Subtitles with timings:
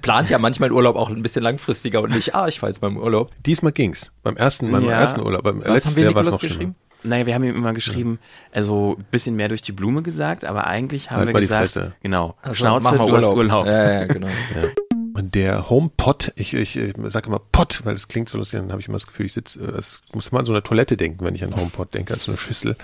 [0.00, 2.96] plant ja manchmal Urlaub auch ein bisschen langfristiger und nicht, ah, ich fahre jetzt beim
[2.96, 3.30] Urlaub.
[3.44, 4.10] Diesmal ging's.
[4.22, 4.92] Beim ersten, beim Ja.
[5.00, 6.54] ersten Urlaub, beim Was letzten haben wir Jahr war es noch schlimmer.
[6.54, 6.74] geschrieben?
[7.04, 8.20] Naja, wir haben ihm immer geschrieben,
[8.52, 11.46] also ein bisschen mehr durch die Blume gesagt, aber eigentlich haben Halt wir mal die
[11.46, 11.94] gesagt, Fresse.
[12.00, 13.66] genau, Also, Schnauze, mach mal du hast Urlaub.
[13.66, 14.28] Ja, ja, genau.
[15.14, 18.70] Und der HomePod, ich, ich, ich sage immer Pod, weil das klingt so lustig, dann
[18.70, 21.24] habe ich immer das Gefühl, ich sitze, das muss man an so eine Toilette denken,
[21.24, 22.76] wenn ich an HomePod denke, als so eine Schüssel.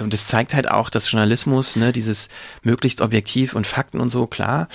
[0.00, 2.28] Und das zeigt halt auch, dass Journalismus, ne, dieses
[2.62, 4.68] möglichst objektiv und Fakten und so, klar.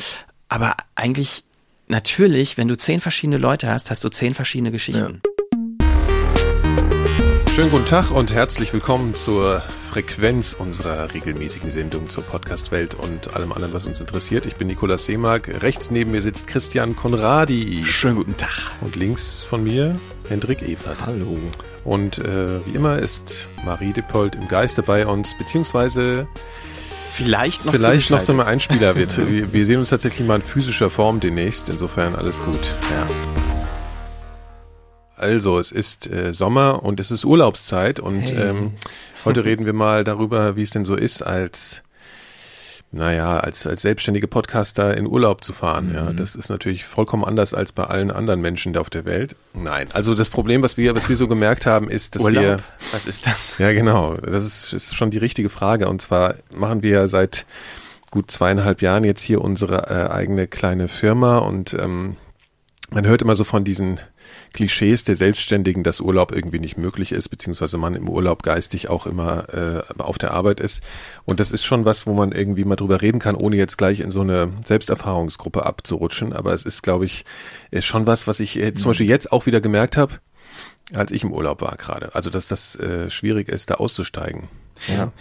[0.52, 1.46] Aber eigentlich,
[1.88, 5.22] natürlich, wenn du zehn verschiedene Leute hast, hast du zehn verschiedene Geschichten.
[7.56, 13.54] Schönen guten Tag und herzlich willkommen zur Frequenz unserer regelmäßigen Sendung zur Podcast-Welt und allem
[13.54, 14.46] anderen, was uns interessiert.
[14.46, 18.74] Ich bin Nikolaus Seemark, rechts neben mir sitzt Christian Konradi Schönen guten Tag.
[18.82, 20.98] und links von mir Hendrik Evert.
[21.06, 21.40] Hallo.
[21.86, 26.28] Und äh, wie immer ist Marie Dippold im Geiste bei uns, beziehungsweise
[27.24, 28.26] Vielleicht noch vielleicht noch zugeschaltet.
[28.28, 29.18] zum Einspieler wird.
[29.30, 32.76] wir, wir sehen uns tatsächlich mal in physischer Form demnächst, insofern alles gut.
[32.94, 33.08] Ja.
[35.16, 38.50] Also, es ist äh, Sommer und es ist Urlaubszeit und Hey.
[38.50, 38.72] ähm,
[39.24, 41.84] heute reden wir mal darüber, wie es denn so ist, als
[42.92, 45.92] naja, als, als selbstständige Podcaster in Urlaub zu fahren.
[45.94, 49.36] Ja, das ist natürlich vollkommen anders als bei allen anderen Menschen auf der Welt.
[49.54, 52.64] Nein, also das Problem, was wir, was wir so gemerkt haben, ist, dass wir Urlaub.
[52.92, 53.58] Was ist das?
[53.60, 54.16] ja, genau.
[54.16, 55.88] Das ist, ist schon die richtige Frage.
[55.88, 57.46] Und zwar machen wir ja seit
[58.12, 62.18] gut zweieinhalb Jahren jetzt hier unsere äh, eigene kleine Firma und ähm,
[62.90, 64.02] man hört immer so von diesen
[64.54, 69.06] Klischees der Selbstständigen, dass Urlaub irgendwie nicht möglich ist, beziehungsweise man im Urlaub geistig auch
[69.06, 70.84] immer äh, auf der Arbeit ist.
[71.26, 74.00] Und das ist schon was, wo man irgendwie mal drüber reden kann, ohne jetzt gleich
[74.00, 76.34] in so eine Selbsterfahrungsgruppe abzurutschen.
[76.34, 77.26] Aber es ist, glaube ich,
[77.72, 80.16] ist schon was, was ich äh, zum Beispiel jetzt auch wieder gemerkt habe,
[80.94, 82.14] als ich im Urlaub war gerade.
[82.16, 84.48] Also, dass das äh, schwierig ist, da auszusteigen.
[84.88, 85.12] Ja.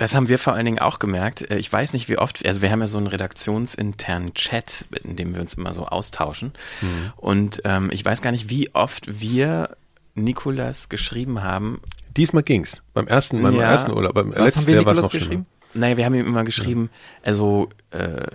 [0.00, 1.50] Das haben wir vor allen Dingen auch gemerkt.
[1.50, 5.16] Äh, Ich weiß nicht, wie oft, also wir haben ja so einen redaktionsinternen Chat, in
[5.16, 6.52] dem wir uns immer so austauschen.
[6.80, 7.12] Mhm.
[7.16, 9.76] Und ähm, ich weiß gar nicht, wie oft wir
[10.14, 11.80] Nikolas geschrieben haben.
[12.16, 12.82] Diesmal ging's.
[12.94, 13.70] Beim ersten, beim Ja.
[13.70, 15.24] ersten Urlaub, beim Was letzten haben wir Jahr war es Nikolas noch schlimmer.
[15.44, 15.46] geschrieben?
[15.74, 16.90] Naja, wir haben ihm immer geschrieben,
[17.22, 18.26] also äh,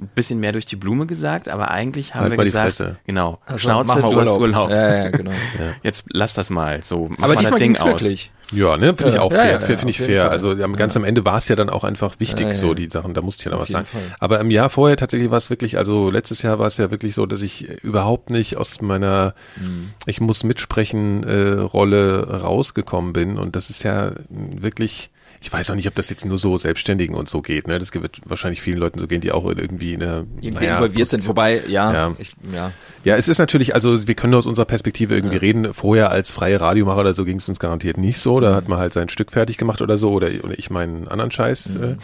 [0.00, 2.98] ein bisschen mehr durch die Blume gesagt, aber eigentlich haben Halt wir gesagt, Fresse.
[3.06, 4.70] genau, Also, Schnauze, mach mal du hast Urlaub.
[4.70, 5.32] Ja, ja, genau.
[5.82, 6.80] Jetzt lass das mal.
[6.82, 7.88] So, mach Aber mal das Ding ging's aus.
[7.88, 8.30] wirklich.
[8.50, 10.22] Ja, ne, finde ich Ja, auch ja, fair, ja, ja, finde ich fair.
[10.22, 10.30] Fall.
[10.30, 12.68] Also am ganz am Ende war es ja dann auch einfach wichtig, Ja, ja, so
[12.68, 12.74] ja.
[12.74, 13.84] die Sachen, da musste ich ja noch was sagen.
[13.86, 14.00] Fall.
[14.20, 17.14] Aber im Jahr vorher tatsächlich war es wirklich, also letztes Jahr war es ja wirklich
[17.14, 19.90] so, dass ich überhaupt nicht aus meiner Mhm.
[20.06, 25.10] Ich muss mitsprechen äh, Rolle rausgekommen bin und das ist ja wirklich
[25.40, 27.68] ich weiß auch nicht, ob das jetzt nur so Selbstständigen und so geht.
[27.68, 27.78] Ne?
[27.78, 31.08] Das wird wahrscheinlich vielen Leuten so gehen, die auch irgendwie in einer Irgendwie naja, involviert
[31.08, 32.14] sind, wobei, ja, Ja.
[32.18, 32.72] Ich, ja.
[33.04, 35.72] Ja, es ist natürlich, also wir können aus unserer Perspektive irgendwie reden.
[35.74, 38.40] Vorher als freie Radiomacher oder so ging es uns garantiert nicht so.
[38.40, 41.30] Da hat man halt sein Stück fertig gemacht oder so oder, oder ich meinen anderen
[41.30, 41.76] Scheiß.
[41.76, 41.96] Äh,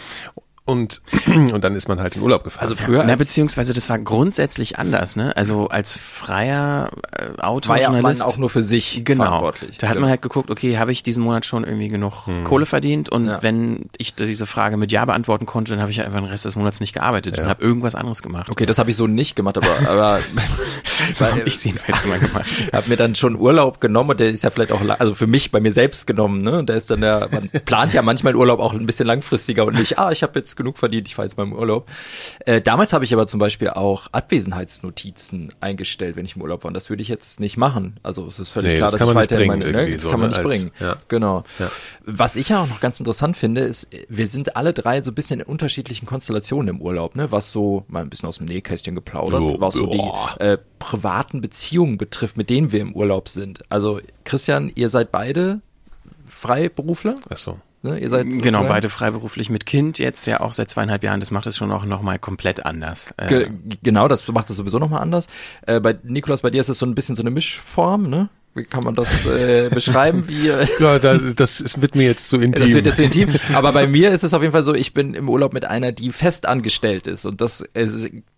[0.67, 2.63] und, und dann ist man halt in Urlaub gefahren.
[2.63, 5.37] Also früher Na, als, beziehungsweise das war grundsätzlich anders, ne?
[5.37, 9.25] Also als freier äh, Autor, war ja auch nur für sich genau.
[9.25, 9.77] verantwortlich.
[9.77, 12.45] Da hat man halt geguckt, okay, habe ich diesen Monat schon irgendwie genug Hm.
[12.45, 13.43] Kohle verdient und Ja.
[13.43, 16.57] wenn ich diese Frage mit Ja beantworten konnte, dann habe ich einfach den Rest des
[16.57, 18.49] Monats nicht gearbeitet und habe irgendwas anderes gemacht.
[18.49, 20.21] Okay, das habe ich so nicht gemacht, aber, aber
[21.13, 22.47] so habe ich sie jedenfalls immer gemacht.
[22.73, 25.51] habe mir dann schon Urlaub genommen und der ist ja vielleicht auch, also für mich,
[25.51, 26.59] bei mir selbst genommen, ne?
[26.61, 29.79] Und der ist dann der, man plant ja manchmal Urlaub auch ein bisschen langfristiger und
[29.79, 31.91] nicht, ah, ich habe jetzt genug verdient, ich fahre jetzt mal im Urlaub.
[32.47, 36.69] Äh, damals habe ich aber zum Beispiel auch Abwesenheitsnotizen eingestellt, wenn ich im Urlaub war.
[36.69, 37.99] Und das würde ich jetzt nicht machen.
[38.03, 39.87] Also es ist völlig Nee, klar, das dass kann ich man nicht weiterhin bringen meine,
[39.89, 40.71] ne, das so, kann man ne, nicht als- bringen.
[40.81, 40.97] ja.
[41.09, 41.45] Genau.
[41.59, 41.71] Ja.
[42.07, 45.15] Was ich ja auch noch ganz interessant finde, ist, wir sind alle drei so ein
[45.15, 47.31] bisschen in unterschiedlichen Konstellationen im Urlaub, ne?
[47.33, 50.35] Was so mal ein bisschen aus dem Nähkästchen geplaudert, Oh, was so boah.
[50.39, 53.61] die äh, privaten Beziehungen betrifft, mit denen wir im Urlaub sind.
[53.71, 55.61] Also Christian, ihr seid beide
[56.27, 57.59] Freiberufler, Ach so.
[57.85, 57.99] Ne?
[58.01, 61.31] Ihr seid Genau, sozusagen- beide freiberuflich mit Kind, jetzt ja auch seit zweieinhalb Jahren, das
[61.31, 63.15] macht es schon auch nochmal komplett anders.
[63.17, 63.51] Äh, Ge
[63.83, 65.29] genau, das macht es sowieso nochmal anders.
[65.67, 68.29] Äh, bei Nikolas, bei dir ist es so ein bisschen so eine Mischform, ne?
[68.57, 70.29] Wie kann man das äh, beschreiben?
[70.29, 72.67] Wie äh, Ja, da, das ist, wird mir jetzt zu intim.
[72.67, 73.35] Das wird jetzt zu intim.
[73.53, 75.91] Aber bei mir ist es auf jeden Fall so, ich bin im Urlaub mit einer,
[75.91, 77.25] die fest angestellt ist.
[77.25, 77.65] Und das,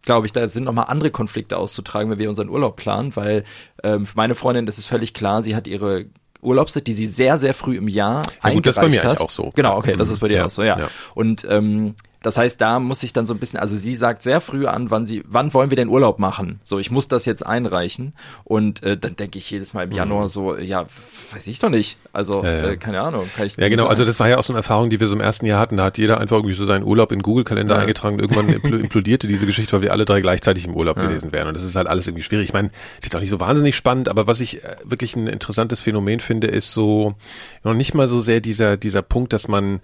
[0.00, 3.44] glaube ich, da sind nochmal andere Konflikte auszutragen, wenn wir unseren Urlaub planen, weil
[3.82, 6.06] ähm, für meine Freundin ist es völlig klar, sie hat ihre
[6.42, 9.10] Urlaubszeit, die sie sehr, sehr früh im Jahr Ja, gut, das ist bei eingereicht mir
[9.10, 9.18] hat.
[9.18, 9.52] eigentlich auch so.
[9.54, 10.78] Genau, okay, das ist bei dir Ja, auch so, ja.
[10.78, 10.88] ja.
[11.14, 11.94] Und ähm,
[12.26, 14.90] das heißt, da muss ich dann so ein bisschen, also sie sagt sehr früh an,
[14.90, 16.58] wann sie, wann wollen wir den Urlaub machen?
[16.64, 18.14] So, ich muss das jetzt einreichen.
[18.42, 20.86] Und äh, dann denke ich jedes Mal im Januar so, ja,
[21.32, 21.96] weiß ich doch nicht.
[22.12, 22.44] Also, Mhm.
[22.46, 22.68] Ja, ja.
[22.70, 23.24] Äh, keine Ahnung.
[23.36, 23.84] Kann ich Ja, genau.
[23.84, 24.06] nicht Also sagen.
[24.08, 25.76] das war ja auch so eine Erfahrung, die wir so im ersten Jahr hatten.
[25.76, 27.80] Da hat jeder einfach irgendwie so seinen Urlaub in Google-Kalender Ja.
[27.82, 28.18] eingetragen.
[28.18, 31.46] Irgendwann impl- implodierte diese Geschichte, weil wir alle drei gleichzeitig im Urlaub gewesen wären.
[31.48, 32.46] Und das ist halt alles irgendwie schwierig.
[32.48, 35.28] Ich meine, ist jetzt auch nicht so wahnsinnig spannend, aber was ich äh, wirklich ein
[35.28, 37.14] interessantes Phänomen finde, ist so
[37.62, 39.78] noch nicht mal so sehr dieser, dieser Punkt, dass man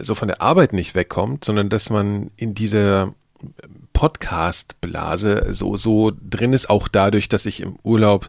[0.00, 3.14] so von der Arbeit nicht wegkommt, sondern dass man in dieser
[3.92, 8.28] Podcast-Blase so, so drin ist, auch dadurch, dass ich im Urlaub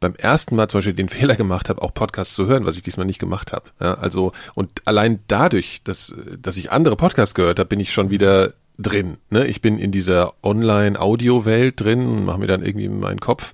[0.00, 2.82] beim ersten Mal zum Beispiel den Fehler gemacht habe, auch Podcasts zu hören, was ich
[2.82, 3.70] diesmal nicht gemacht habe.
[3.80, 8.10] Ja, also und allein dadurch, dass, dass ich andere Podcasts gehört habe, bin ich schon
[8.10, 9.18] wieder drin.
[9.28, 9.46] Ne?
[9.46, 13.52] Ich bin in dieser Online-Audio-Welt drin und mache mir dann irgendwie meinen Kopf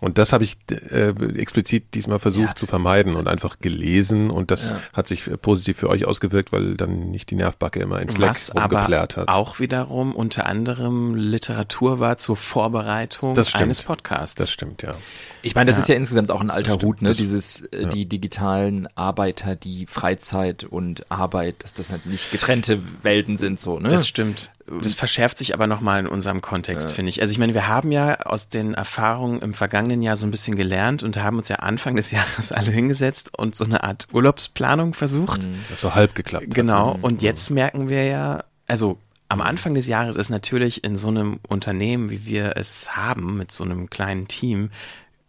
[0.00, 2.54] und das habe ich äh, explizit diesmal versucht ja.
[2.54, 4.80] zu vermeiden und einfach gelesen und das ja.
[4.92, 8.54] hat sich positiv für euch ausgewirkt, weil dann nicht die Nervbacke immer ins Leck Was
[8.54, 9.28] rumgeplärt hat.
[9.28, 14.36] auch wiederum unter anderem Literatur war zur Vorbereitung eines Podcasts.
[14.36, 14.94] Das stimmt, ja.
[15.42, 15.82] Ich meine, das ja.
[15.82, 17.08] ist ja insgesamt auch ein alter Hut, ne?
[17.08, 17.88] Das, Dieses, äh, ja.
[17.88, 23.78] die digitalen Arbeiter, die Freizeit und Arbeit, dass das halt nicht getrennte Welten sind, so,
[23.78, 23.88] ne?
[23.88, 24.50] Das stimmt.
[24.82, 26.94] Das verschärft sich aber nochmal in unserem Kontext, ja.
[26.94, 27.20] finde ich.
[27.20, 30.56] Also ich meine, wir haben ja aus den Erfahrungen im vergangenen Jahr so ein bisschen
[30.56, 34.94] gelernt und haben uns ja Anfang des Jahres alle hingesetzt und so eine Art Urlaubsplanung
[34.94, 35.44] versucht.
[35.44, 35.64] Mhm.
[35.70, 36.46] Das so halb geklappt.
[36.50, 36.94] Genau.
[36.94, 37.04] Hat.
[37.04, 38.98] Und jetzt merken wir ja, also
[39.28, 43.52] am Anfang des Jahres ist natürlich in so einem Unternehmen, wie wir es haben, mit
[43.52, 44.70] so einem kleinen Team,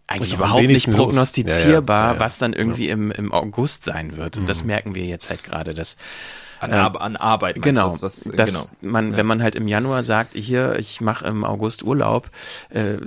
[0.07, 4.38] eigentlich überhaupt nicht prognostizierbar, ja, ja, ja, was dann irgendwie im, im August sein wird.
[4.38, 4.47] Und mhm.
[4.47, 5.97] das merken wir jetzt halt gerade, dass
[6.60, 7.62] an, Ar an Arbeit.
[7.62, 8.92] Genau, was, was, dass genau.
[8.92, 12.30] man, wenn man halt im Januar sagt, hier, ich mache im August Urlaub,
[12.70, 12.98] äh,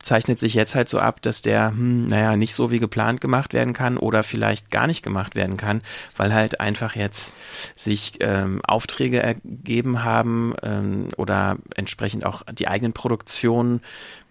[0.00, 3.52] zeichnet sich jetzt halt so ab, dass der, hm, naja, nicht so wie geplant gemacht
[3.52, 5.82] werden kann oder vielleicht gar nicht gemacht werden kann,
[6.16, 7.32] weil halt einfach jetzt
[7.74, 13.80] sich ähm, Aufträge ergeben haben ähm, oder entsprechend auch die eigenen Produktionen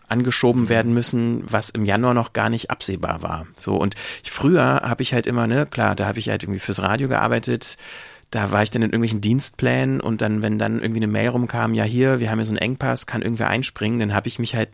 [0.07, 0.69] angeschoben mhm.
[0.69, 3.45] werden müssen, was im Januar noch gar nicht absehbar war.
[3.57, 6.81] So und früher habe ich halt immer, ne, klar, da habe ich halt irgendwie fürs
[6.81, 7.77] Radio gearbeitet.
[8.31, 11.73] Da war ich dann in irgendwelchen Dienstplänen und dann, wenn dann irgendwie eine Mail rumkam,
[11.73, 14.53] ja hier, wir haben hier so einen Engpass, kann irgendwer einspringen, dann habe ich mich
[14.53, 14.69] halt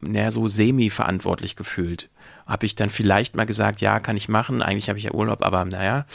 [0.00, 2.08] naja, so semi-verantwortlich gefühlt.
[2.46, 5.42] Habe ich dann vielleicht mal gesagt, ja, kann ich machen, eigentlich habe ich ja Urlaub,
[5.42, 6.06] aber naja.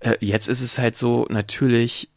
[0.00, 2.10] Äh, jetzt ist es halt so, natürlich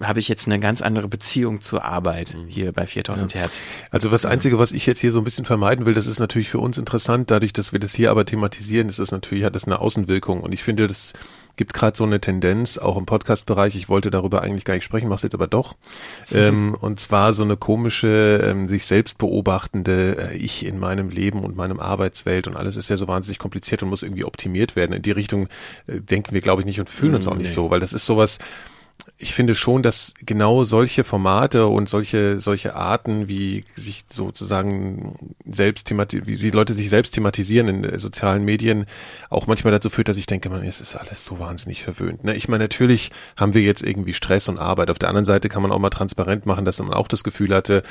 [0.00, 2.46] habe ich jetzt eine ganz andere Beziehung zur Arbeit mhm.
[2.46, 3.40] hier bei 4000 ja.
[3.40, 3.58] Hertz.
[3.90, 6.50] Also das Einzige, was ich jetzt hier so ein bisschen vermeiden will, das ist natürlich
[6.50, 9.64] für uns interessant, dadurch, dass wir das hier aber thematisieren, ist das natürlich, hat das
[9.64, 11.14] eine Außenwirkung und ich finde, das
[11.56, 15.08] gibt gerade so eine Tendenz, auch im Podcast-Bereich, ich wollte darüber eigentlich gar nicht sprechen,
[15.08, 15.76] mach's jetzt aber doch,
[16.32, 21.44] ähm, und zwar so eine komische, ähm, sich selbst beobachtende äh, Ich in meinem Leben
[21.44, 24.92] und meinem Arbeitswelt und alles ist ja so wahnsinnig kompliziert und muss irgendwie optimiert werden.
[24.92, 25.48] In die Richtung
[25.86, 27.54] äh, denken wir, glaube ich, nicht und fühlen uns auch nicht nee.
[27.54, 28.38] so, weil das ist sowas,
[29.18, 35.86] ich finde schon, dass genau solche Formate und solche, solche Arten, wie sich sozusagen selbst
[35.86, 38.84] thematisieren, wie die Leute sich selbst thematisieren in äh, sozialen Medien,
[39.30, 42.24] auch manchmal dazu führt, dass ich denke, man, es ist alles so wahnsinnig verwöhnt.
[42.24, 42.34] Ne?
[42.34, 44.90] Ich meine, natürlich haben wir jetzt irgendwie Stress und Arbeit.
[44.90, 47.54] Auf der anderen Seite kann man auch mal transparent machen, dass man auch das Gefühl
[47.54, 47.82] hatte,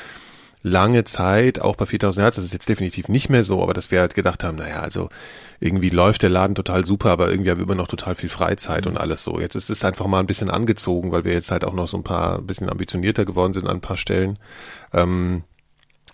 [0.65, 3.91] lange Zeit, auch bei 4000 Hertz, das ist jetzt definitiv nicht mehr so, aber dass
[3.91, 5.09] wir halt gedacht haben, naja, also
[5.59, 8.85] irgendwie läuft der Laden total super, aber irgendwie haben wir immer noch total viel Freizeit
[8.85, 8.94] mhm.
[8.94, 9.39] und alles so.
[9.39, 11.97] Jetzt ist es einfach mal ein bisschen angezogen, weil wir jetzt halt auch noch so
[11.97, 14.39] ein paar, ein bisschen ambitionierter geworden sind an ein paar Stellen.
[14.91, 15.44] Ähm,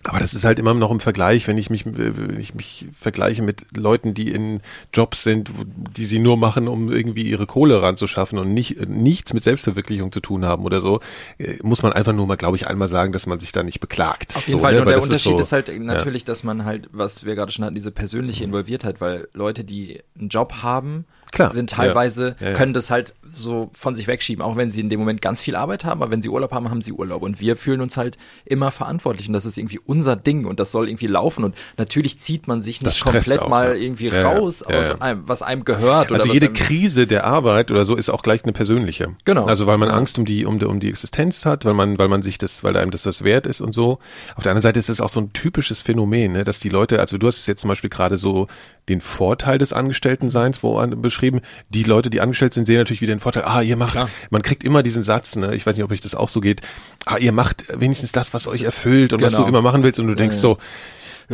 [0.04, 3.42] aber das ist halt immer noch im Vergleich, wenn ich mich, wenn ich mich vergleiche
[3.42, 4.60] mit Leuten, die in
[4.92, 5.50] Jobs sind,
[5.96, 10.20] die sie nur machen, um irgendwie ihre Kohle ranzuschaffen und nicht, nichts mit Selbstverwirklichung zu
[10.20, 11.00] tun haben oder so,
[11.38, 13.80] äh, muss man einfach nur mal, glaube ich, einmal sagen, dass man sich da nicht
[13.80, 14.34] beklagt.
[14.36, 14.74] Auf jeden so, Fall.
[14.74, 14.80] Ne?
[14.80, 16.26] Und der Unterschied ist, so, ist, halt natürlich, ja.
[16.26, 20.28] dass man halt, was wir gerade schon hatten, diese persönliche Involviertheit, weil Leute, die einen
[20.28, 21.54] Job haben, Klar.
[21.54, 22.48] sind teilweise, ja.
[22.48, 25.40] Ja, können das halt so von sich wegschieben, auch wenn sie in dem Moment ganz
[25.40, 27.22] viel Arbeit haben, aber wenn sie Urlaub haben, haben sie Urlaub.
[27.22, 30.70] Und wir fühlen uns halt immer verantwortlich und das ist irgendwie unser Ding und das
[30.70, 31.44] soll irgendwie laufen.
[31.44, 33.82] Und natürlich zieht man sich nicht komplett auch, mal ja.
[33.82, 36.10] irgendwie raus aus einem, was einem gehört.
[36.10, 39.14] Also jede Krise der Arbeit oder so ist auch gleich eine persönliche.
[39.26, 39.44] Genau.
[39.44, 42.08] Also weil man Angst um die, um die, um die Existenz hat, weil man, weil
[42.08, 43.98] man sich das, weil einem das was wert ist und so.
[44.34, 47.00] Auf der anderen Seite ist es auch so ein typisches Phänomen, ne, dass die Leute,
[47.00, 48.46] also du hast es jetzt zum Beispiel gerade so
[48.88, 51.40] den Vorteil des Angestelltenseins wo beschrieben.
[51.68, 53.44] Die Leute, die angestellt sind, sehen natürlich wieder den Vorteil.
[53.44, 54.08] Ah, ihr macht, Klar.
[54.30, 55.54] man kriegt immer diesen Satz, ne?
[55.54, 56.62] ich weiß nicht, ob euch das auch so geht.
[57.04, 59.32] Ah, ihr macht wenigstens das, was euch erfüllt und genau.
[59.32, 60.58] was du immer machen willst und du denkst so,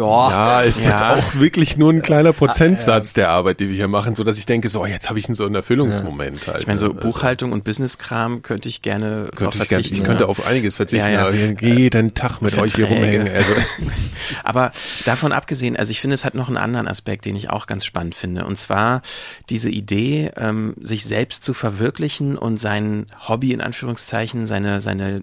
[0.07, 0.91] ja, ja ist ja.
[0.91, 4.39] jetzt auch wirklich nur ein kleiner Prozentsatz der Arbeit, die wir hier machen, so dass
[4.39, 6.61] ich denke, so jetzt habe ich so einen Erfüllungsmoment halt.
[6.61, 6.95] Ich meine, so ne?
[6.95, 9.95] also, Buchhaltung und Businesskram könnte ich gerne könnte ich verzichten.
[9.95, 12.63] Gerne, ich könnte auf einiges verzichten, aber jeden Tag mit Verträge.
[12.63, 13.29] euch hier rumhängen.
[13.29, 13.53] Also.
[14.45, 14.71] aber
[15.05, 17.85] davon abgesehen, also ich finde, es hat noch einen anderen Aspekt, den ich auch ganz
[17.85, 19.03] spannend finde, und zwar
[19.51, 25.23] diese Idee, ähm, sich selbst zu verwirklichen und sein Hobby in Anführungszeichen, seine, seine,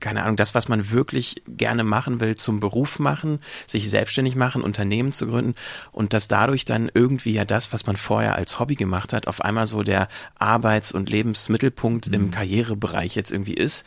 [0.00, 4.62] keine Ahnung, das, was man wirklich gerne machen will, zum Beruf machen, sich selbstständig machen,
[4.62, 5.54] Unternehmen zu gründen
[5.92, 9.40] und dass dadurch dann irgendwie ja das, was man vorher als Hobby gemacht hat, auf
[9.42, 10.08] einmal so der
[10.38, 12.14] Arbeits- und Lebensmittelpunkt mhm.
[12.14, 13.84] im Karrierebereich jetzt irgendwie ist,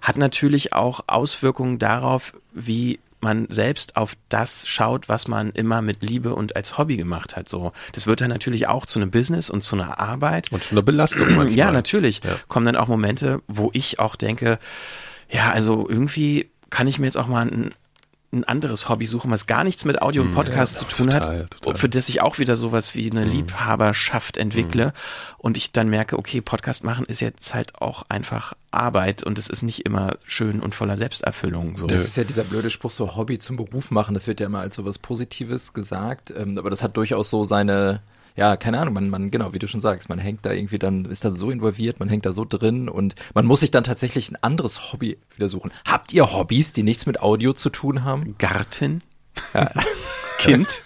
[0.00, 6.02] hat natürlich auch Auswirkungen darauf, wie man selbst auf das schaut, was man immer mit
[6.02, 7.48] Liebe und als Hobby gemacht hat.
[7.48, 10.74] So, das wird dann natürlich auch zu einem Business und zu einer Arbeit und zu
[10.74, 11.22] einer Belastung.
[11.34, 11.50] Manchmal.
[11.50, 12.36] Ja, natürlich ja.
[12.46, 14.58] kommen dann auch Momente, wo ich auch denke,
[15.30, 17.74] ja, also irgendwie kann ich mir jetzt auch mal ein,
[18.34, 20.34] ein anderes Hobby suchen, was gar nichts mit Audio und Mhm.
[20.34, 21.76] Podcast Ja, zu tun total, hat, total.
[21.76, 24.92] für das ich auch wieder sowas wie eine Liebhaberschaft entwickle
[25.38, 29.48] und ich dann merke, okay, Podcast machen ist jetzt halt auch einfach Arbeit und es
[29.48, 31.76] ist nicht immer schön und voller Selbsterfüllung.
[31.76, 31.86] So.
[31.86, 34.60] Das ist ja dieser blöde Spruch, so Hobby zum Beruf machen, das wird ja immer
[34.60, 38.00] als so was Positives gesagt, ähm, aber das hat durchaus so seine,
[38.36, 41.04] ja, keine Ahnung, man, man, genau, wie du schon sagst, man hängt da irgendwie dann,
[41.04, 44.30] ist da so involviert, man hängt da so drin und man muss sich dann tatsächlich
[44.30, 45.70] ein anderes Hobby wieder suchen.
[45.86, 48.36] Habt ihr Hobbys, die nichts mit Audio zu tun haben?
[48.38, 49.00] Garten?
[50.38, 50.82] Kind?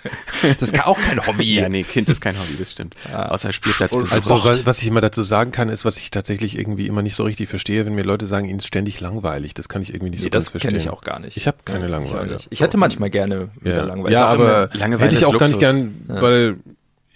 [0.61, 1.55] Das ist auch kein Hobby.
[1.55, 2.95] Ja, nee, Kind ist kein Hobby, das stimmt.
[3.12, 4.12] Außer Spielplatzbesuch.
[4.12, 4.45] Also Kocht.
[4.45, 7.25] was, was ich immer dazu sagen kann, ist, was ich tatsächlich irgendwie immer nicht so
[7.25, 9.55] richtig verstehe, wenn mir Leute sagen, ihnen ist ständig langweilig.
[9.55, 10.71] Das kann ich irgendwie nicht Nee, so ganz das verstehen.
[10.73, 11.37] kenne ich auch gar nicht.
[11.38, 12.37] Ich habe keine Ja, Langeweile.
[12.37, 14.14] Ich, ich hätte manchmal gerne wieder ja, Langeweile.
[14.14, 16.57] ja aber Langeweile hätte ich auch gar nicht gern, weil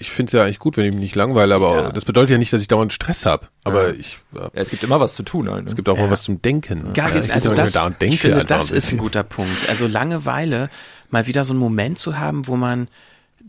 [0.02, 1.92] ich finde es ja eigentlich gut, wenn ich mich nicht langweile, aber Ja.
[1.92, 3.46] das bedeutet ja nicht, dass ich dauernd Stress habe.
[3.64, 5.48] Aber ich, äh, ja, es gibt immer was zu tun.
[5.48, 5.70] Halt, ne?
[5.70, 6.92] es gibt auch mal was zum Denken.
[6.92, 8.98] Gar Ja, ich Also das, da und denke ich finde, einfach das ein ist ein
[8.98, 9.68] guter Punkt.
[9.68, 10.68] Also Langeweile,
[11.10, 12.88] mal wieder so einen Moment zu haben, wo man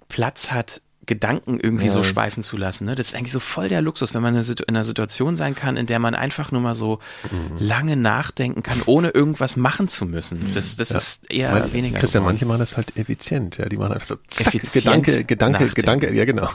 [0.10, 2.86] Platz hat, Gedanken irgendwie so schweifen zu lassen.
[2.86, 2.95] Ne?
[2.95, 5.36] Das ist eigentlich so voll der Luxus, wenn man in einer Situ- in einer Situation
[5.36, 7.00] sein kann, in der man einfach nur mal so
[7.31, 7.57] Mhm.
[7.60, 10.51] lange nachdenken kann, ohne irgendwas machen zu müssen.
[10.53, 12.00] Das, das ist eher Mein- weniger.
[12.00, 12.36] Christian, geworden.
[12.36, 15.75] manche machen das halt effizient, ja, die machen einfach so zack, Effizient Gedanke, Gedanke, nachdenken.
[15.75, 16.50] Gedanke, ja genau.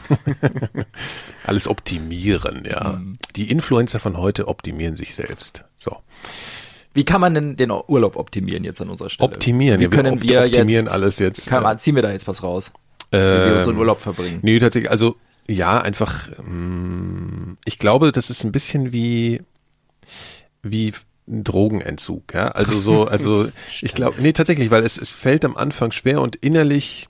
[1.44, 2.94] Alles optimieren, ja.
[2.98, 3.18] Mhm.
[3.36, 5.64] Die Influencer von heute optimieren sich selbst.
[5.76, 5.96] So.
[6.94, 9.30] Wie kann man denn den Urlaub optimieren jetzt an unserer Stelle?
[9.30, 12.02] Optimieren, Wie ja, wir können opt- wir optimieren jetzt, alles jetzt, Kann man, ziehen wir
[12.02, 12.72] da jetzt was raus?
[13.10, 14.38] Wie wir unseren Urlaub verbringen.
[14.42, 15.16] Nee, tatsächlich, also
[15.48, 19.40] ja, einfach, mh, ich glaube, das ist ein bisschen wie,
[20.62, 20.92] wie
[21.26, 22.48] ein Drogenentzug, ja.
[22.48, 23.48] Also so, also
[23.80, 27.08] ich glaube, nee, tatsächlich, weil es, es fällt am Anfang schwer und innerlich,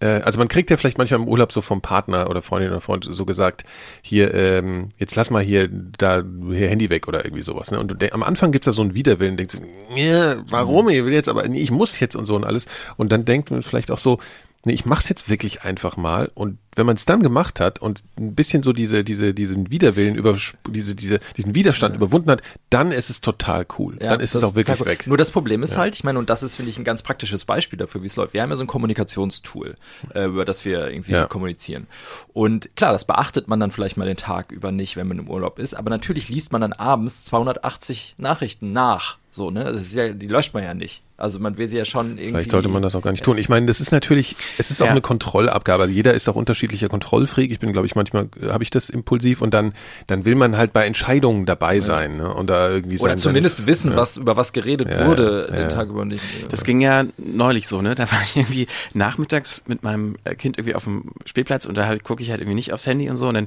[0.00, 2.80] äh, also man kriegt ja vielleicht manchmal im Urlaub so vom Partner oder Freundin oder
[2.80, 3.62] Freund so gesagt,
[4.02, 7.70] hier, ähm, jetzt lass mal hier da hier Handy weg oder irgendwie sowas.
[7.70, 7.78] Ne?
[7.78, 10.88] Und denk, am Anfang gibt's da so einen Widerwillen, denkst du, ja, warum?
[10.88, 12.66] Ich will jetzt aber, nee, ich muss jetzt und so und alles.
[12.96, 14.18] Und dann denkt man vielleicht auch so,
[14.64, 16.30] nee, ich mach's jetzt wirklich einfach mal.
[16.34, 20.14] Und wenn man es dann gemacht hat und ein bisschen so diese, diese, diesen Widerwillen
[20.14, 20.36] über
[20.70, 22.40] diese, diese, diesen Widerstand überwunden hat,
[22.70, 23.98] dann ist es total cool.
[24.00, 24.86] Ja, dann ist es auch wirklich cool.
[24.86, 25.06] weg.
[25.06, 27.44] Nur das Problem ist halt, ich meine, und das ist, finde ich, ein ganz praktisches
[27.44, 28.32] Beispiel dafür, wie es läuft.
[28.32, 29.74] Wir haben ja so ein Kommunikationstool,
[30.14, 31.26] äh, über das wir irgendwie Ja.
[31.26, 31.86] kommunizieren.
[32.32, 35.28] Und klar, das beachtet man dann vielleicht mal den Tag über nicht, wenn man im
[35.28, 35.74] Urlaub ist.
[35.74, 39.18] Aber natürlich liest man dann abends 280 Nachrichten nach.
[39.34, 39.64] So, ne?
[39.64, 41.00] Das ist ja, die löscht man ja nicht.
[41.16, 42.32] Also man will sie ja schon irgendwie.
[42.32, 43.38] Vielleicht sollte man das auch gar nicht tun.
[43.38, 44.92] Ich meine, das ist natürlich, es ist auch Ja.
[44.92, 45.84] eine Kontrollabgabe.
[45.84, 47.50] Also jeder ist auch unterschiedlicher Kontrollfreak.
[47.50, 49.72] Ich bin, glaube ich, manchmal äh, habe ich das impulsiv und dann,
[50.06, 52.34] dann will man halt bei Entscheidungen dabei sein ne?
[52.34, 55.58] und da irgendwie Oder sein, zumindest sein, wissen, was, über was geredet Ja, wurde ja.
[55.60, 56.22] den Tag über nicht.
[56.50, 57.94] Das ging ja neulich so, ne?
[57.94, 61.86] Da war ich irgendwie nachmittags mit meinem äh, Kind irgendwie auf dem Spielplatz und da
[61.86, 63.46] halt, gucke ich halt irgendwie nicht aufs Handy und so und dann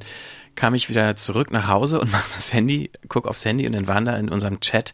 [0.56, 3.88] kam ich wieder zurück nach Hause und mach das Handy, guck aufs Handy und dann
[3.88, 4.94] waren da in unserem Chat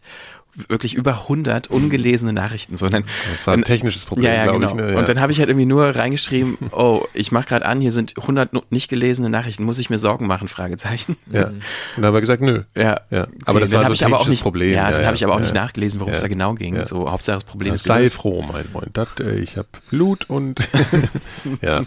[0.68, 2.76] wirklich über 100 ungelesene Nachrichten.
[2.76, 4.68] So, und dann, Das war ein technisches Problem, ja, ja, glaube genau.
[4.70, 4.74] ich.
[4.74, 4.92] Ne?
[4.92, 4.98] Ja.
[4.98, 8.14] Und dann habe ich halt irgendwie nur reingeschrieben, oh, ich mache gerade an, hier sind
[8.18, 10.48] 100 no- nicht gelesene Nachrichten, muss ich mir Sorgen machen?
[10.48, 11.16] Fragezeichen.
[11.32, 11.46] ja.
[11.46, 11.62] Und
[11.96, 12.62] dann haben wir gesagt, nö.
[12.76, 14.70] Ja, Ja, aber das dann war so ein technisches nicht, Problem.
[14.74, 16.84] Ja, Ja, dann habe ich aber auch nicht nachgelesen, worum es da genau ging.
[16.84, 18.14] So, Hauptsache das Problem ist Sei gelöst.
[18.14, 18.90] froh, mein Freund.
[18.96, 20.68] Das, äh, ich habe Blut und
[21.62, 21.82] ja.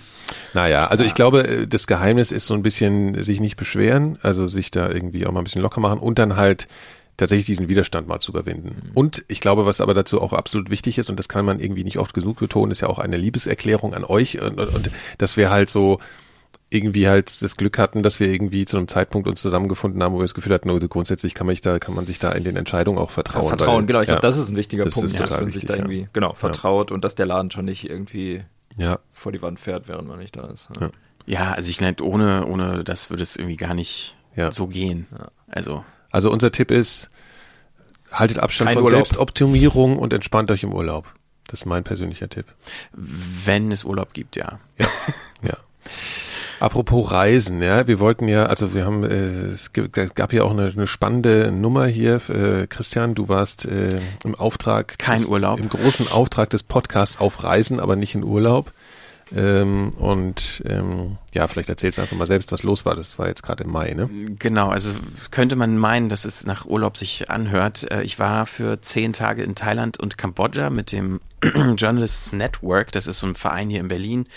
[0.54, 4.48] Naja, also ich glaube, äh, das Geheimnis ist so ein bisschen sich nicht beschweren, also
[4.48, 6.68] sich da irgendwie auch mal ein bisschen locker machen und dann halt
[7.18, 8.92] tatsächlich diesen Widerstand mal zu überwinden.
[8.94, 11.84] Und ich glaube, was aber dazu auch absolut wichtig ist, und das kann man irgendwie
[11.84, 15.38] nicht oft genug betonen, ist ja auch eine Liebeserklärung an euch und, und, und dass
[15.38, 16.00] wir halt so
[16.70, 20.18] irgendwie halt das Glück hatten, dass wir irgendwie zu einem Zeitpunkt uns zusammengefunden haben, wo
[20.18, 22.44] wir das Gefühl hatten, also grundsätzlich kann man, sich da, kann man sich da in
[22.44, 23.48] den Entscheidungen auch vertrauen.
[23.48, 24.02] Vertrauen, weil, genau.
[24.02, 25.68] Ich ja, glaube, das ist ein wichtiger Das Punkt, ist dass total man sich wichtig,
[25.70, 25.80] da ja.
[25.82, 28.44] irgendwie, genau, vertraut und dass der Laden schon nicht irgendwie
[28.78, 30.68] ja, vor die Wand fährt, während man nicht da ist.
[30.80, 30.90] Ja.
[31.28, 34.52] Ja, also ich meine, ohne, ohne das würde es irgendwie gar nicht Ja.
[34.52, 35.08] so gehen.
[35.48, 35.84] Also,
[36.16, 37.10] Also unser Tipp ist,
[38.10, 39.00] haltet Abstand Kein von Urlaub.
[39.06, 41.14] Selbstoptimierung und entspannt euch im Urlaub.
[41.48, 42.46] Das ist mein persönlicher Tipp.
[42.94, 44.60] wenn es Urlaub gibt, ja.
[44.80, 44.88] Ja,
[45.42, 45.58] ja.
[46.62, 49.16] Apropos Reisen, ja, wir wollten ja, also wir haben, äh,
[49.48, 52.22] es gab ja auch eine, eine spannende Nummer hier.
[52.30, 55.60] Äh, Christian, du warst äh, im Auftrag, Kein des, Urlaub.
[55.60, 58.72] im großen Auftrag des Podcasts auf Reisen, aber nicht in Urlaub.
[59.36, 62.96] Ähm, und ähm, ja, vielleicht erzählst du einfach mal selbst, was los war.
[62.96, 64.08] Das war jetzt gerade im Mai, ne?
[64.38, 64.92] Genau, also
[65.32, 67.90] könnte man meinen, dass es nach Urlaub sich anhört.
[67.92, 71.22] Äh, Ich war für zehn Tage in Thailand und Kambodscha mit dem
[71.76, 72.92] Journalists Network.
[72.92, 74.28] Das ist so ein Verein hier in Berlin,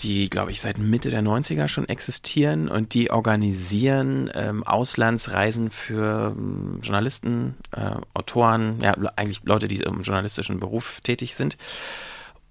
[0.00, 6.34] die, glaube ich, seit Mitte der 90er schon existieren und die organisieren ähm, Auslandsreisen für
[6.36, 11.56] ähm, Journalisten, äh, Autoren, ja, eigentlich Leute, die im journalistischen Beruf tätig sind.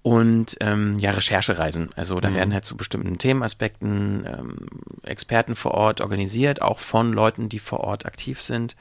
[0.04, 1.88] Und ähm, ja, Recherchereisen.
[1.96, 4.56] Also da werden halt zu bestimmten Themenaspekten ähm,
[5.02, 8.76] Experten vor Ort organisiert, auch von Leuten, die vor Ort aktiv sind.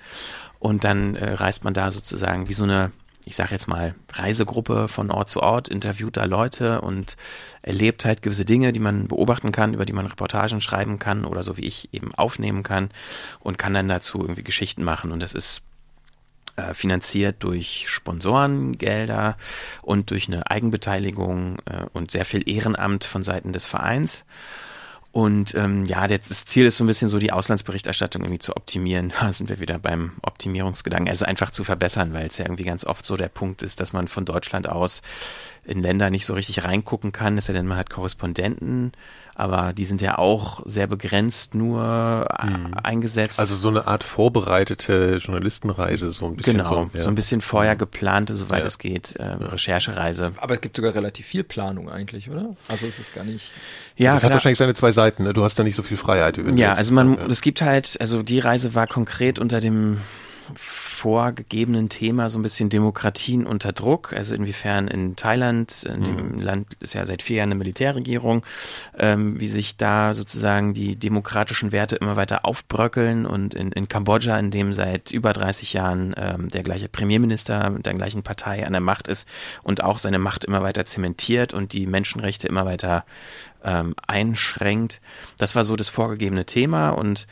[0.59, 2.91] Und dann äh, reist man da sozusagen wie so eine
[3.25, 7.15] ich sage jetzt mal, Reisegruppe von Ort zu Ort, interviewt da Leute und
[7.61, 11.41] erlebt halt gewisse Dinge, die man beobachten kann, über die man Reportagen schreiben kann oder
[11.41, 12.89] so wie ich eben aufnehmen kann
[13.39, 15.13] und kann dann dazu irgendwie Geschichten machen.
[15.13, 15.61] Und das ist
[16.55, 19.37] äh, finanziert durch Sponsorengelder
[19.81, 24.25] und durch eine Eigenbeteiligung äh, und sehr viel Ehrenamt von Seiten des Vereins.
[25.13, 29.13] Und ähm, ja, das Ziel ist so ein bisschen so die Auslandsberichterstattung irgendwie zu optimieren.
[29.21, 31.07] Da sind wir wieder beim Optimierungsgedanken.
[31.07, 33.93] Also einfach zu verbessern, weil es ja irgendwie ganz oft so der Punkt ist, dass
[33.93, 35.03] man von Deutschland aus
[35.65, 37.37] in Länder nicht so richtig reingucken kann.
[37.37, 38.91] Es ist ja denn man hat Korrespondenten
[39.35, 42.73] aber die sind ja auch sehr begrenzt nur mhm.
[42.75, 43.39] eingesetzt.
[43.39, 46.57] Also so eine Art vorbereitete Journalistenreise, so ein bisschen.
[46.57, 47.03] Genau, so, ja.
[47.03, 48.67] so ein bisschen vorher geplante, soweit ja.
[48.67, 50.33] es geht, äh, Recherchereise.
[50.37, 52.55] Aber es gibt sogar relativ viel Planung eigentlich, oder?
[52.67, 53.49] Also es ist gar nicht.
[53.95, 54.29] Ja, das klar.
[54.29, 55.02] hat wahrscheinlich seine zwei Seiten.
[55.19, 55.33] Ne?
[55.33, 56.39] Du hast da nicht so viel Freiheit.
[56.55, 59.97] Ja, also man, es gibt halt, also die Reise war konkret unter dem
[60.55, 64.13] vorgegebenen Thema so ein bisschen Demokratien unter Druck.
[64.13, 66.39] Also inwiefern in Thailand, in dem mhm.
[66.39, 68.45] Land ist ja seit vier Jahren eine Militärregierung,
[68.97, 74.39] ähm, wie sich da sozusagen die demokratischen Werte immer weiter aufbröckeln und in, in Kambodscha,
[74.39, 78.71] in dem seit über 30 Jahren ähm, der gleiche Premierminister mit der gleichen Partei an
[78.71, 79.27] der Macht ist
[79.61, 83.03] und auch seine Macht immer weiter zementiert und die Menschenrechte immer weiter
[83.63, 85.01] ähm, einschränkt.
[85.37, 87.27] Das war so das vorgegebene Thema und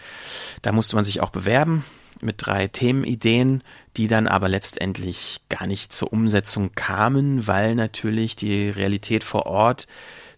[0.61, 1.83] da musste man sich auch bewerben
[2.21, 3.63] mit drei Themenideen,
[3.97, 9.87] die dann aber letztendlich gar nicht zur Umsetzung kamen, weil natürlich die Realität vor Ort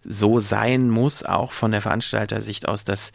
[0.04, 3.12] so sein muss, auch von der Veranstaltersicht aus, dass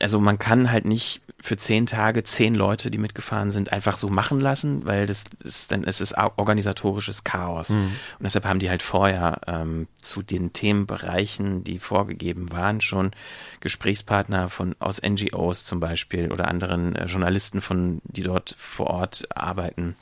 [0.00, 4.08] also man kann halt nicht für zehn Tage zehn Leute, die mitgefahren sind, einfach so
[4.08, 7.70] machen lassen, weil das ist dann es ist organisatorisches Chaos.
[7.70, 7.96] Mhm.
[8.18, 13.12] Und deshalb haben die halt vorher ähm, zu den Themenbereichen, die vorgegeben waren, schon
[13.60, 19.26] Gesprächspartner von aus NGOs zum Beispiel oder anderen äh, Journalisten von, die dort vor Ort
[19.34, 19.96] arbeiten,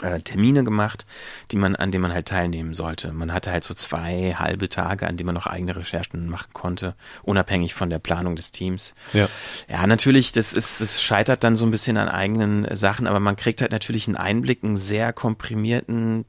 [0.00, 1.04] äh, Termine gemacht,
[1.50, 3.12] die man, an denen man halt teilnehmen sollte.
[3.12, 6.94] Man hatte halt so zwei halbe Tage, an denen man noch eigene Recherchen machen konnte,
[7.22, 8.94] unabhängig von der Planung des Teams.
[9.12, 9.28] Ja,
[9.68, 13.36] ja natürlich, das ist, das scheitert dann so ein bisschen an eigenen Sachen, aber man
[13.36, 16.24] kriegt halt natürlich einen Einblick, einen sehr komprimierten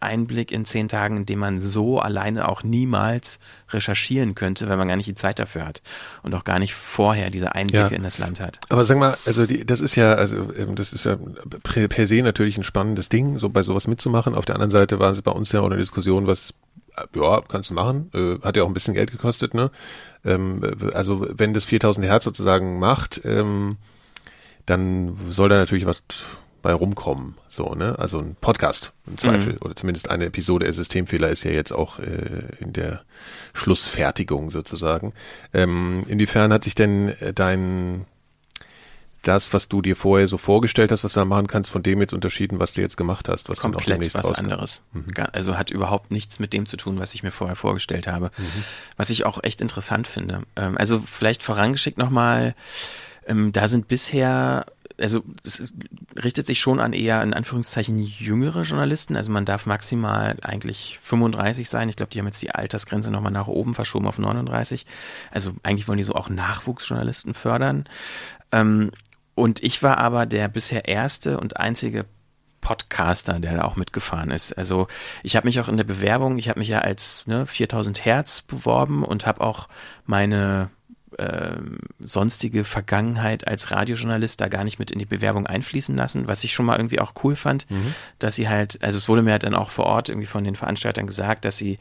[0.00, 3.38] Einblick in zehn Tagen, in dem man so alleine auch niemals
[3.70, 5.82] recherchieren könnte, weil man gar nicht die Zeit dafür hat
[6.22, 7.96] und auch gar nicht vorher diese Einblicke ja.
[7.96, 8.60] in das Land hat.
[8.70, 11.16] Aber sag mal, also die, das ist ja, also ähm, das ist ja
[11.68, 14.34] per se natürlich ein spannendes Ding, so bei sowas mitzumachen.
[14.34, 16.54] Auf der anderen Seite war es bei uns ja auch eine Diskussion, was
[16.96, 18.10] äh, ja, kannst du machen.
[18.14, 19.70] Äh, hat ja auch ein bisschen Geld gekostet, ne?
[20.24, 20.62] Ähm,
[20.94, 23.76] also wenn das 4000 Hertz sozusagen macht, ähm,
[24.66, 26.02] dann soll da natürlich was
[26.64, 27.36] bei rumkommen.
[27.50, 27.96] So, ne?
[27.98, 29.52] Also ein Podcast im Zweifel.
[29.52, 29.58] Mhm.
[29.60, 30.64] Oder zumindest eine Episode.
[30.64, 33.02] Der Systemfehler ist ja jetzt auch äh, in der
[33.52, 35.12] Schlussfertigung sozusagen.
[35.52, 38.06] Ähm, inwiefern hat sich denn äh, dein
[39.22, 42.00] das, was du dir vorher so vorgestellt hast, was du da machen kannst, von dem
[42.00, 44.50] jetzt unterschieden, was du jetzt gemacht hast, was Komplett dann auch demnächst was rauskommt.
[44.50, 44.82] anderes.
[44.92, 45.06] Mhm.
[45.32, 48.30] Also hat überhaupt nichts mit dem zu tun, was ich mir vorher vorgestellt habe.
[48.36, 48.64] Mhm.
[48.96, 50.42] Was ich auch echt interessant finde.
[50.56, 52.54] Ähm, also vielleicht vorangeschickt nochmal,
[53.26, 54.66] ähm, da sind bisher
[55.00, 55.74] also es
[56.22, 59.16] richtet sich schon an eher in Anführungszeichen jüngere Journalisten.
[59.16, 61.88] Also man darf maximal eigentlich 35 sein.
[61.88, 64.86] Ich glaube, die haben jetzt die Altersgrenze nochmal nach oben verschoben auf 39.
[65.30, 67.86] Also eigentlich wollen die so auch Nachwuchsjournalisten fördern.
[68.52, 68.90] Ähm,
[69.34, 72.06] und ich war aber der bisher erste und einzige
[72.60, 74.56] Podcaster, der da auch mitgefahren ist.
[74.56, 74.86] Also
[75.22, 78.42] ich habe mich auch in der Bewerbung, ich habe mich ja als ne, 4000 Hertz
[78.42, 79.68] beworben und habe auch
[80.06, 80.70] meine
[81.18, 81.56] äh,
[82.00, 86.52] sonstige Vergangenheit als Radiojournalist da gar nicht mit in die Bewerbung einfließen lassen, was ich
[86.52, 87.94] schon mal irgendwie auch cool fand, mhm.
[88.18, 90.56] dass sie halt, also es wurde mir halt dann auch vor Ort irgendwie von den
[90.56, 91.78] Veranstaltern gesagt, dass sie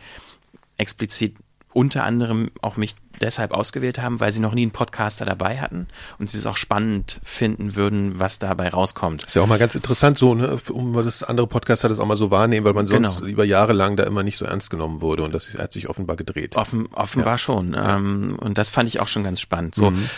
[0.78, 1.36] explizit
[1.74, 5.88] unter anderem auch mich deshalb ausgewählt haben, weil sie noch nie einen Podcaster dabei hatten
[6.20, 9.24] und sie es auch spannend finden würden, was dabei rauskommt.
[9.24, 12.16] Ist ja auch mal ganz interessant so, ne, um das andere Podcaster das auch mal
[12.16, 13.32] so wahrnehmen, weil man sonst genau.
[13.32, 16.16] über Jahre lang da immer nicht so ernst genommen wurde und das hat sich offenbar
[16.16, 16.56] gedreht.
[16.56, 17.38] Offen, offenbar ja.
[17.38, 17.76] schon.
[17.78, 19.76] Ähm, und das fand ich auch schon ganz spannend.
[19.76, 19.92] So.
[19.92, 20.10] Mhm.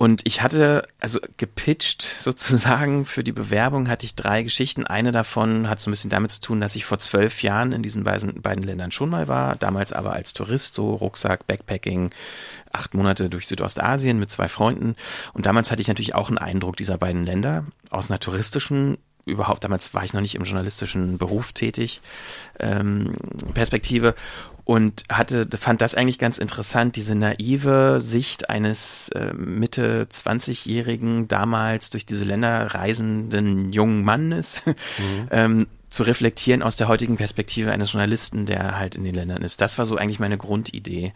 [0.00, 4.86] Und ich hatte, also gepitcht sozusagen für die Bewerbung hatte ich drei Geschichten.
[4.86, 7.82] Eine davon hat so ein bisschen damit zu tun, dass ich vor zwölf Jahren in
[7.82, 12.08] diesen beiden, beiden Ländern schon mal war, damals aber als Tourist, so Rucksack, Backpacking,
[12.72, 14.96] acht Monate durch Südostasien mit zwei Freunden.
[15.34, 19.64] Und damals hatte ich natürlich auch einen Eindruck dieser beiden Länder aus einer touristischen überhaupt,
[19.64, 22.00] damals war ich noch nicht im journalistischen Beruf tätig,
[22.58, 23.16] ähm,
[23.52, 24.14] Perspektive
[24.70, 31.90] und hatte, fand das eigentlich ganz interessant, diese naive Sicht eines äh, Mitte 20-jährigen, damals
[31.90, 35.28] durch diese Länder reisenden jungen Mannes, mhm.
[35.32, 39.60] ähm, zu reflektieren aus der heutigen Perspektive eines Journalisten, der halt in den Ländern ist.
[39.60, 41.12] Das war so eigentlich meine Grundidee,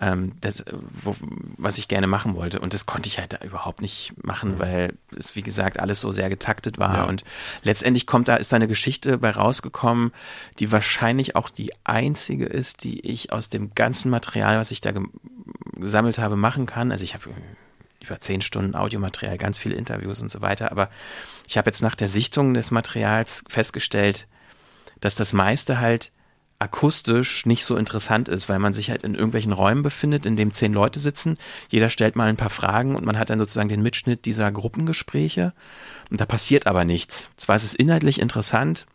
[0.00, 0.64] ähm, das,
[1.02, 1.14] wo,
[1.56, 2.58] was ich gerne machen wollte.
[2.58, 4.58] Und das konnte ich halt da überhaupt nicht machen, mhm.
[4.58, 6.96] weil es, wie gesagt, alles so sehr getaktet war.
[6.96, 7.04] Ja.
[7.04, 7.22] Und
[7.62, 10.10] letztendlich kommt da, ist da eine Geschichte bei rausgekommen,
[10.58, 14.92] die wahrscheinlich auch die einzige ist, die ich aus dem ganzen Material, was ich da
[15.76, 16.90] gesammelt habe, machen kann.
[16.90, 17.26] Also ich habe
[18.02, 20.70] über zehn Stunden Audiomaterial, ganz viele Interviews und so weiter.
[20.70, 20.88] Aber
[21.46, 24.26] ich habe jetzt nach der Sichtung des Materials festgestellt,
[25.00, 26.12] dass das meiste halt
[26.60, 30.52] akustisch nicht so interessant ist, weil man sich halt in irgendwelchen Räumen befindet, in dem
[30.52, 31.38] zehn Leute sitzen.
[31.68, 35.52] Jeder stellt mal ein paar Fragen und man hat dann sozusagen den Mitschnitt dieser Gruppengespräche.
[36.10, 37.30] Und da passiert aber nichts.
[37.36, 38.86] Zwar ist es inhaltlich interessant,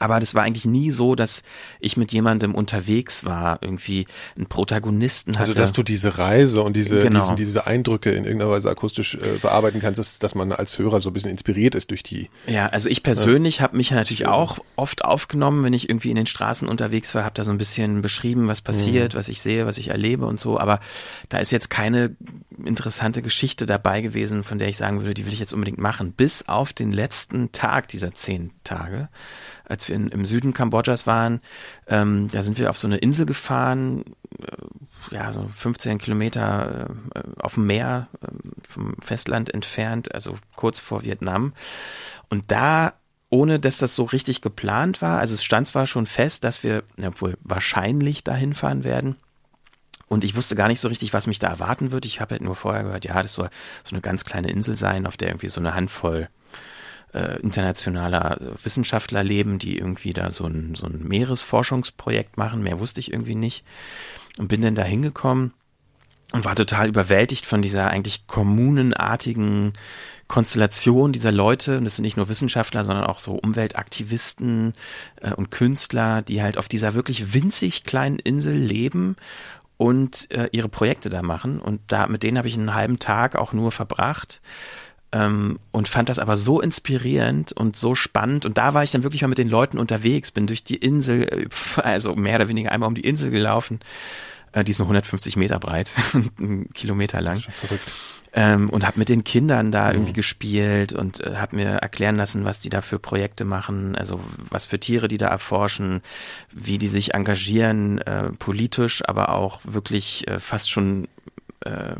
[0.00, 1.42] aber das war eigentlich nie so, dass
[1.80, 5.50] ich mit jemandem unterwegs war, irgendwie einen Protagonisten also, hatte.
[5.50, 7.20] Also, dass du diese Reise und diese, genau.
[7.20, 11.00] diesen, diese Eindrücke in irgendeiner Weise akustisch äh, verarbeiten kannst, dass, dass man als Hörer
[11.00, 12.30] so ein bisschen inspiriert ist durch die.
[12.46, 13.62] Ja, also ich persönlich ja.
[13.62, 17.24] habe mich ja natürlich auch oft aufgenommen, wenn ich irgendwie in den Straßen unterwegs war,
[17.24, 19.18] habe da so ein bisschen beschrieben, was passiert, mhm.
[19.18, 20.58] was ich sehe, was ich erlebe und so.
[20.58, 20.80] Aber
[21.28, 22.16] da ist jetzt keine
[22.64, 26.12] interessante Geschichte dabei gewesen, von der ich sagen würde, die will ich jetzt unbedingt machen.
[26.12, 29.08] Bis auf den letzten Tag dieser zehn Tage
[29.64, 31.40] als wir in, im Süden Kambodschas waren,
[31.86, 34.04] ähm, da sind wir auf so eine Insel gefahren,
[34.40, 38.26] äh, ja, so 15 Kilometer äh, auf dem Meer äh,
[38.68, 41.52] vom Festland entfernt, also kurz vor Vietnam.
[42.28, 42.94] Und da
[43.30, 45.18] ohne dass das so richtig geplant war.
[45.18, 49.16] Also es stand zwar schon fest, dass wir ja, wohl wahrscheinlich dahin fahren werden.
[50.06, 52.06] Und ich wusste gar nicht so richtig, was mich da erwarten wird.
[52.06, 53.50] Ich habe halt nur vorher gehört, ja, das soll
[53.82, 56.28] so eine ganz kleine Insel sein, auf der irgendwie so eine Handvoll
[57.14, 62.62] äh, internationaler Wissenschaftler leben, die irgendwie da so ein, so ein Meeresforschungsprojekt machen.
[62.62, 63.64] Mehr wusste ich irgendwie nicht.
[64.38, 65.52] Und bin dann da hingekommen
[66.32, 69.72] und war total überwältigt von dieser eigentlich kommunenartigen
[70.26, 71.78] Konstellation dieser Leute.
[71.78, 74.74] Und das sind nicht nur Wissenschaftler, sondern auch so Umweltaktivisten
[75.20, 79.16] äh, und Künstler, die halt auf dieser wirklich winzig kleinen Insel leben
[79.76, 81.60] und äh, ihre Projekte da machen.
[81.60, 84.40] Und da mit denen habe ich einen halben Tag auch nur verbracht
[85.14, 88.44] ähm, und fand das aber so inspirierend und so spannend.
[88.44, 91.22] Und da war ich dann wirklich mal mit den Leuten unterwegs, bin durch die Insel,
[91.22, 91.48] äh,
[91.80, 93.78] also mehr oder weniger einmal um die Insel gelaufen.
[94.52, 95.90] Äh, die ist nur 150 Meter breit,
[96.38, 97.38] einen Kilometer lang.
[97.38, 97.92] Schon verrückt.
[98.36, 100.14] Ähm, und habe mit den Kindern da irgendwie mhm.
[100.16, 104.18] gespielt und äh, habe mir erklären lassen, was die da für Projekte machen, also
[104.50, 106.02] was für Tiere die da erforschen,
[106.50, 111.06] wie die sich engagieren, äh, politisch, aber auch wirklich äh, fast schon
[111.60, 111.94] äh,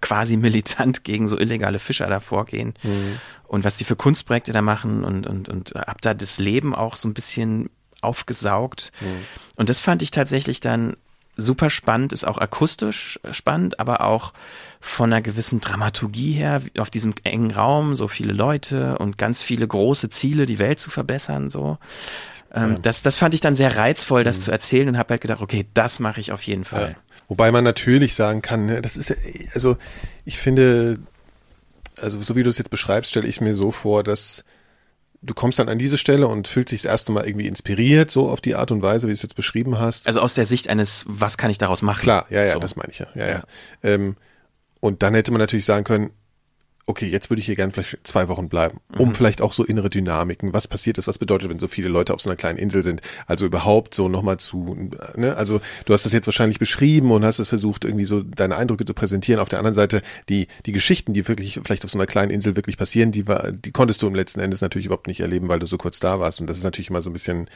[0.00, 3.18] quasi militant gegen so illegale Fischer da vorgehen mhm.
[3.44, 6.96] und was die für Kunstprojekte da machen und, und, und hab da das Leben auch
[6.96, 8.92] so ein bisschen aufgesaugt.
[9.00, 9.24] Mhm.
[9.56, 10.96] Und das fand ich tatsächlich dann
[11.36, 14.32] super spannend, ist auch akustisch spannend, aber auch
[14.80, 19.66] von einer gewissen Dramaturgie her, auf diesem engen Raum, so viele Leute und ganz viele
[19.66, 21.78] große Ziele, die Welt zu verbessern, so.
[22.54, 22.78] Ähm, ja.
[22.78, 24.42] das, das fand ich dann sehr reizvoll, das mhm.
[24.42, 26.94] zu erzählen und habe halt gedacht, okay, das mache ich auf jeden Fall.
[26.96, 27.02] Ja.
[27.28, 29.14] Wobei man natürlich sagen kann, ne, das ist
[29.54, 29.76] also
[30.24, 30.98] ich finde,
[32.00, 34.44] also so wie du es jetzt beschreibst, stelle ich mir so vor, dass
[35.24, 38.28] du kommst dann an diese Stelle und fühlst dich das erste Mal irgendwie inspiriert, so
[38.28, 40.06] auf die Art und Weise, wie du es jetzt beschrieben hast.
[40.06, 42.02] Also aus der Sicht eines, was kann ich daraus machen?
[42.02, 42.58] Klar, ja, ja, so.
[42.58, 43.06] das meine ich ja.
[43.14, 43.32] ja, ja.
[43.32, 43.44] ja.
[43.82, 44.16] Ähm,
[44.80, 46.10] und dann hätte man natürlich sagen können,
[46.86, 49.14] okay, jetzt würde ich hier gerne vielleicht zwei Wochen bleiben, um mhm.
[49.14, 52.20] vielleicht auch so innere Dynamiken, was passiert ist, was bedeutet, wenn so viele Leute auf
[52.20, 56.12] so einer kleinen Insel sind, also überhaupt so nochmal zu, ne, also du hast das
[56.12, 59.40] jetzt wahrscheinlich beschrieben und hast es versucht, irgendwie so deine Eindrücke zu präsentieren.
[59.40, 62.56] Auf der anderen Seite, die, die Geschichten, die wirklich vielleicht auf so einer kleinen Insel
[62.56, 65.58] wirklich passieren, die war, die konntest du im letzten Endes natürlich überhaupt nicht erleben, weil
[65.58, 67.48] du so kurz da warst und das ist natürlich immer so ein bisschen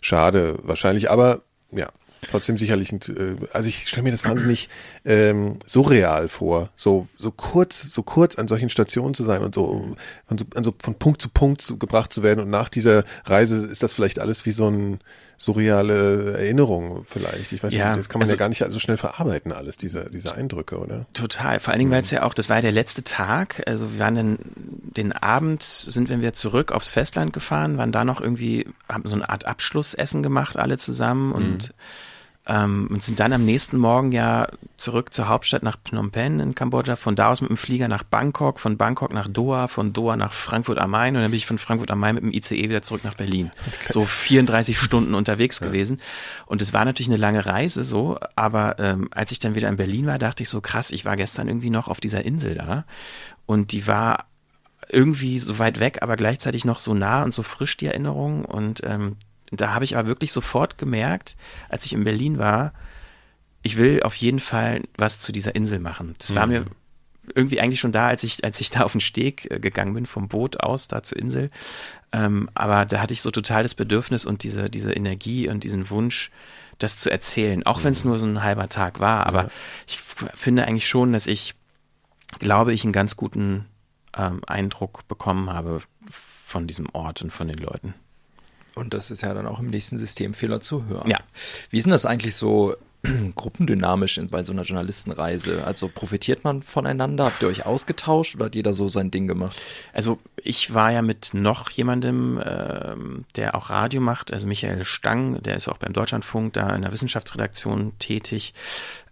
[0.00, 1.88] schade wahrscheinlich, aber ja,
[2.28, 4.68] trotzdem sicherlich, äh, also ich stelle mir das wahnsinnig
[5.04, 9.94] ähm, surreal vor, so so kurz, so kurz an solchen Stationen zu sein und so
[10.26, 13.04] von, so, an so von Punkt zu Punkt zu, gebracht zu werden und nach dieser
[13.24, 14.98] Reise ist das vielleicht alles wie so ein
[15.38, 17.52] surreale Erinnerung vielleicht.
[17.52, 19.76] Ich weiß ja, nicht, das kann man also, ja gar nicht so schnell verarbeiten alles
[19.76, 21.06] diese diese Eindrücke, oder?
[21.12, 21.60] Total.
[21.60, 23.62] Vor allen Dingen, weil es ja auch, das war ja der letzte Tag.
[23.66, 28.20] Also wir waren dann den Abend sind wir zurück aufs Festland gefahren, waren da noch
[28.20, 31.74] irgendwie haben so eine Art Abschlussessen gemacht alle zusammen und mhm
[32.46, 36.54] ähm, und sind dann am nächsten Morgen ja zurück zur Hauptstadt nach Phnom Penh in
[36.54, 40.16] Kambodscha, von da aus mit dem Flieger nach Bangkok, von Bangkok nach Doha, von Doha
[40.16, 42.64] nach Frankfurt am Main und dann bin ich von Frankfurt am Main mit dem ICE
[42.64, 43.50] wieder zurück nach Berlin.
[43.88, 45.66] So 34 Stunden unterwegs ja.
[45.66, 46.00] gewesen.
[46.44, 49.76] Und es war natürlich eine lange Reise so, aber ähm, als ich dann wieder in
[49.76, 52.84] Berlin war, dachte ich so, krass, ich war gestern irgendwie noch auf dieser Insel da
[53.46, 54.26] und die war
[54.90, 58.82] irgendwie so weit weg, aber gleichzeitig noch so nah und so frisch die Erinnerung und
[58.84, 59.16] ähm,
[59.60, 61.36] da habe ich aber wirklich sofort gemerkt,
[61.68, 62.72] als ich in Berlin war,
[63.62, 66.14] ich will auf jeden Fall was zu dieser Insel machen.
[66.18, 66.52] Das war mhm.
[66.52, 66.64] mir
[67.34, 70.06] irgendwie eigentlich schon da, als ich, als ich da auf den Steg äh, gegangen bin,
[70.06, 71.50] vom Boot aus, da zur Insel.
[72.12, 75.88] Ähm, aber da hatte ich so total das Bedürfnis und diese, diese Energie und diesen
[75.90, 76.30] Wunsch,
[76.78, 78.10] das zu erzählen, auch wenn es mhm.
[78.10, 79.26] nur so ein halber Tag war.
[79.26, 79.50] Aber ja.
[79.86, 81.54] ich finde eigentlich schon, dass ich
[82.38, 83.66] glaube ich einen ganz guten
[84.16, 87.94] ähm, Eindruck bekommen habe von diesem Ort und von den Leuten.
[88.74, 91.08] Und das ist ja dann auch im nächsten Systemfehler zu hören.
[91.08, 91.18] Ja.
[91.70, 92.76] Wie ist denn das eigentlich so
[93.34, 95.64] gruppendynamisch bei so einer Journalistenreise?
[95.64, 97.26] Also profitiert man voneinander?
[97.26, 99.56] Habt ihr euch ausgetauscht oder hat jeder so sein Ding gemacht?
[99.92, 105.42] Also ich war ja mit noch jemandem, ähm, der auch Radio macht, also Michael Stang,
[105.42, 108.54] der ist auch beim Deutschlandfunk da in der Wissenschaftsredaktion tätig.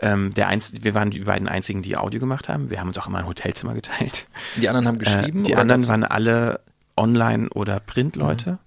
[0.01, 2.71] Ähm, der einz wir waren die beiden einzigen, die Audio gemacht haben.
[2.71, 4.27] Wir haben uns auch immer ein Hotelzimmer geteilt.
[4.57, 5.41] Die anderen haben geschrieben?
[5.41, 6.61] Äh, die anderen waren alle
[6.97, 8.59] Online- oder Printleute, mhm.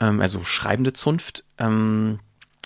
[0.00, 1.44] Ähm, also schreibende Zunft.
[1.58, 2.20] Ähm,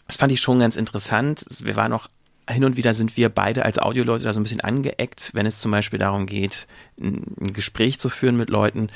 [0.06, 1.44] das fand ich schon ganz interessant.
[1.60, 2.08] Wir waren auch
[2.48, 5.60] hin und wieder sind wir beide als Audioleute da so ein bisschen angeeckt, wenn es
[5.60, 6.66] zum Beispiel darum geht,
[7.00, 8.88] ein Gespräch zu führen mit Leuten,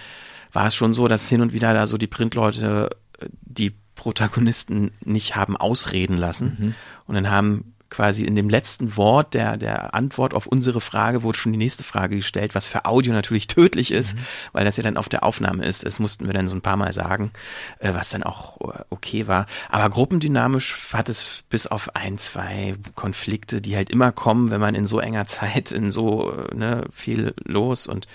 [0.53, 4.91] war es schon so, dass hin und wieder da so die Printleute äh, die Protagonisten
[5.05, 6.57] nicht haben ausreden lassen.
[6.59, 6.75] Mhm.
[7.07, 11.39] Und dann haben quasi in dem letzten Wort der, der Antwort auf unsere Frage wurde
[11.39, 14.21] schon die nächste Frage gestellt, was für Audio natürlich tödlich ist, mhm.
[14.53, 15.87] weil das ja dann auf der Aufnahme ist.
[15.87, 17.31] Das mussten wir dann so ein paar Mal sagen,
[17.79, 19.47] äh, was dann auch äh, okay war.
[19.69, 24.75] Aber gruppendynamisch hat es bis auf ein, zwei Konflikte, die halt immer kommen, wenn man
[24.75, 28.09] in so enger Zeit in so äh, ne, viel los und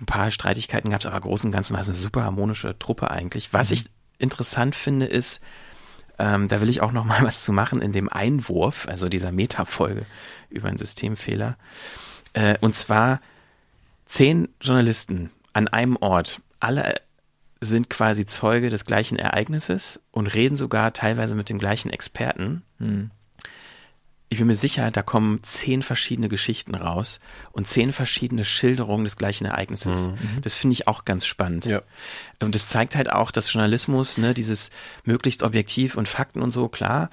[0.00, 3.10] ein paar Streitigkeiten gab es, aber großen und ganzen war es eine super harmonische Truppe
[3.10, 3.52] eigentlich.
[3.52, 3.74] Was mhm.
[3.74, 3.84] ich
[4.18, 5.40] interessant finde, ist,
[6.22, 9.32] ähm, da will ich auch noch mal was zu machen in dem Einwurf, also dieser
[9.32, 10.06] Metafolge
[10.48, 11.56] über einen Systemfehler.
[12.32, 13.20] Äh, und zwar
[14.06, 16.94] zehn Journalisten an einem Ort, alle
[17.60, 22.62] sind quasi Zeuge des gleichen Ereignisses und reden sogar teilweise mit dem gleichen Experten.
[22.78, 23.10] Hm
[24.32, 27.20] ich bin mir sicher, da kommen zehn verschiedene Geschichten raus
[27.52, 30.06] und zehn verschiedene Schilderungen des gleichen Ereignisses.
[30.06, 30.12] Mhm.
[30.12, 30.40] mhm.
[30.40, 31.66] Das finde ich auch ganz spannend.
[31.66, 31.82] Ja.
[32.42, 34.70] Und das zeigt halt auch, dass Journalismus, ne, dieses
[35.04, 37.10] möglichst objektiv und Fakten und so, klar,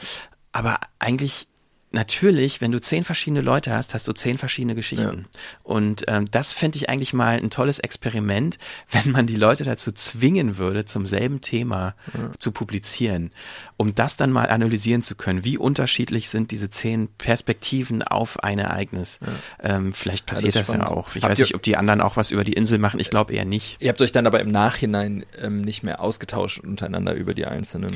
[0.54, 1.50] aber eigentlich
[1.92, 5.28] natürlich, wenn du zehn verschiedene Leute hast, hast du zehn verschiedene Geschichten.
[5.34, 5.40] Ja.
[5.64, 8.60] Und ähm, das fände ich eigentlich mal ein tolles Experiment,
[8.92, 12.32] wenn man die Leute dazu zwingen würde, zum selben Thema ja.
[12.38, 13.32] zu publizieren,
[13.80, 15.46] um das dann mal analysieren zu können.
[15.46, 19.22] Wie unterschiedlich sind diese zehn Perspektiven auf ein Ereignis?
[19.26, 19.78] Ja.
[19.78, 21.16] Ähm, vielleicht passiert das, das ja auch.
[21.16, 23.00] Ich habt weiß nicht, ob die anderen auch was über die Insel machen.
[23.00, 23.82] Ich glaube eher nicht.
[23.82, 27.94] Ihr habt euch dann aber im Nachhinein ähm, nicht mehr ausgetauscht untereinander über die einzelnen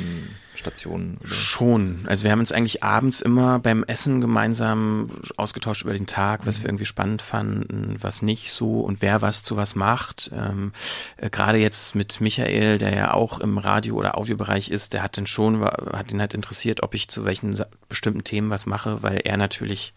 [0.56, 1.18] Stationen?
[1.20, 1.30] Oder?
[1.30, 2.06] Schon.
[2.08, 6.60] Also wir haben uns eigentlich abends immer beim Essen gemeinsam ausgetauscht über den Tag, was
[6.60, 6.64] mhm.
[6.64, 10.32] wir irgendwie spannend fanden, was nicht so und wer was zu was macht.
[10.34, 10.72] Ähm,
[11.18, 15.18] äh, Gerade jetzt mit Michael, der ja auch im Radio- oder Audiobereich ist, der hat
[15.18, 15.62] dann schon,
[15.94, 17.60] hat ihn halt interessiert, ob ich zu welchen
[17.90, 19.94] bestimmten Themen was mache, weil er natürlich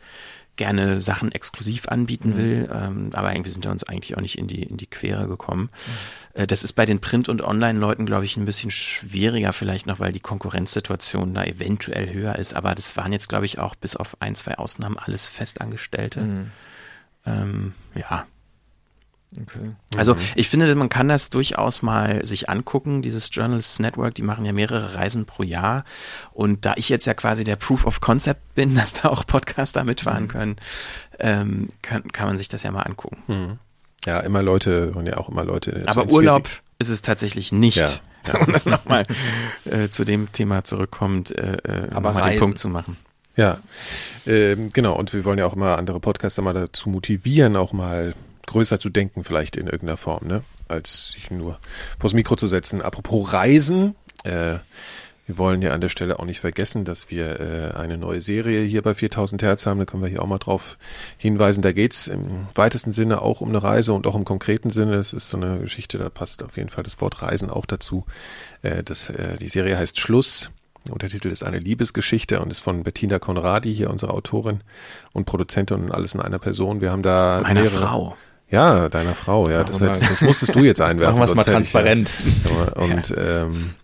[0.56, 2.36] gerne Sachen exklusiv anbieten mhm.
[2.36, 5.28] will, ähm, aber irgendwie sind wir uns eigentlich auch nicht in die, in die Quere
[5.28, 5.70] gekommen.
[6.34, 6.42] Mhm.
[6.42, 10.00] Äh, das ist bei den Print- und Online-Leuten, glaube ich, ein bisschen schwieriger vielleicht noch,
[10.00, 13.96] weil die Konkurrenzsituation da eventuell höher ist, aber das waren jetzt, glaube ich, auch bis
[13.96, 16.20] auf ein, zwei Ausnahmen alles Festangestellte.
[16.20, 16.50] Mhm.
[17.26, 18.26] Ähm, ja,
[19.42, 19.72] Okay.
[19.96, 20.20] Also mhm.
[20.35, 24.53] ich finde, man kann das durchaus mal sich angucken, dieses Journalists Network, die machen ja
[24.53, 25.85] mehrere Reisen pro Jahr.
[26.33, 29.85] Und da ich jetzt ja quasi der Proof of Concept bin, dass da auch Podcaster
[29.85, 30.29] mitfahren mhm.
[30.29, 30.57] können,
[31.18, 33.18] ähm, kann, kann man sich das ja mal angucken.
[33.27, 33.59] Mhm.
[34.05, 35.83] Ja, immer Leute und ja auch immer Leute.
[35.87, 37.77] Aber Urlaub ist es tatsächlich nicht.
[37.77, 37.88] Ja,
[38.33, 38.38] ja.
[38.40, 39.05] um das nochmal
[39.64, 42.96] äh, zu dem Thema zurückkommt, äh, äh Aber mal den Punkt zu machen.
[43.37, 43.59] Ja,
[44.27, 44.94] ähm, genau.
[44.94, 48.14] Und wir wollen ja auch immer andere Podcaster mal dazu motivieren, auch mal
[48.46, 50.42] größer zu denken vielleicht in irgendeiner Form, ne?
[50.68, 51.59] als sich nur
[51.98, 52.82] vors Mikro zu setzen.
[52.82, 54.59] Apropos Reisen, äh,
[55.26, 58.62] wir wollen ja an der Stelle auch nicht vergessen, dass wir äh, eine neue Serie
[58.62, 59.80] hier bei 4000 Hertz haben.
[59.80, 60.78] Da können wir hier auch mal drauf
[61.16, 61.62] hinweisen.
[61.62, 64.96] Da geht's im weitesten Sinne auch um eine Reise und auch im konkreten Sinne.
[64.96, 68.06] Das ist so eine Geschichte, da passt auf jeden Fall das Wort Reisen auch dazu.
[68.62, 70.50] Äh, das, äh, die Serie heißt Schluss.
[70.88, 74.61] Der Titel ist eine Liebesgeschichte und ist von Bettina Conradi, hier unsere Autorin
[75.12, 76.80] und Produzentin und alles in einer Person.
[76.80, 78.16] Wir haben da Meine mehrere, Frau.
[78.48, 79.64] Ja, deiner Frau, ja.
[79.64, 81.18] Das, heißt, das musstest du jetzt einwerfen.
[81.18, 82.11] Machen wir es mal transparent.
[82.44, 82.82] Ja.
[82.82, 83.74] Und ähm,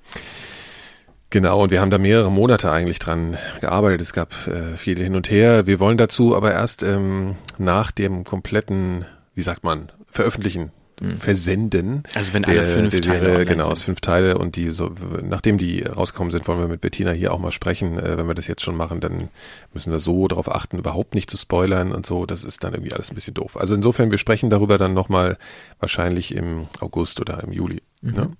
[1.31, 4.01] genau, und wir haben da mehrere Monate eigentlich dran gearbeitet.
[4.03, 5.67] Es gab äh, viele hin und her.
[5.67, 10.71] Wir wollen dazu aber erst ähm, nach dem kompletten, wie sagt man, Veröffentlichen.
[11.19, 12.03] Versenden.
[12.15, 14.91] Also wenn alle der, fünf der Serie, Teile genau, aus fünf Teile und die so,
[15.23, 17.99] nachdem die rausgekommen sind, wollen wir mit Bettina hier auch mal sprechen.
[17.99, 19.29] Äh, wenn wir das jetzt schon machen, dann
[19.73, 22.27] müssen wir so darauf achten, überhaupt nicht zu spoilern und so.
[22.27, 23.57] Das ist dann irgendwie alles ein bisschen doof.
[23.57, 25.39] Also insofern, wir sprechen darüber dann nochmal
[25.81, 27.83] wahrscheinlich im August oder im Juli.
[28.01, 28.15] Mhm.
[28.15, 28.31] Ne?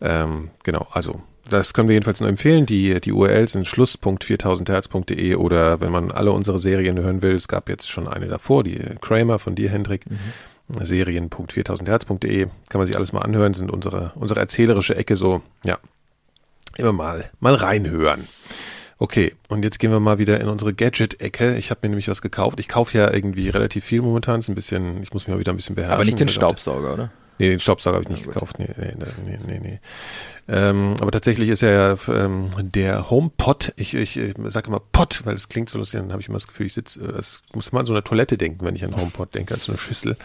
[0.00, 2.66] Ähm, genau, also das können wir jedenfalls nur empfehlen.
[2.66, 7.68] Die, die URLs sind schluss.4000herz.de oder wenn man alle unsere Serien hören will, es gab
[7.68, 10.08] jetzt schon eine davor, die Kramer von dir, Hendrik.
[10.10, 10.18] Mhm.
[10.82, 15.78] Serien.4000herz.de kann man sich alles mal anhören, sind unsere, unsere erzählerische Ecke so, ja,
[16.76, 18.26] immer mal, mal reinhören.
[18.98, 21.56] Okay, und jetzt gehen wir mal wieder in unsere Gadget-Ecke.
[21.56, 22.60] Ich habe mir nämlich was gekauft.
[22.60, 24.40] Ich kaufe ja irgendwie relativ viel momentan.
[24.40, 25.94] Ist ein bisschen, ich muss mich mal wieder ein bisschen beherrschen.
[25.94, 27.10] Aber nicht den Staubsauger, oder?
[27.38, 28.58] Nee, den Staubsauger habe ich nicht ja, gekauft.
[28.58, 28.94] Nee, nee,
[29.24, 29.60] nee, nee.
[29.60, 29.80] nee.
[30.46, 33.72] Ähm, aber tatsächlich ist er ja ähm, der HomePod.
[33.76, 36.00] Ich, ich, ich sage immer Pot, weil es klingt so lustig.
[36.00, 38.04] Dann habe ich immer das Gefühl, ich sitze, äh, das muss man an so eine
[38.04, 40.16] Toilette denken, wenn ich an HomePod denke, als so eine Schüssel.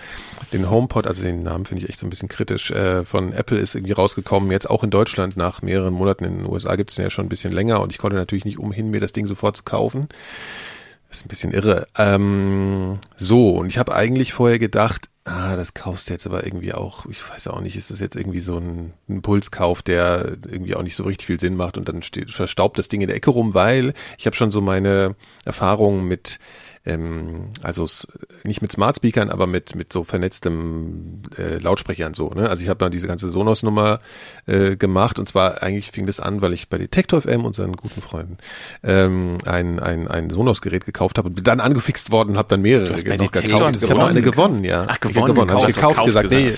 [0.52, 2.72] Den HomePod, also den Namen finde ich echt so ein bisschen kritisch.
[2.72, 4.52] Äh, von Apple ist irgendwie rausgekommen.
[4.52, 6.26] Jetzt auch in Deutschland nach mehreren Monaten.
[6.26, 8.46] In den USA gibt es den ja schon ein bisschen länger und ich konnte natürlich
[8.46, 10.10] nicht umhin, mir das Ding sofort zu kaufen.
[11.08, 11.88] Das ist ein bisschen irre.
[11.98, 16.74] Ähm, so, und ich habe eigentlich vorher gedacht, ah, das kaufst du jetzt aber irgendwie
[16.74, 20.84] auch, ich weiß auch nicht, ist das jetzt irgendwie so ein Impulskauf, der irgendwie auch
[20.84, 23.32] nicht so richtig viel Sinn macht und dann steht, verstaubt das Ding in der Ecke
[23.32, 26.40] rum, weil ich habe schon so meine Erfahrungen mit
[26.86, 27.86] ähm, also
[28.44, 32.30] nicht mit Smart Speakern, aber mit mit so vernetztem äh, Lautsprechern so.
[32.30, 32.50] Ne?
[32.50, 34.00] Also ich habe dann diese ganze Sonos-Nummer
[34.46, 38.02] äh, gemacht und zwar eigentlich fing das an, weil ich bei Detektor FM unseren guten
[38.02, 38.38] Freunden
[38.84, 42.90] ähm, ein ein ein Sonos-Gerät gekauft habe und bin dann angefixt worden, habe dann mehrere
[42.92, 43.78] noch gekauft.
[43.82, 44.86] Ich habe eine gewonnen, ja.
[44.88, 45.52] Ach gewonnen, gewonnen.
[45.52, 46.58] Habe ich gekauft, gesagt, gesagt,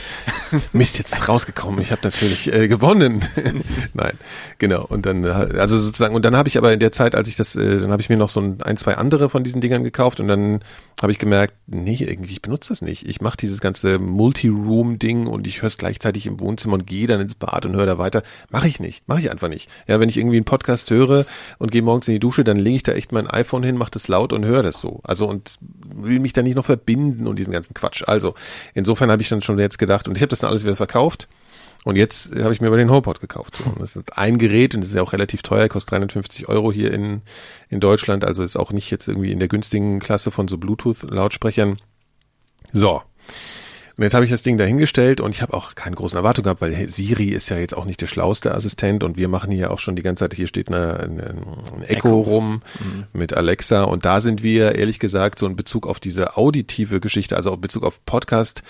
[0.52, 1.82] nee, Mist, jetzt ist rausgekommen.
[1.82, 3.24] Ich habe natürlich äh, gewonnen.
[3.94, 4.14] Nein,
[4.60, 4.86] genau.
[4.86, 7.56] Und dann also sozusagen und dann habe ich aber in der Zeit, als ich das,
[7.56, 10.11] äh, dann habe ich mir noch so ein, ein zwei andere von diesen Dingern gekauft
[10.20, 10.60] und dann
[11.02, 13.08] habe ich gemerkt, nee, irgendwie, ich benutze das nicht.
[13.08, 17.22] Ich mache dieses ganze Multi-Room-Ding und ich höre es gleichzeitig im Wohnzimmer und gehe dann
[17.22, 18.22] ins Bad und höre da weiter.
[18.50, 19.70] Mache ich nicht, mache ich einfach nicht.
[19.88, 21.26] Ja, wenn ich irgendwie einen Podcast höre
[21.58, 23.92] und gehe morgens in die Dusche, dann lege ich da echt mein iPhone hin, mache
[23.92, 25.00] das laut und höre das so.
[25.04, 28.04] Also und will mich da nicht noch verbinden und diesen ganzen Quatsch.
[28.06, 28.36] Also
[28.76, 31.28] insofern habe ich dann schon jetzt gedacht und ich habe das dann alles wieder verkauft
[31.84, 33.56] und jetzt habe ich mir über den HomePod gekauft.
[33.58, 33.72] So.
[33.80, 36.94] das ist ein Gerät und das ist ja auch relativ teuer, kostet 350 Euro hier
[36.94, 37.22] in,
[37.70, 38.24] in Deutschland.
[38.24, 41.78] Also ist auch nicht jetzt irgendwie in der günstigen Klasse von so Bluetooth-Lautsprechern.
[42.72, 43.02] So.
[43.98, 46.62] Und jetzt habe ich das Ding dahingestellt und ich habe auch keine großen Erwartungen gehabt,
[46.62, 49.80] weil Siri ist ja jetzt auch nicht der schlauste Assistent und wir machen hier auch
[49.80, 52.20] schon die ganze Zeit, hier steht eine, eine, ein Echo, Echo.
[52.22, 53.04] rum mhm.
[53.14, 57.36] mit Alexa und da sind wir ehrlich gesagt so in Bezug auf diese auditive Geschichte,
[57.36, 58.64] also in Bezug auf Podcast,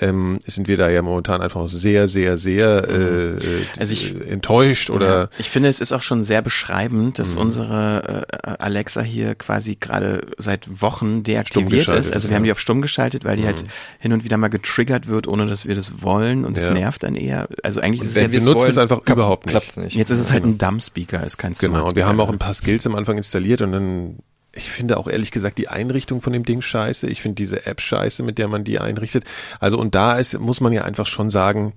[0.00, 3.38] ähm, sind wir da ja momentan einfach sehr, sehr, sehr äh, mhm.
[3.38, 5.08] äh, also ich, enttäuscht oder.
[5.08, 7.42] Ja, ich finde, es ist auch schon sehr beschreibend, dass mhm.
[7.42, 12.12] unsere äh, Alexa hier quasi gerade seit Wochen deaktiviert ist.
[12.12, 13.68] Also wir haben die auf stumm geschaltet, weil die halt mhm.
[13.68, 16.62] halt hin und wieder mal getriggert wird, ohne dass wir das wollen und ja.
[16.62, 17.48] das nervt dann eher.
[17.62, 19.76] Also eigentlich ist es ja, wir nutzen es einfach überhaupt nicht.
[19.76, 19.96] nicht.
[19.96, 22.38] Jetzt ist es halt ein Dumb-Speaker, ist kein Smart Genau, und wir haben auch ein
[22.38, 24.18] paar Skills am Anfang installiert und dann
[24.58, 27.06] ich finde auch ehrlich gesagt die Einrichtung von dem Ding scheiße.
[27.06, 29.24] Ich finde diese App scheiße, mit der man die einrichtet.
[29.60, 31.72] Also und da ist, muss man ja einfach schon sagen,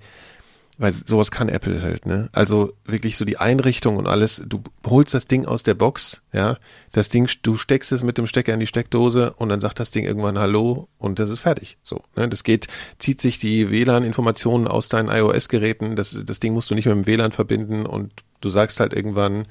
[0.78, 2.28] weil sowas kann Apple halt, ne?
[2.32, 6.56] Also wirklich so die Einrichtung und alles, du holst das Ding aus der Box, ja,
[6.92, 9.90] das Ding, du steckst es mit dem Stecker in die Steckdose und dann sagt das
[9.90, 11.78] Ding irgendwann Hallo und das ist fertig.
[11.82, 12.28] So, ne?
[12.28, 12.68] Das geht,
[12.98, 17.06] zieht sich die WLAN-Informationen aus deinen iOS-Geräten, das, das Ding musst du nicht mit dem
[17.06, 19.44] WLAN verbinden und du sagst halt irgendwann,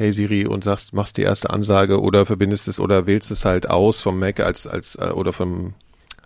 [0.00, 3.68] Hey Siri und sagst, machst die erste Ansage oder verbindest es oder wählst es halt
[3.68, 5.74] aus vom Mac als, als, äh, oder vom,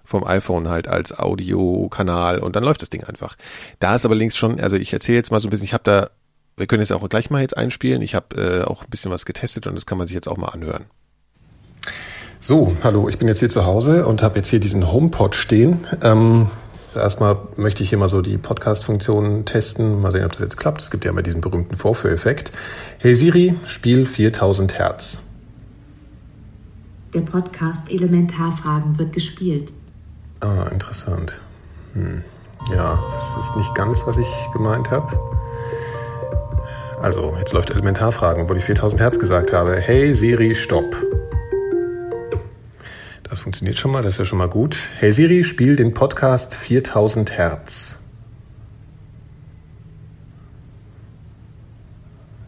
[0.04, 3.34] vom iPhone halt als Audiokanal und dann läuft das Ding einfach.
[3.80, 5.82] Da ist aber links schon, also ich erzähle jetzt mal so ein bisschen, ich habe
[5.82, 6.10] da,
[6.56, 9.24] wir können jetzt auch gleich mal jetzt einspielen, ich habe äh, auch ein bisschen was
[9.24, 10.84] getestet und das kann man sich jetzt auch mal anhören.
[12.38, 15.84] So, hallo, ich bin jetzt hier zu Hause und habe jetzt hier diesen HomePod stehen.
[16.00, 16.48] Ähm,
[16.96, 20.00] Erstmal möchte ich hier mal so die Podcast-Funktionen testen.
[20.00, 20.80] Mal sehen, ob das jetzt klappt.
[20.80, 22.52] Es gibt ja immer diesen berühmten Vorführeffekt.
[22.98, 25.22] Hey Siri, Spiel 4000 Hertz.
[27.12, 29.72] Der Podcast Elementarfragen wird gespielt.
[30.40, 31.40] Ah, interessant.
[31.94, 32.22] Hm.
[32.72, 35.18] Ja, das ist nicht ganz, was ich gemeint habe.
[37.00, 39.76] Also, jetzt läuft Elementarfragen, obwohl ich 4000 Hertz gesagt habe.
[39.76, 40.96] Hey Siri, stopp.
[43.24, 44.76] Das funktioniert schon mal, das ist ja schon mal gut.
[44.98, 48.02] Hey Siri, spiel den Podcast 4000 Hertz.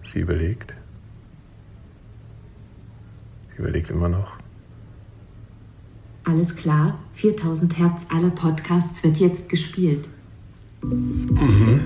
[0.03, 0.75] Sie überlegt.
[3.51, 4.37] Sie überlegt immer noch.
[6.25, 10.09] Alles klar, 4000 Hertz aller Podcasts wird jetzt gespielt.
[10.83, 11.81] Mhm.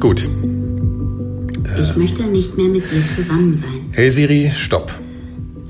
[0.00, 0.26] Gut.
[1.78, 1.98] Ich äh.
[1.98, 3.90] möchte nicht mehr mit dir zusammen sein.
[3.92, 4.90] Hey Siri, stopp.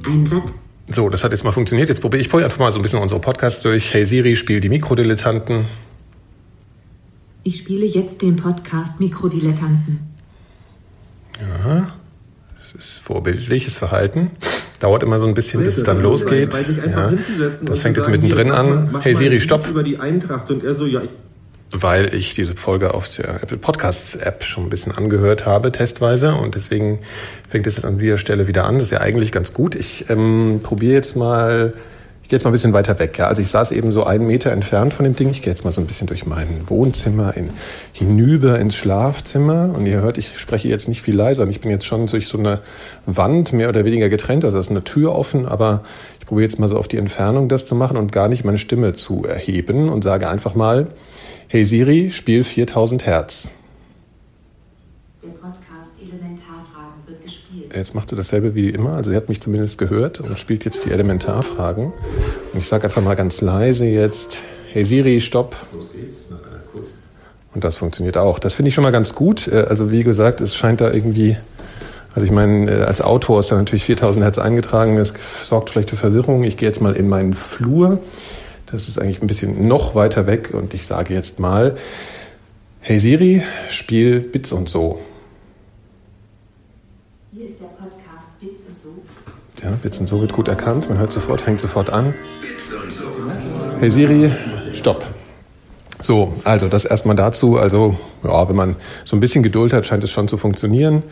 [0.06, 0.54] Ein Satz
[0.94, 1.88] so, das hat jetzt mal funktioniert.
[1.88, 3.94] Jetzt probiere ich probier einfach mal so ein bisschen unsere Podcasts durch.
[3.94, 5.66] Hey Siri, spiel die Mikrodilettanten.
[7.42, 10.00] Ich spiele jetzt den Podcast Mikrodilettanten.
[11.40, 11.94] Ja,
[12.58, 14.30] das ist vorbildliches Verhalten.
[14.80, 16.54] Dauert immer so ein bisschen, bis es dann losgeht.
[16.86, 19.00] Ja, das fängt jetzt mittendrin an.
[19.02, 19.68] Hey Siri, stopp.
[19.68, 21.02] Über die Eintracht und er so, ja.
[21.72, 26.34] Weil ich diese Folge auf der Apple Podcasts App schon ein bisschen angehört habe, testweise.
[26.34, 26.98] Und deswegen
[27.48, 28.74] fängt es an dieser Stelle wieder an.
[28.74, 29.74] Das ist ja eigentlich ganz gut.
[29.76, 31.74] Ich ähm, probiere jetzt mal,
[32.22, 33.16] ich gehe jetzt mal ein bisschen weiter weg.
[33.18, 33.28] Ja.
[33.28, 35.30] Also ich saß eben so einen Meter entfernt von dem Ding.
[35.30, 37.50] Ich gehe jetzt mal so ein bisschen durch mein Wohnzimmer in,
[37.92, 39.72] hinüber ins Schlafzimmer.
[39.72, 41.44] Und ihr hört, ich spreche jetzt nicht viel leiser.
[41.44, 42.60] Und ich bin jetzt schon durch so eine
[43.06, 44.44] Wand mehr oder weniger getrennt.
[44.44, 45.84] Also da ist eine Tür offen, aber
[46.18, 48.58] ich probiere jetzt mal so auf die Entfernung das zu machen und gar nicht meine
[48.58, 50.88] Stimme zu erheben und sage einfach mal,
[51.52, 53.50] Hey Siri, spiel 4000 Hertz.
[55.20, 57.74] Der Podcast Elementarfragen wird gespielt.
[57.74, 58.94] Jetzt macht sie dasselbe wie immer.
[58.94, 61.86] Also sie hat mich zumindest gehört und spielt jetzt die Elementarfragen.
[61.86, 65.56] Und ich sage einfach mal ganz leise jetzt, hey Siri, stopp.
[65.74, 66.32] Los geht's.
[67.52, 68.38] Und das funktioniert auch.
[68.38, 69.48] Das finde ich schon mal ganz gut.
[69.48, 71.36] Äh, also wie gesagt, es scheint da irgendwie,
[72.14, 74.94] also ich meine, äh, als Autor ist da natürlich 4000 Hertz eingetragen.
[74.94, 75.14] Das
[75.48, 76.44] sorgt vielleicht für Verwirrung.
[76.44, 77.98] Ich gehe jetzt mal in meinen Flur.
[78.70, 81.74] Das ist eigentlich ein bisschen noch weiter weg und ich sage jetzt mal,
[82.80, 85.00] hey Siri, spiel Bits und so.
[87.32, 88.88] Hier ist der Podcast Bits und so.
[89.62, 90.88] Ja, Bits und so wird gut erkannt.
[90.88, 92.14] Man hört sofort, fängt sofort an.
[93.80, 94.30] Hey Siri,
[94.72, 95.04] stopp.
[96.00, 97.58] So, also das erstmal dazu.
[97.58, 101.02] Also, ja, wenn man so ein bisschen Geduld hat, scheint es schon zu funktionieren.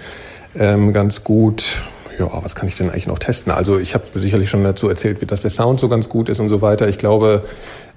[0.54, 1.82] Ähm, ganz gut
[2.18, 3.52] ja, was kann ich denn eigentlich noch testen?
[3.52, 6.48] Also ich habe sicherlich schon dazu erzählt, dass der Sound so ganz gut ist und
[6.48, 6.88] so weiter.
[6.88, 7.44] Ich glaube,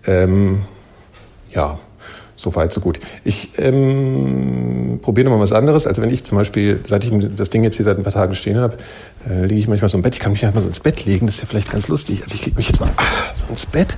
[0.06, 0.62] ähm,
[1.52, 1.80] ja,
[2.36, 3.00] so weit, so gut.
[3.24, 5.86] Ich ähm, probiere nochmal was anderes.
[5.86, 8.34] Also wenn ich zum Beispiel, seit ich das Ding jetzt hier seit ein paar Tagen
[8.36, 8.78] stehen habe,
[9.30, 10.16] äh, liege ich manchmal so im Bett.
[10.16, 11.28] Ich kann mich einfach so ins Bett legen.
[11.28, 12.24] Das ist ja vielleicht ganz lustig.
[12.24, 13.98] Also ich lege mich jetzt mal ach, so ins Bett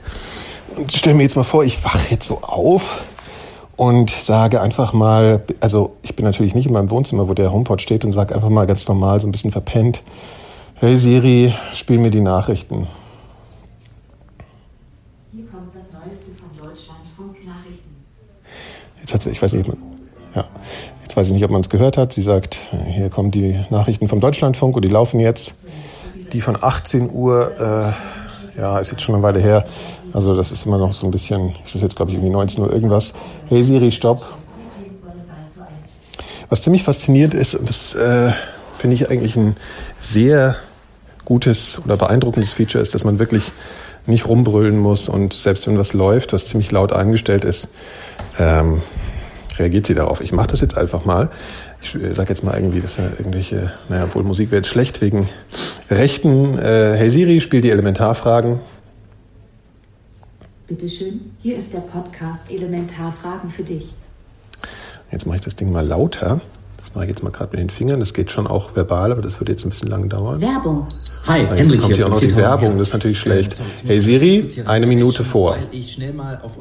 [0.76, 3.04] und stelle mir jetzt mal vor, ich wache jetzt so auf
[3.76, 7.82] und sage einfach mal, also ich bin natürlich nicht in meinem Wohnzimmer, wo der HomePod
[7.82, 10.04] steht und sage einfach mal ganz normal, so ein bisschen verpennt,
[10.76, 12.88] hey Siri, spiel mir die Nachrichten.
[15.32, 17.96] Hier kommt das Neueste von Deutschlandfunk Nachrichten.
[19.00, 19.70] Jetzt hat sie, ich weiß nicht,
[20.36, 20.46] ja,
[21.02, 22.14] jetzt weiß ich nicht, ob man es gehört hat.
[22.14, 25.56] Sie sagt, hier kommen die Nachrichten vom Deutschlandfunk und die laufen jetzt.
[26.32, 29.66] Die von 18 Uhr, äh, ja, ist jetzt schon eine Weile her,
[30.14, 32.64] also das ist immer noch so ein bisschen, es ist jetzt glaube ich irgendwie 19
[32.64, 33.14] Uhr irgendwas.
[33.48, 34.24] Hey Siri, stopp.
[36.50, 38.32] Was ziemlich faszinierend ist, und das äh,
[38.78, 39.56] finde ich eigentlich ein
[40.00, 40.56] sehr
[41.26, 43.52] gutes oder beeindruckendes Feature ist, dass man wirklich
[44.06, 47.70] nicht rumbrüllen muss und selbst wenn was läuft, was ziemlich laut eingestellt ist,
[48.38, 48.82] ähm,
[49.58, 50.22] reagiert sie darauf.
[50.22, 51.30] Ich mache das jetzt einfach mal.
[51.82, 55.02] Ich äh, sage jetzt mal irgendwie, dass ja irgendwelche, naja, wohl Musik wäre jetzt schlecht
[55.02, 55.30] wegen
[55.90, 56.58] Rechten.
[56.60, 58.60] Äh, hey Siri, spiel die Elementarfragen.
[60.68, 63.90] Bitte schön, hier ist der Podcast Elementarfragen für dich.
[65.12, 66.40] Jetzt mache ich das Ding mal lauter.
[66.78, 68.00] Das mache ich jetzt mal gerade mit den Fingern.
[68.00, 70.40] Das geht schon auch verbal, aber das wird jetzt ein bisschen lang dauern.
[70.40, 70.88] Werbung.
[71.28, 73.60] Hi, Jetzt Henrik kommt hier auch noch die 4000 Werbung, das ist natürlich schlecht.
[73.60, 75.52] Ähm, Hey Siri, eine Minute vor.
[75.52, 76.58] Weil ich schnell mal auf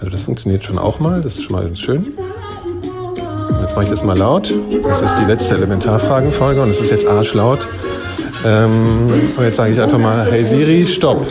[0.00, 2.04] Also das funktioniert schon auch mal, das ist schon mal ganz schön.
[3.62, 4.52] Jetzt mache ich das mal laut.
[4.82, 7.68] Das ist die letzte Elementarfragenfolge und es ist jetzt arschlaut.
[8.44, 11.26] Ähm, und jetzt sage ich einfach mal, hey Siri, stopp.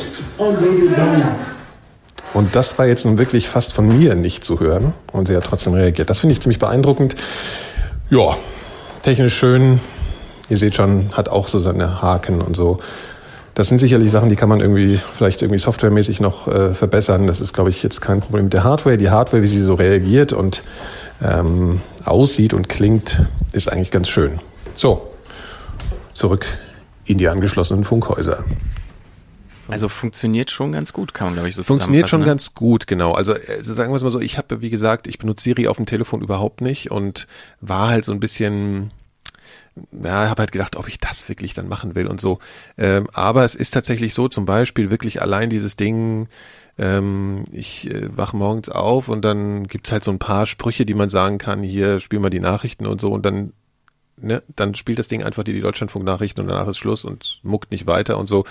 [2.34, 5.46] Und das war jetzt nun wirklich fast von mir nicht zu hören und sie hat
[5.46, 6.10] trotzdem reagiert.
[6.10, 7.16] Das finde ich ziemlich beeindruckend.
[8.10, 8.38] Ja,
[9.04, 9.80] technisch schön.
[10.50, 12.80] Ihr seht schon, hat auch so seine Haken und so.
[13.54, 17.26] Das sind sicherlich Sachen, die kann man irgendwie vielleicht irgendwie softwaremäßig noch äh, verbessern.
[17.26, 18.98] Das ist, glaube ich, jetzt kein Problem mit der Hardware.
[18.98, 20.62] Die Hardware, wie sie so reagiert und
[21.24, 23.22] ähm, aussieht und klingt,
[23.54, 24.40] ist eigentlich ganz schön.
[24.76, 25.08] So,
[26.14, 26.46] zurück
[27.08, 28.44] in die angeschlossenen Funkhäuser.
[29.70, 32.88] Also funktioniert schon ganz gut, kann man glaube ich so Funktioniert schon zusammenfassen, ganz gut,
[32.88, 33.14] genau.
[33.14, 35.78] Also äh, sagen wir es mal so, ich habe, wie gesagt, ich benutze Siri auf
[35.78, 37.28] dem Telefon überhaupt nicht und
[37.60, 38.92] war halt so ein bisschen,
[39.92, 42.40] ja, habe halt gedacht, ob ich das wirklich dann machen will und so.
[42.78, 46.30] Ähm, aber es ist tatsächlich so, zum Beispiel wirklich allein dieses Ding,
[46.78, 50.94] ähm, ich äh, wach morgens auf und dann gibt's halt so ein paar Sprüche, die
[50.94, 53.52] man sagen kann, hier spiel mal die Nachrichten und so und dann
[54.18, 57.72] ne, dann spielt das Ding einfach die, die Deutschlandfunk-Nachrichten und danach ist Schluss und muckt
[57.72, 58.46] nicht weiter und so.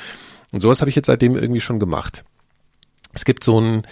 [0.53, 2.25] Und sowas habe ich jetzt seitdem irgendwie schon gemacht.
[3.13, 3.87] Es gibt so ein,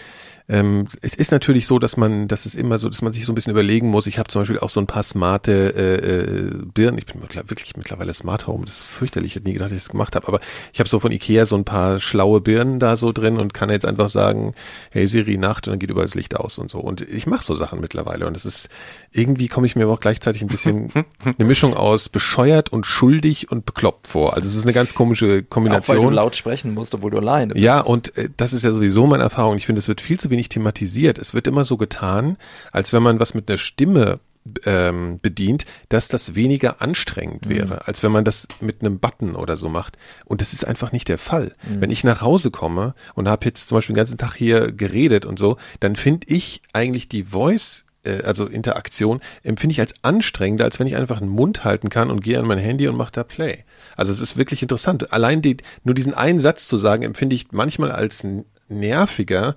[0.47, 3.33] ähm, es ist natürlich so, dass man, dass es immer so, dass man sich so
[3.33, 4.07] ein bisschen überlegen muss.
[4.07, 6.99] Ich habe zum Beispiel auch so ein paar smarte äh, äh, Birnen.
[6.99, 8.67] Ich bin wirklich mittlerweile Smart Home.
[8.67, 9.33] Das ist fürchterlich.
[9.33, 10.29] Ich hätte nie gedacht, dass ich das gemacht habe.
[10.29, 10.41] Aber
[10.73, 13.71] ich habe so von Ikea so ein paar schlaue Birnen da so drin und kann
[13.71, 14.53] jetzt einfach sagen,
[14.91, 16.79] hey Siri, Nacht und dann geht überall das Licht aus und so.
[16.79, 18.27] Und ich mache so Sachen mittlerweile.
[18.27, 18.69] Und es ist
[19.13, 20.91] irgendwie komme ich mir aber auch gleichzeitig ein bisschen
[21.25, 24.35] eine Mischung aus bescheuert und schuldig und bekloppt vor.
[24.35, 26.13] Also es ist eine ganz komische Auch weil du Kombination.
[26.13, 27.65] laut sprechen musst, obwohl du alleine bist.
[27.65, 29.57] Ja, und äh, das ist ja sowieso meine Erfahrung.
[29.57, 31.19] Ich finde, es wird viel zu wenig thematisiert.
[31.19, 32.37] Es wird immer so getan,
[32.73, 34.21] als wenn man was mit einer Stimme
[34.67, 37.81] ähm, bedient, dass das weniger anstrengend wäre, mhm.
[37.85, 39.97] als wenn man das mit einem Button oder so macht.
[40.27, 41.55] Und das ist einfach nicht der Fall.
[41.63, 41.81] Mhm.
[41.81, 45.25] Wenn ich nach Hause komme und habe jetzt zum Beispiel den ganzen Tag hier geredet
[45.25, 50.65] und so, dann finde ich eigentlich die Voice äh, also Interaktion, empfinde ich als anstrengender,
[50.65, 53.13] als wenn ich einfach einen Mund halten kann und gehe an mein Handy und mache
[53.13, 53.65] da Play.
[53.97, 55.13] Also es ist wirklich interessant.
[55.13, 58.27] Allein die, nur diesen einen Satz zu sagen, empfinde ich manchmal als
[58.69, 59.57] nerviger,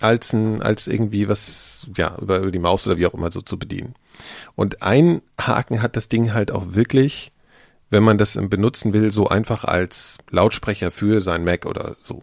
[0.00, 3.40] als ein, als irgendwie was, ja, über, über die Maus oder wie auch immer so
[3.40, 3.94] zu bedienen.
[4.54, 7.32] Und ein Haken hat das Ding halt auch wirklich,
[7.90, 12.22] wenn man das benutzen will, so einfach als Lautsprecher für sein Mac oder so.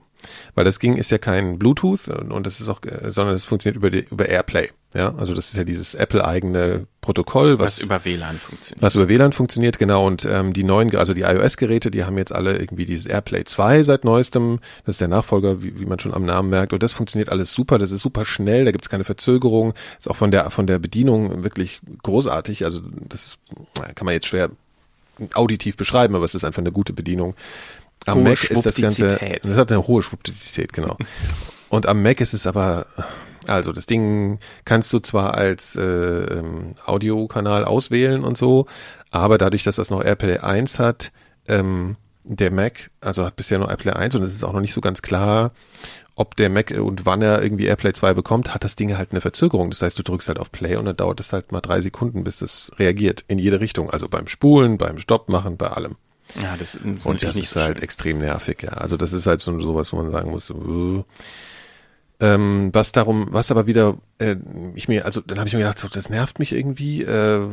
[0.53, 3.89] Weil das ging ist ja kein Bluetooth und das ist auch, sondern es funktioniert über
[3.89, 4.69] die, über AirPlay.
[4.95, 8.81] Ja, also das ist ja dieses Apple-eigene Protokoll, was, was, über WLAN funktioniert.
[8.81, 10.07] Was über WLAN funktioniert, genau.
[10.07, 13.83] Und ähm, die neuen, also die iOS-Geräte, die haben jetzt alle irgendwie dieses AirPlay 2
[13.83, 14.59] seit neuestem.
[14.85, 16.71] Das ist der Nachfolger, wie, wie man schon am Namen merkt.
[16.71, 17.77] Und das funktioniert alles super.
[17.77, 18.63] Das ist super schnell.
[18.63, 19.73] Da gibt's keine Verzögerung.
[19.99, 22.63] Ist auch von der von der Bedienung wirklich großartig.
[22.63, 23.39] Also das ist,
[23.95, 24.49] kann man jetzt schwer
[25.33, 27.35] auditiv beschreiben, aber es ist einfach eine gute Bedienung.
[28.05, 30.97] Am hohe Mac ist das Ganze, das hat eine hohe Schwuppdizität, genau.
[31.69, 32.85] Und am Mac ist es aber,
[33.47, 38.67] also das Ding kannst du zwar als äh, ähm, Audiokanal auswählen und so,
[39.11, 41.11] aber dadurch, dass das noch AirPlay 1 hat,
[41.47, 44.73] ähm, der Mac, also hat bisher nur AirPlay 1 und es ist auch noch nicht
[44.73, 45.51] so ganz klar,
[46.15, 49.21] ob der Mac und wann er irgendwie AirPlay 2 bekommt, hat das Ding halt eine
[49.21, 49.69] Verzögerung.
[49.69, 52.23] Das heißt, du drückst halt auf Play und dann dauert es halt mal drei Sekunden,
[52.23, 53.89] bis das reagiert in jede Richtung.
[53.89, 55.97] Also beim Spulen, beim Stopp machen, bei allem.
[56.41, 58.71] Ja, das, ist und das ist halt extrem nervig, ja.
[58.71, 61.03] Also das ist halt so sowas, wo man sagen muss, uh,
[62.21, 64.37] ähm, was darum, was aber wieder, äh,
[64.75, 67.03] ich mir, also dann habe ich mir gedacht, so, das nervt mich irgendwie.
[67.03, 67.47] Äh,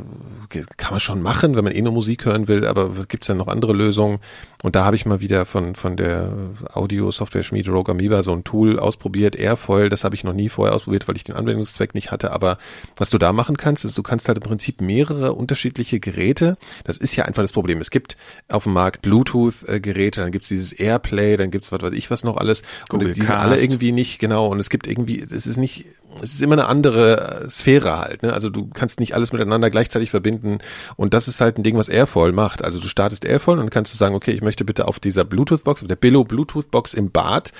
[0.76, 3.38] kann man schon machen, wenn man eh nur Musik hören will, aber gibt es dann
[3.38, 4.18] noch andere Lösungen?
[4.62, 6.30] Und da habe ich mal wieder von von der
[6.72, 9.88] Audio-Software-Schmiede Rogue Amoeba so ein Tool ausprobiert, Airfoil.
[9.88, 12.30] Das habe ich noch nie vorher ausprobiert, weil ich den Anwendungszweck nicht hatte.
[12.30, 12.58] Aber
[12.96, 16.56] was du da machen kannst, ist, du kannst halt im Prinzip mehrere unterschiedliche Geräte.
[16.84, 17.80] Das ist ja einfach das Problem.
[17.80, 18.16] Es gibt
[18.48, 22.10] auf dem Markt Bluetooth-Geräte, dann gibt es dieses Airplay, dann gibt es was weiß ich
[22.10, 22.62] was noch alles.
[22.88, 25.86] Google und die sind alle irgendwie nicht genau und es gibt irgendwie, es ist nicht,
[26.22, 28.22] es ist immer eine andere Sphäre halt.
[28.22, 28.32] Ne?
[28.32, 30.58] Also du kannst nicht alles miteinander gleichzeitig verbinden
[30.96, 32.62] und das ist halt ein Ding, was Airfall macht.
[32.62, 35.24] Also du startest Airfall und dann kannst du sagen, okay, ich möchte bitte auf dieser
[35.24, 37.52] Bluetooth-Box, auf der Billo Bluetooth-Box im Bad,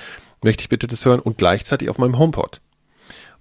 [0.43, 2.61] möchte ich bitte das hören und gleichzeitig auf meinem HomePod.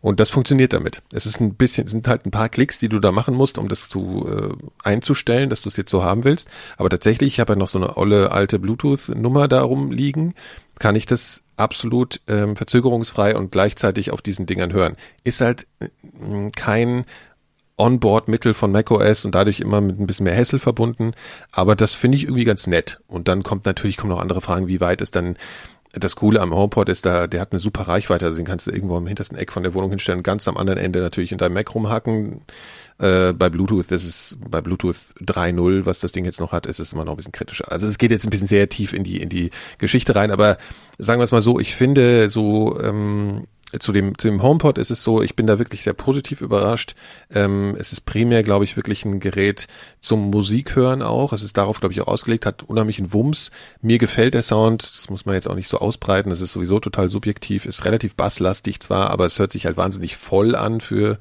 [0.03, 1.01] Und das funktioniert damit.
[1.13, 3.69] Es ist ein bisschen, sind halt ein paar Klicks, die du da machen musst, um
[3.69, 6.49] das zu äh, einzustellen, dass du es jetzt so haben willst.
[6.77, 10.35] Aber tatsächlich, ich habe ja noch so eine olle alte Bluetooth-Nummer da rumliegen,
[10.83, 14.97] kann ich das absolut ähm, verzögerungsfrei und gleichzeitig auf diesen Dingern hören.
[15.23, 17.05] Ist halt äh, kein
[17.77, 21.13] Onboard-Mittel von macOS und dadurch immer mit ein bisschen mehr Hassel verbunden.
[21.53, 23.01] Aber das finde ich irgendwie ganz nett.
[23.07, 25.37] Und dann kommt natürlich kommen noch andere Fragen, wie weit ist dann
[25.93, 28.71] das Coole am HomePod ist da, der hat eine super Reichweite, also den kannst du
[28.71, 31.53] irgendwo am hintersten Eck von der Wohnung hinstellen, ganz am anderen Ende natürlich in deinem
[31.53, 32.41] Mac rumhacken.
[32.99, 36.79] Äh, bei Bluetooth, das ist bei Bluetooth 3.0, was das Ding jetzt noch hat, ist
[36.79, 37.71] es immer noch ein bisschen kritischer.
[37.71, 40.57] Also es geht jetzt ein bisschen sehr tief in die in die Geschichte rein, aber
[40.99, 43.47] sagen wir es mal so, ich finde so ähm,
[43.79, 46.95] zu dem, zu dem HomePod ist es so, ich bin da wirklich sehr positiv überrascht.
[47.33, 49.67] Ähm, es ist primär, glaube ich, wirklich ein Gerät
[50.01, 51.33] zum Musikhören auch.
[51.33, 53.51] Es ist darauf, glaube ich, auch ausgelegt, hat unheimlichen Wumms.
[53.81, 56.81] Mir gefällt der Sound, das muss man jetzt auch nicht so ausbreiten, das ist sowieso
[56.81, 61.19] total subjektiv, ist relativ basslastig zwar, aber es hört sich halt wahnsinnig voll an für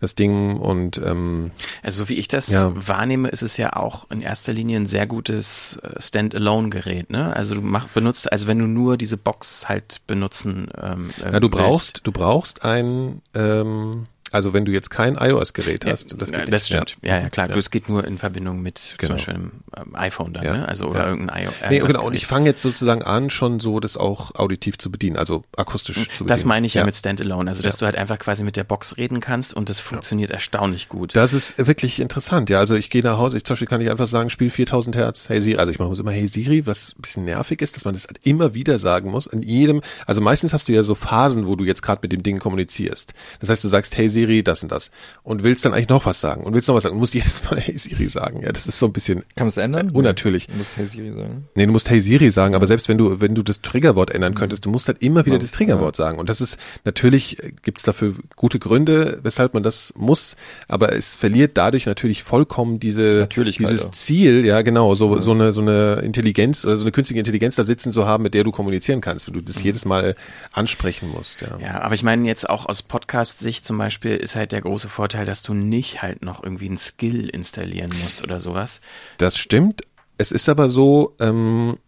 [0.00, 1.50] das Ding und ähm,
[1.82, 2.72] also so wie ich das ja.
[2.74, 7.34] wahrnehme, ist es ja auch in erster Linie ein sehr gutes äh, Standalone-Gerät, ne?
[7.36, 11.40] Also du mach, benutzt, also wenn du nur diese Box halt benutzen ähm, äh, ja,
[11.40, 16.32] du brauchst, du brauchst ein ähm, also wenn du jetzt kein iOS-Gerät hast, ja, das
[16.32, 16.96] geht Das stimmt.
[17.02, 17.48] Ja, ja, klar.
[17.48, 17.52] Ja.
[17.52, 19.08] Du, es geht nur in Verbindung mit genau.
[19.08, 20.56] zum Beispiel einem ähm, iPhone dann, ja.
[20.56, 20.68] ne?
[20.68, 21.08] Also oder ja.
[21.08, 21.54] irgendein iOS.
[21.68, 22.04] Nee, genau.
[22.04, 25.96] Und ich fange jetzt sozusagen an, schon so das auch auditiv zu bedienen, also akustisch
[25.96, 26.28] zu bedienen.
[26.28, 28.96] Das meine ich ja, mit Standalone, also dass du halt einfach quasi mit der Box
[28.96, 31.16] reden kannst und das funktioniert erstaunlich gut.
[31.16, 32.58] Das ist wirklich interessant, ja.
[32.58, 35.28] Also ich gehe nach Hause, ich zum Beispiel kann ich einfach sagen, spiel 4000 Hertz,
[35.28, 37.94] hey Siri, also ich mache immer hey Siri, was ein bisschen nervig ist, dass man
[37.94, 41.46] das halt immer wieder sagen muss, in jedem, also meistens hast du ja so Phasen,
[41.46, 43.12] wo du jetzt gerade mit dem Ding kommunizierst.
[43.40, 44.90] Das heißt, du sagst hey Siri, das und das
[45.22, 47.42] und willst dann eigentlich noch was sagen und willst noch was sagen und musst jedes
[47.44, 48.42] Mal Hey Siri sagen.
[48.42, 49.20] Ja, das ist so ein bisschen.
[49.36, 49.90] Kann man es ändern?
[49.90, 50.46] Unnatürlich.
[50.46, 51.48] Du musst Hey Siri sagen.
[51.54, 54.34] Nee, du musst Hey Siri sagen, aber selbst wenn du, wenn du das Triggerwort ändern
[54.34, 56.18] könntest, du musst halt immer wieder das Triggerwort sagen.
[56.18, 60.36] Und das ist, natürlich äh, gibt es dafür gute Gründe, weshalb man das muss,
[60.68, 65.20] aber es verliert dadurch natürlich vollkommen diese, dieses Ziel, ja, genau, so, ja.
[65.20, 68.34] so eine, so eine Intelligenz oder so eine künstliche Intelligenz da sitzen zu haben, mit
[68.34, 69.64] der du kommunizieren kannst, wenn du das mhm.
[69.64, 70.14] jedes Mal
[70.52, 71.58] ansprechen musst, ja.
[71.60, 75.26] Ja, aber ich meine jetzt auch aus Podcast-Sicht zum Beispiel ist halt der große Vorteil,
[75.26, 78.80] dass du nicht halt noch irgendwie ein Skill installieren musst oder sowas.
[79.18, 79.82] Das stimmt.
[80.18, 81.78] Es ist aber so, ähm,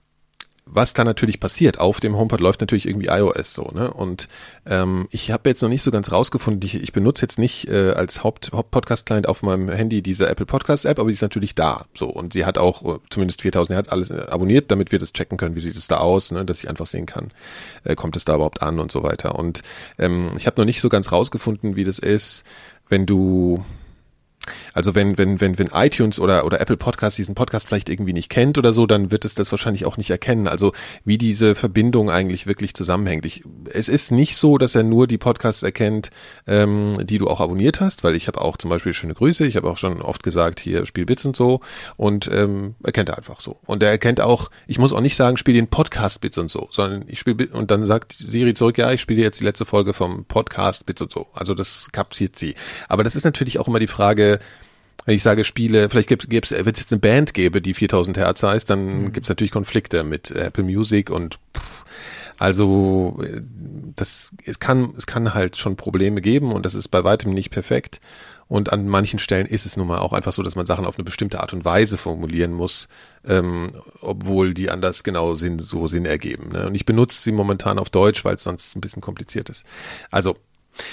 [0.65, 3.93] was da natürlich passiert, auf dem HomePod läuft natürlich irgendwie iOS so, ne?
[3.93, 4.29] Und
[4.65, 7.91] ähm, ich habe jetzt noch nicht so ganz rausgefunden, ich, ich benutze jetzt nicht äh,
[7.91, 11.85] als Haupt, Haupt-Podcast-Client auf meinem Handy diese Apple Podcast-App, aber sie ist natürlich da.
[11.95, 15.13] So, und sie hat auch äh, zumindest 4000 Hertz alles äh, abonniert, damit wir das
[15.13, 16.45] checken können, wie sieht es da aus, ne?
[16.45, 17.33] dass ich einfach sehen kann,
[17.85, 19.35] äh, kommt es da überhaupt an und so weiter.
[19.35, 19.63] Und
[19.99, 22.45] ähm, ich habe noch nicht so ganz rausgefunden, wie das ist,
[22.89, 23.65] wenn du
[24.75, 28.29] also wenn, wenn, wenn, wenn iTunes oder, oder Apple Podcast diesen Podcast vielleicht irgendwie nicht
[28.29, 30.49] kennt oder so, dann wird es das wahrscheinlich auch nicht erkennen.
[30.49, 30.73] Also
[31.05, 33.25] wie diese Verbindung eigentlich wirklich zusammenhängt.
[33.25, 36.11] Ich, es ist nicht so, dass er nur die Podcasts erkennt,
[36.47, 39.57] ähm, die du auch abonniert hast, weil ich habe auch zum Beispiel schöne Grüße, ich
[39.57, 41.61] habe auch schon oft gesagt, hier spiel Bits und so
[41.97, 43.59] und ähm, erkennt er einfach so.
[43.67, 46.69] Und er erkennt auch, ich muss auch nicht sagen, spiel den Podcast Bits und so,
[46.71, 49.93] sondern ich spiele und dann sagt Siri zurück, ja, ich spiele jetzt die letzte Folge
[49.93, 51.29] vom Podcast Bits und so.
[51.33, 52.55] Also das kapiert sie.
[52.89, 54.32] Aber das ist natürlich auch immer die Frage,
[55.05, 58.19] wenn ich sage Spiele, vielleicht gibt's, gibt's, wenn es jetzt eine Band gäbe, die 4000
[58.19, 59.13] Hertz heißt, dann mhm.
[59.13, 61.85] gibt's natürlich Konflikte mit Apple Music und pff,
[62.39, 63.23] also
[63.97, 67.51] das es kann es kann halt schon Probleme geben und das ist bei weitem nicht
[67.51, 68.01] perfekt
[68.53, 70.99] und an manchen Stellen ist es nun mal auch einfach so, dass man Sachen auf
[70.99, 72.87] eine bestimmte Art und Weise formulieren muss,
[73.27, 73.73] ähm,
[74.03, 76.51] obwohl die anders genau Sinn, so Sinn ergeben.
[76.53, 76.67] Ne?
[76.67, 79.65] Und ich benutze sie momentan auf Deutsch, weil es sonst ein bisschen kompliziert ist.
[80.11, 80.37] Also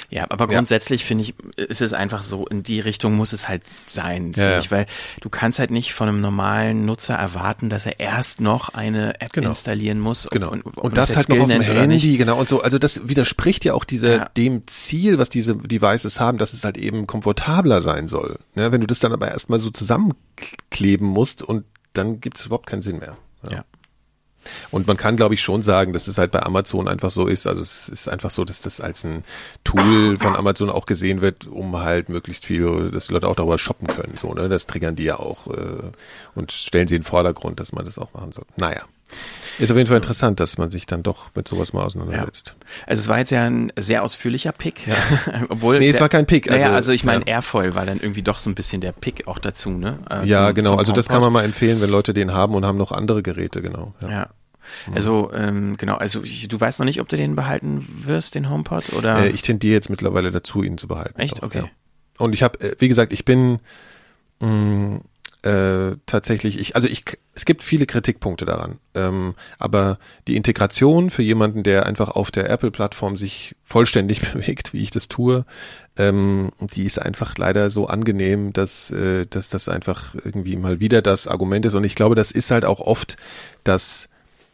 [0.10, 1.08] ja, aber grundsätzlich ja.
[1.08, 4.60] finde ich, ist es einfach so, in die Richtung muss es halt sein, finde ja,
[4.60, 4.86] ich, weil
[5.22, 9.34] du kannst halt nicht von einem normalen Nutzer erwarten, dass er erst noch eine App
[9.34, 9.50] genau.
[9.50, 10.28] installieren muss.
[10.32, 10.52] Genau.
[10.52, 12.38] Und, und, und das halt noch auf dem Handy, genau.
[12.38, 14.30] Und so, also das widerspricht ja auch diese, ja.
[14.36, 18.38] dem Ziel, was diese Devices haben, dass es halt eben komfortabler sein soll.
[18.56, 21.64] Ja, wenn du das dann aber erstmal so zusammenkleben musst und
[21.94, 23.18] dann gibt es überhaupt keinen Sinn mehr.
[23.50, 23.64] ja.
[24.72, 27.48] Und man kann, glaube ich, schon sagen, dass es halt bei Amazon einfach so ist.
[27.48, 29.24] Also es ist einfach so, dass das als ein
[29.64, 33.58] Tool von Amazon auch gesehen wird, um halt möglichst viel, dass die Leute auch darüber
[33.58, 34.18] shoppen können.
[34.18, 34.50] So, ne?
[34.50, 35.92] Das triggern die ja auch äh,
[36.36, 38.46] und stellen sie in den Vordergrund, dass man das auch machen soll.
[38.58, 38.82] Naja.
[39.60, 42.56] Ist auf jeden Fall interessant, dass man sich dann doch mit sowas mal auseinandersetzt.
[42.58, 42.88] Ja.
[42.88, 44.88] Also es war jetzt ja ein sehr ausführlicher Pick.
[44.88, 44.96] Ja.
[45.50, 46.50] Obwohl nee, es war kein Pick.
[46.50, 47.36] Also, naja, also ich meine, ja.
[47.36, 50.00] Airfoil war dann irgendwie doch so ein bisschen der Pick auch dazu, ne?
[50.10, 50.70] Äh, ja, zum, genau.
[50.72, 53.22] Zum also das kann man mal empfehlen, wenn Leute den haben und haben noch andere
[53.22, 53.94] Geräte, genau.
[54.02, 54.10] Ja.
[54.10, 54.30] ja.
[54.94, 58.50] Also ähm, genau, also ich, du weißt noch nicht, ob du den behalten wirst, den
[58.50, 59.26] HomePod oder?
[59.26, 61.20] Äh, ich tendiere jetzt mittlerweile dazu, ihn zu behalten.
[61.20, 61.40] Echt?
[61.40, 61.64] Auch, okay.
[61.64, 61.70] Ja.
[62.20, 63.60] Und ich habe, äh, wie gesagt, ich bin
[64.40, 65.02] mh, mm,
[65.44, 71.22] äh, tatsächlich, ich, also ich, es gibt viele Kritikpunkte daran, ähm, aber die Integration für
[71.22, 75.46] jemanden, der einfach auf der Apple-Plattform sich vollständig bewegt, wie ich das tue,
[75.96, 81.02] ähm, die ist einfach leider so angenehm, dass, äh, dass das einfach irgendwie mal wieder
[81.02, 81.76] das Argument ist.
[81.76, 83.16] Und ich glaube, das ist halt auch oft
[83.64, 84.10] das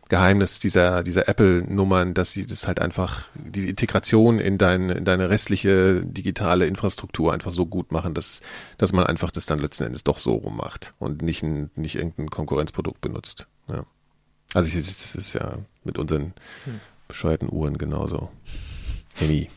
[0.07, 5.29] Geheimnis dieser, dieser Apple-Nummern, dass sie das halt einfach, die Integration in, dein, in deine
[5.29, 8.41] restliche digitale Infrastruktur einfach so gut machen, dass,
[8.77, 11.95] dass man einfach das dann letzten Endes doch so rum macht und nicht, ein, nicht
[11.95, 13.47] irgendein Konkurrenzprodukt benutzt.
[13.71, 13.83] Ja.
[14.53, 16.33] Also ich, das ist ja mit unseren
[16.65, 16.79] hm.
[17.07, 18.29] bescheuerten Uhren genauso.
[19.21, 19.49] Nie.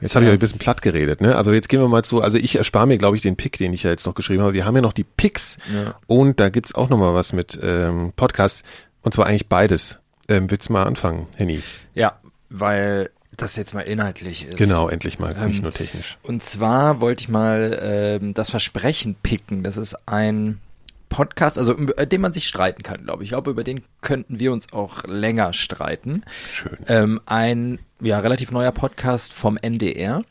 [0.00, 1.34] Jetzt habe ich euch ein bisschen platt geredet, ne?
[1.34, 3.72] Aber jetzt gehen wir mal zu, also ich erspare mir, glaube ich, den Pick, den
[3.72, 4.52] ich ja jetzt noch geschrieben habe.
[4.52, 5.98] Wir haben ja noch die Picks ja.
[6.06, 8.62] und da gibt's auch noch mal was mit ähm, Podcast.
[9.08, 10.00] Und zwar eigentlich beides.
[10.28, 11.62] Ähm, willst du mal anfangen, Henny?
[11.94, 14.58] Ja, weil das jetzt mal inhaltlich ist.
[14.58, 16.18] Genau, endlich mal, ähm, nicht nur technisch.
[16.22, 19.62] Und zwar wollte ich mal ähm, das Versprechen picken.
[19.62, 20.60] Das ist ein
[21.08, 23.28] Podcast, also über den man sich streiten kann, glaube ich.
[23.28, 26.22] Ich glaube, über den könnten wir uns auch länger streiten.
[26.52, 26.76] Schön.
[26.88, 30.22] Ähm, ein ja relativ neuer Podcast vom NDR.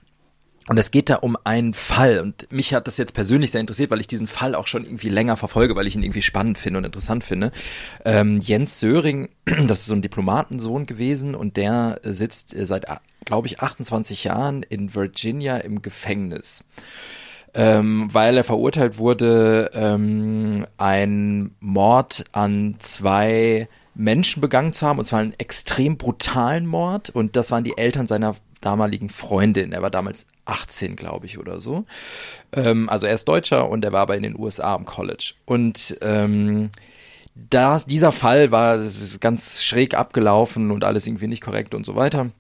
[0.70, 2.20] Und es geht da um einen Fall.
[2.20, 5.10] Und mich hat das jetzt persönlich sehr interessiert, weil ich diesen Fall auch schon irgendwie
[5.10, 7.52] länger verfolge, weil ich ihn irgendwie spannend finde und interessant finde.
[8.04, 12.86] Ähm, Jens Söring, das ist so ein Diplomatensohn gewesen und der sitzt äh, seit,
[13.24, 16.64] glaube ich, 28 Jahren in Virginia im Gefängnis.
[17.54, 25.06] Ähm, weil er verurteilt wurde, ähm, ein Mord an zwei Menschen begangen zu haben, und
[25.06, 27.10] zwar einen extrem brutalen Mord.
[27.10, 29.72] Und das waren die Eltern seiner damaligen Freundin.
[29.72, 31.86] Er war damals 18, glaube ich, oder so.
[32.54, 35.34] Ähm, also er ist Deutscher und er war aber in den USA am College.
[35.46, 36.70] Und ähm,
[37.36, 38.80] das, dieser Fall war
[39.20, 42.32] ganz schräg abgelaufen und alles irgendwie nicht korrekt und so weiter.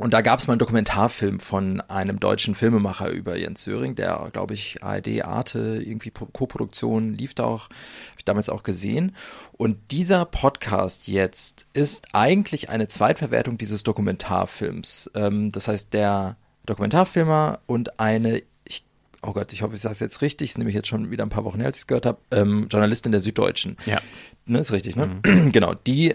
[0.00, 4.30] Und da gab es mal einen Dokumentarfilm von einem deutschen Filmemacher über Jens Söring, der,
[4.32, 9.14] glaube ich, ARD, Arte, irgendwie Co-Produktion lief da auch, habe ich damals auch gesehen.
[9.52, 15.10] Und dieser Podcast jetzt ist eigentlich eine Zweitverwertung dieses Dokumentarfilms.
[15.14, 18.84] Ähm, das heißt, der Dokumentarfilmer und eine, ich,
[19.20, 21.30] oh Gott, ich hoffe, ich sage es jetzt richtig, ist nämlich jetzt schon wieder ein
[21.30, 23.76] paar Wochen her, als ich es gehört habe, ähm, Journalistin der Süddeutschen.
[23.84, 24.00] Ja.
[24.46, 25.20] Ne, ist richtig, ne?
[25.26, 25.52] Mhm.
[25.52, 26.14] genau, die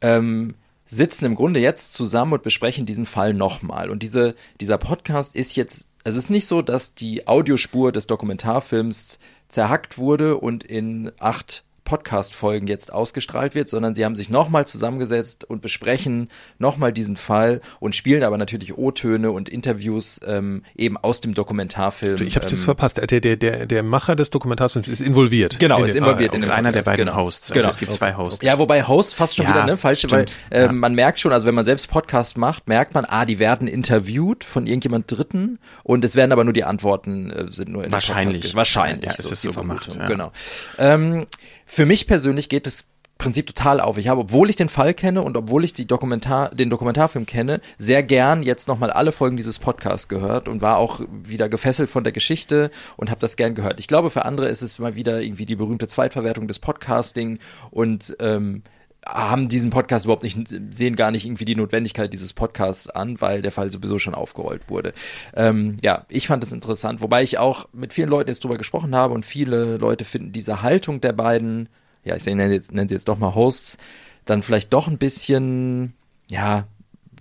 [0.00, 0.56] ähm,
[0.86, 3.90] sitzen im Grunde jetzt zusammen und besprechen diesen Fall nochmal.
[3.90, 8.06] Und diese, dieser Podcast ist jetzt, also es ist nicht so, dass die Audiospur des
[8.06, 9.18] Dokumentarfilms
[9.48, 15.44] zerhackt wurde und in acht Podcast-Folgen jetzt ausgestrahlt wird, sondern sie haben sich nochmal zusammengesetzt
[15.44, 16.28] und besprechen
[16.58, 22.20] nochmal diesen Fall und spielen aber natürlich O-Töne und Interviews ähm, eben aus dem Dokumentarfilm.
[22.26, 22.96] Ich habe es ähm, jetzt verpasst.
[23.10, 25.58] Der, der, der, der Macher des Dokumentarfilms ist involviert.
[25.58, 27.18] Genau, In ist involviert ah, in ist einer der Podcast, beiden genau.
[27.18, 27.50] Hosts.
[27.50, 27.68] Also Genau.
[27.68, 28.44] es gibt zwei Hosts.
[28.44, 30.72] Ja, wobei Host fast schon Ja, wieder, ne, falsche, weil äh, Ja.
[30.72, 34.44] man merkt schon, also wenn man selbst Podcast macht, merkt man, ah, die werden interviewt
[34.44, 38.36] von irgendjemand Dritten und es werden aber nur die Antworten äh, sind nur in Wahrscheinlich.
[38.38, 38.54] Podcast.
[38.54, 39.04] Wahrscheinlich.
[39.10, 40.08] Ja, es ist die so gemacht, Vermutung, ja.
[40.08, 40.32] Genau.
[40.78, 41.26] Ähm,
[41.74, 42.84] für mich persönlich geht das
[43.18, 43.98] Prinzip total auf.
[43.98, 47.60] Ich habe, obwohl ich den Fall kenne und obwohl ich die Dokumentar, den Dokumentarfilm kenne,
[47.78, 52.04] sehr gern jetzt nochmal alle Folgen dieses Podcasts gehört und war auch wieder gefesselt von
[52.04, 53.80] der Geschichte und habe das gern gehört.
[53.80, 57.40] Ich glaube, für andere ist es mal wieder irgendwie die berühmte Zweitverwertung des Podcasting
[57.72, 58.62] und ähm,
[59.06, 60.38] haben diesen Podcast überhaupt nicht,
[60.70, 64.68] sehen gar nicht irgendwie die Notwendigkeit dieses Podcasts an, weil der Fall sowieso schon aufgerollt
[64.70, 64.92] wurde.
[65.34, 68.94] Ähm, ja, ich fand es interessant, wobei ich auch mit vielen Leuten jetzt drüber gesprochen
[68.94, 71.68] habe und viele Leute finden diese Haltung der beiden,
[72.04, 73.76] ja, ich nenne, jetzt, nenne sie jetzt doch mal Hosts,
[74.24, 75.92] dann vielleicht doch ein bisschen,
[76.30, 76.66] ja,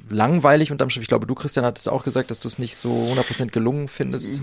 [0.09, 1.03] langweilig unterm Strich.
[1.03, 4.41] Ich glaube, du, Christian, hattest auch gesagt, dass du es nicht so 100% gelungen findest.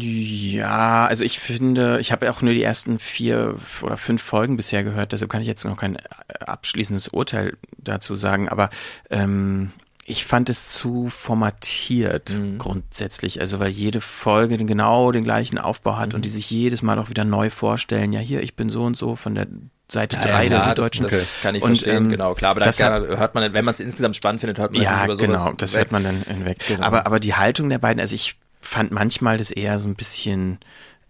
[0.00, 4.84] Ja, also ich finde, ich habe auch nur die ersten vier oder fünf Folgen bisher
[4.84, 6.00] gehört, deshalb kann ich jetzt noch kein äh,
[6.40, 8.70] abschließendes Urteil dazu sagen, aber
[9.10, 9.72] ähm,
[10.06, 12.58] ich fand es zu formatiert Mhm.
[12.58, 16.16] grundsätzlich, also weil jede Folge den, genau den gleichen Aufbau hat Mhm.
[16.16, 18.12] und die sich jedes Mal auch wieder neu vorstellen.
[18.12, 19.46] Ja, hier, ich bin so und so von der
[19.90, 21.02] Seite Ja, 3 der klar, Süddeutschen.
[21.04, 22.52] Das, das kann ich Und, verstehen, ähm, genau, klar.
[22.52, 25.04] Aber da das kann, hört man, wenn man es insgesamt spannend findet, hört man Ja,
[25.04, 25.78] über sowas genau, das weg.
[25.80, 26.58] hört man dann hinweg.
[26.68, 26.86] Genau.
[26.86, 30.58] Aber, aber die Haltung der beiden, also ich fand manchmal das eher so ein bisschen,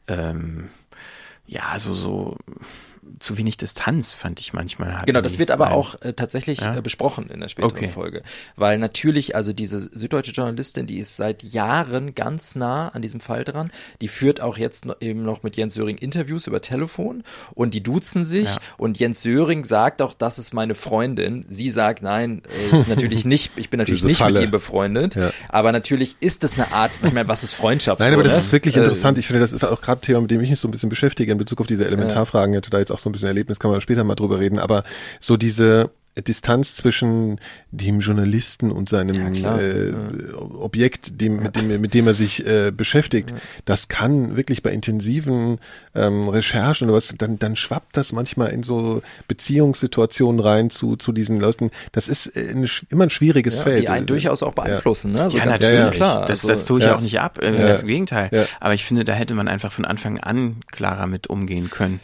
[0.09, 0.68] ähm,
[1.47, 2.37] ja, so, so
[3.19, 4.97] zu wenig Distanz, fand ich manchmal.
[5.07, 5.79] Genau, das wird aber beiden.
[5.79, 6.77] auch äh, tatsächlich Ja?
[6.77, 7.89] äh, besprochen in der späteren Okay.
[7.89, 8.23] Folge.
[8.57, 13.45] Weil natürlich, also diese süddeutsche Journalistin, die ist seit Jahren ganz nah an diesem Fall
[13.45, 13.71] dran.
[14.01, 17.25] Die führt auch jetzt noch, eben noch mit Jens Söring Interviews über Telefon
[17.55, 18.45] und die duzen sich.
[18.47, 18.57] Ja.
[18.77, 21.45] Und Jens Söring sagt auch, das ist meine Freundin.
[21.49, 22.43] Sie sagt, nein,
[22.73, 23.53] äh, natürlich nicht.
[23.57, 24.41] Ich bin natürlich nicht Falle.
[24.41, 25.15] mit ihm befreundet.
[25.17, 25.31] Ja.
[25.49, 28.01] Aber natürlich ist es eine Art, ich meine, was ist Freundschaft?
[28.01, 28.39] Nein, so, aber das ne?
[28.41, 29.17] ist wirklich Äh, interessant.
[29.19, 30.91] Ich finde, das ist auch gerade ein Thema, mit dem ich mich so ein bisschen
[30.91, 32.53] beschäftige in Bezug auf diese Elementarfragen.
[32.55, 34.59] Ich hatte da jetzt auch so ein bisschen Erlebnis, kann man später mal drüber reden.
[34.59, 34.85] Aber
[35.21, 37.39] so diese Distanz zwischen
[37.71, 39.61] dem Journalisten und seinem klar.
[39.63, 39.93] äh,
[40.35, 43.33] Objekt, dem, mit, dem, mit dem er sich äh, beschäftigt,
[43.65, 45.59] das kann wirklich bei intensiven
[45.95, 51.13] ähm, Recherchen oder was, dann, dann schwappt das manchmal in so Beziehungssituationen rein zu, zu
[51.13, 51.71] diesen Leuten.
[51.93, 53.83] Das ist äh, ein, immer ein schwieriges ja, Feld.
[53.83, 55.23] die einen durchaus auch beeinflussen, ne?
[55.23, 55.91] Also Ja, natürlich.
[55.93, 56.21] klar.
[56.27, 56.97] Das, also, das tue ich ja.
[56.97, 57.69] auch nicht ab, äh, Ja.
[57.69, 58.29] ganz im Gegenteil.
[58.33, 58.45] Ja.
[58.59, 62.01] Aber ich finde, da hätte man einfach von Anfang an klarer mit umgehen können.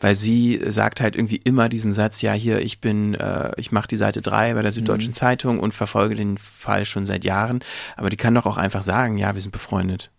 [0.00, 3.88] Weil sie sagt halt irgendwie immer diesen Satz, ja hier, ich bin, äh, ich mache
[3.88, 4.74] die Seite 3 bei der Mhm.
[4.74, 7.60] Süddeutschen Zeitung und verfolge den Fall schon seit Jahren.
[7.96, 10.10] Aber die kann doch auch einfach sagen, ja, wir sind befreundet.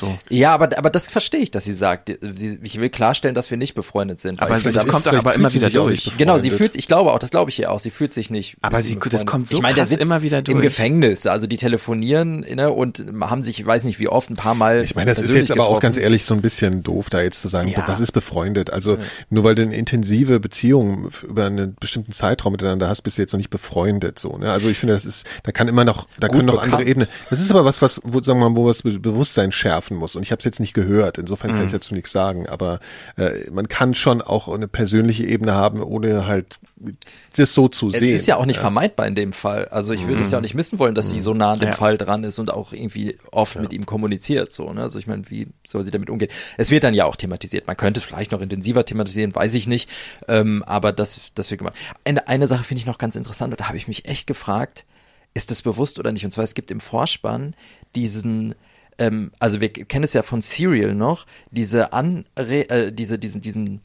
[0.00, 0.18] So.
[0.28, 2.12] Ja, aber, aber das verstehe ich, dass sie sagt.
[2.34, 4.40] Sie, ich will klarstellen, dass wir nicht befreundet sind.
[4.40, 6.12] Aber finde, das kommt doch aber immer wieder sich auch durch.
[6.18, 8.56] Genau, sie fühlt, ich glaube auch, das glaube ich ihr auch, sie fühlt sich nicht.
[8.62, 10.62] Aber sie- das kommt so ich meine, der krass sitzt immer wieder Im durch.
[10.62, 14.54] Gefängnis, also die telefonieren ne, und haben sich, ich weiß nicht wie oft, ein paar
[14.54, 14.84] Mal.
[14.84, 15.82] Ich meine, das ist jetzt aber auch getroffen.
[15.82, 17.84] ganz ehrlich so ein bisschen doof, da jetzt zu sagen, Ja.
[17.86, 18.72] was ist befreundet?
[18.72, 18.96] Also
[19.30, 23.32] nur weil du eine intensive Beziehung über einen bestimmten Zeitraum miteinander hast, bist du jetzt
[23.32, 24.18] noch nicht befreundet.
[24.18, 24.50] So, ne?
[24.52, 26.74] Also ich finde, das ist, da kann immer noch, da Gut können noch bekannt.
[26.74, 27.08] andere Ebenen.
[27.30, 29.52] Das ist aber was, was, wo, sagen wir mal, wo was Be- Bewusstsein
[29.88, 30.16] schärfen muss.
[30.16, 31.18] Und ich habe es jetzt nicht gehört.
[31.18, 31.54] Insofern Mhm.
[31.56, 32.46] kann ich dazu nichts sagen.
[32.48, 32.80] Aber
[33.16, 36.58] äh, man kann schon auch eine persönliche Ebene haben, ohne halt
[37.36, 38.14] das so zu Es sehen.
[38.14, 39.66] ist ja auch nicht vermeidbar in dem Fall.
[39.68, 41.68] Also ich würde es ja auch nicht missen wollen, dass sie so nah an dem
[41.70, 41.74] Ja.
[41.74, 44.52] Fall dran ist und auch irgendwie oft mit ihm kommuniziert.
[44.52, 44.82] So, ne?
[44.82, 46.30] Also ich meine, wie soll sie damit umgehen?
[46.56, 47.66] Es wird dann ja auch thematisiert.
[47.66, 49.88] Man könnte es vielleicht noch intensiver thematisieren, weiß ich nicht.
[50.28, 51.74] Ähm, aber das, das wird gemacht.
[52.04, 54.84] Eine, eine Sache finde ich noch ganz interessant und da habe ich mich echt gefragt,
[55.34, 56.24] ist das bewusst oder nicht?
[56.24, 57.54] Und zwar, es gibt im Vorspann
[57.94, 58.54] diesen
[58.98, 62.24] ähm, also wir kennen es ja von Serial noch, diese Anre
[62.68, 63.80] äh, diese, diesen, diesen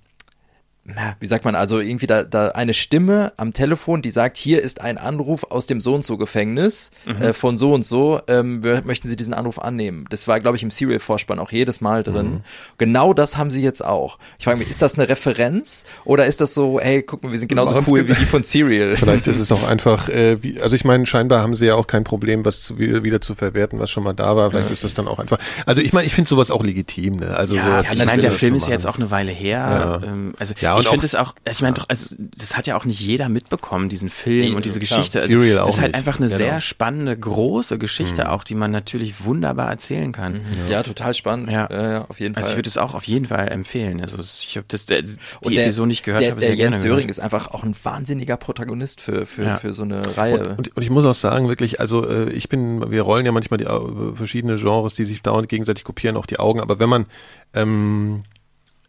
[0.85, 4.61] na, wie sagt man, also irgendwie da, da eine Stimme am Telefon, die sagt, hier
[4.61, 8.63] ist ein Anruf aus dem so und so Gefängnis äh, von so und so, ähm,
[8.63, 10.05] wir, möchten Sie diesen Anruf annehmen?
[10.09, 12.41] Das war, glaube ich, im Serial-Vorspann auch jedes Mal drin.
[12.77, 14.19] Genau das haben sie jetzt auch.
[14.39, 17.39] Ich frage mich, ist das eine Referenz oder ist das so, hey, guck mal, wir
[17.39, 18.95] sind genauso cool wie die von Serial?
[18.97, 21.87] Vielleicht ist es auch einfach, äh, wie, also ich meine, scheinbar haben sie ja auch
[21.87, 24.51] kein Problem, was zu, wieder, zu verwerten, was schon mal da war.
[24.51, 25.39] Vielleicht ist das dann auch einfach.
[25.65, 27.37] Also ich meine, ich finde sowas auch legitim, ne?
[27.37, 28.71] Also Ja, sowas ich meine, der Film ist machen.
[28.73, 30.01] jetzt auch eine Weile her.
[30.03, 30.07] Ja.
[30.11, 32.75] Ähm, also Ja, und ich finde es auch, ich meine, doch, also das hat ja
[32.77, 34.99] auch nicht jeder mitbekommen, diesen Film Nee, und diese klar.
[34.99, 35.19] Geschichte.
[35.19, 35.97] Also, Serial das ist halt nicht.
[36.07, 36.37] einfach eine Genau.
[36.37, 40.41] sehr spannende, große Geschichte auch, die man natürlich wunderbar erzählen kann.
[40.69, 41.51] Ja, total spannend.
[41.51, 41.67] Ja.
[41.71, 42.57] Ja, ja auf jeden Also ich Fall.
[42.59, 44.01] würde es auch auf jeden Fall empfehlen.
[44.01, 46.55] Also ich habe das der, die Und der, Episode nicht gehört, der, habe der sehr
[46.57, 49.57] gerne Jens Söring ist einfach auch ein wahnsinniger Protagonist für, für, Ja.
[49.57, 50.55] für so eine Reihe.
[50.57, 53.57] Und, und ich muss auch sagen, wirklich, also äh, ich bin, wir rollen ja manchmal
[53.57, 57.05] die äh, verschiedene Genres, die sich dauernd gegenseitig kopieren, auch die Augen, aber wenn man
[57.53, 58.23] ähm,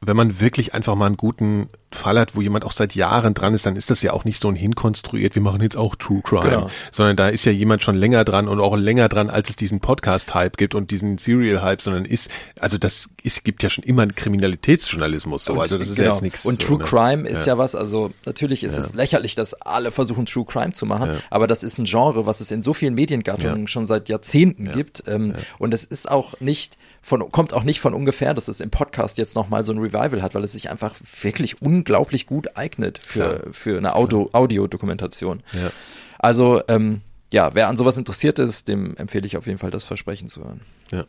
[0.06, 3.54] wenn man wirklich einfach mal einen guten Fall hat, wo jemand auch seit Jahren dran
[3.54, 6.20] ist, dann ist das ja auch nicht so ein hinkonstruiert, wir machen jetzt auch True
[6.22, 6.70] Crime, genau.
[6.90, 9.80] sondern da ist ja jemand schon länger dran und auch länger dran, als es diesen
[9.80, 14.14] Podcast-Hype gibt und diesen Serial-Hype, sondern ist, also das ist, gibt ja schon immer einen
[14.14, 16.08] Kriminalitätsjournalismus so, und, also das ist genau.
[16.08, 16.44] ja jetzt nichts.
[16.44, 16.84] Und True so, ne?
[16.84, 17.54] Crime ist ja.
[17.54, 17.58] ja.
[17.58, 18.80] was, also natürlich ist ja.
[18.80, 21.18] es lächerlich, dass alle versuchen True Crime zu machen, ja.
[21.30, 25.04] aber das ist ein Genre, was es in so vielen Mediengattungen schon seit Jahrzehnten gibt
[25.06, 28.70] ähm, und es ist auch nicht von, kommt auch nicht von ungefähr, dass es im
[28.70, 32.98] Podcast jetzt nochmal so ein Revival hat, weil es sich einfach wirklich unglaublich gut eignet
[32.98, 35.42] für, für eine Audio, Audiodokumentation.
[35.52, 35.70] Ja.
[36.18, 39.84] Also, ähm, ja, wer an sowas interessiert ist, dem empfehle ich auf jeden Fall das
[39.84, 40.62] Versprechen zu hören.
[40.92, 41.04] Ja.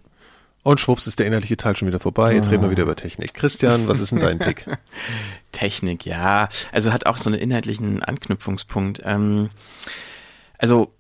[0.63, 2.33] Und schwupps ist der inhaltliche Teil schon wieder vorbei.
[2.33, 3.33] Jetzt reden wir wieder über Technik.
[3.33, 4.65] Christian, was ist denn dein Pick?
[5.53, 6.49] Technik, ja.
[6.73, 9.01] Also hat auch so einen inhaltlichen Anknüpfungspunkt.
[9.05, 9.49] Ähm,
[10.57, 10.91] also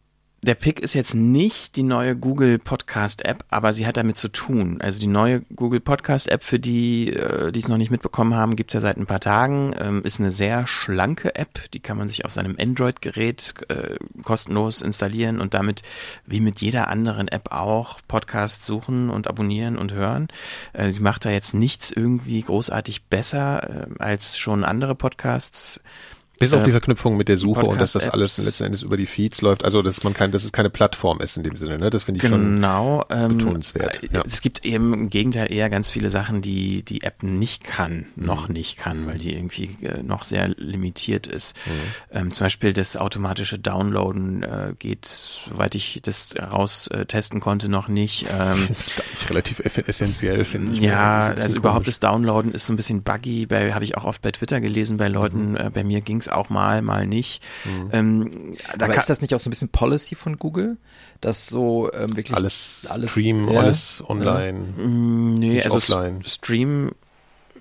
[0.45, 4.27] der Pick ist jetzt nicht die neue Google Podcast App, aber sie hat damit zu
[4.27, 4.79] tun.
[4.79, 8.55] Also die neue Google Podcast App, für die, äh, die es noch nicht mitbekommen haben,
[8.55, 9.73] gibt's ja seit ein paar Tagen.
[9.79, 14.81] Ähm, ist eine sehr schlanke App, die kann man sich auf seinem Android-Gerät äh, kostenlos
[14.81, 15.81] installieren und damit,
[16.27, 20.27] wie mit jeder anderen App auch, Podcasts suchen und abonnieren und hören.
[20.73, 25.79] Äh, die macht da jetzt nichts irgendwie großartig besser äh, als schon andere Podcasts
[26.39, 29.05] bis auf die Verknüpfung mit der Suche und dass das alles letzten Endes über die
[29.05, 29.63] Feeds läuft.
[29.63, 31.89] Also, dass man kein, dass es keine Plattform ist in dem Sinne, ne?
[31.89, 34.01] Das finde ich genau, schon ähm, betonenswert.
[34.11, 34.23] Ja.
[34.25, 38.25] Es gibt eben im Gegenteil eher ganz viele Sachen, die die App nicht kann, mhm.
[38.25, 41.55] noch nicht kann, weil die irgendwie äh, noch sehr limitiert ist.
[41.65, 41.71] Mhm.
[42.11, 47.69] Ähm, zum Beispiel das automatische Downloaden äh, geht, soweit ich das raus äh, testen konnte,
[47.69, 48.25] noch nicht.
[48.29, 50.79] Ähm, das ist relativ essentiell, finde ich.
[50.79, 53.45] Ja, also überhaupt das Downloaden ist so ein bisschen buggy.
[53.45, 55.51] Bei habe ich auch oft bei Twitter gelesen bei Leuten.
[55.51, 55.57] Mhm.
[55.57, 57.43] Äh, bei mir ging es auch mal, mal nicht.
[57.65, 57.89] Mhm.
[57.91, 60.77] Ähm, da Aber ist das nicht auch so ein bisschen Policy von Google,
[61.21, 64.83] dass so ähm, wirklich alles, alles Stream, ja, alles online, ja.
[64.83, 66.23] Mm, nee, also offline.
[66.25, 66.91] Stream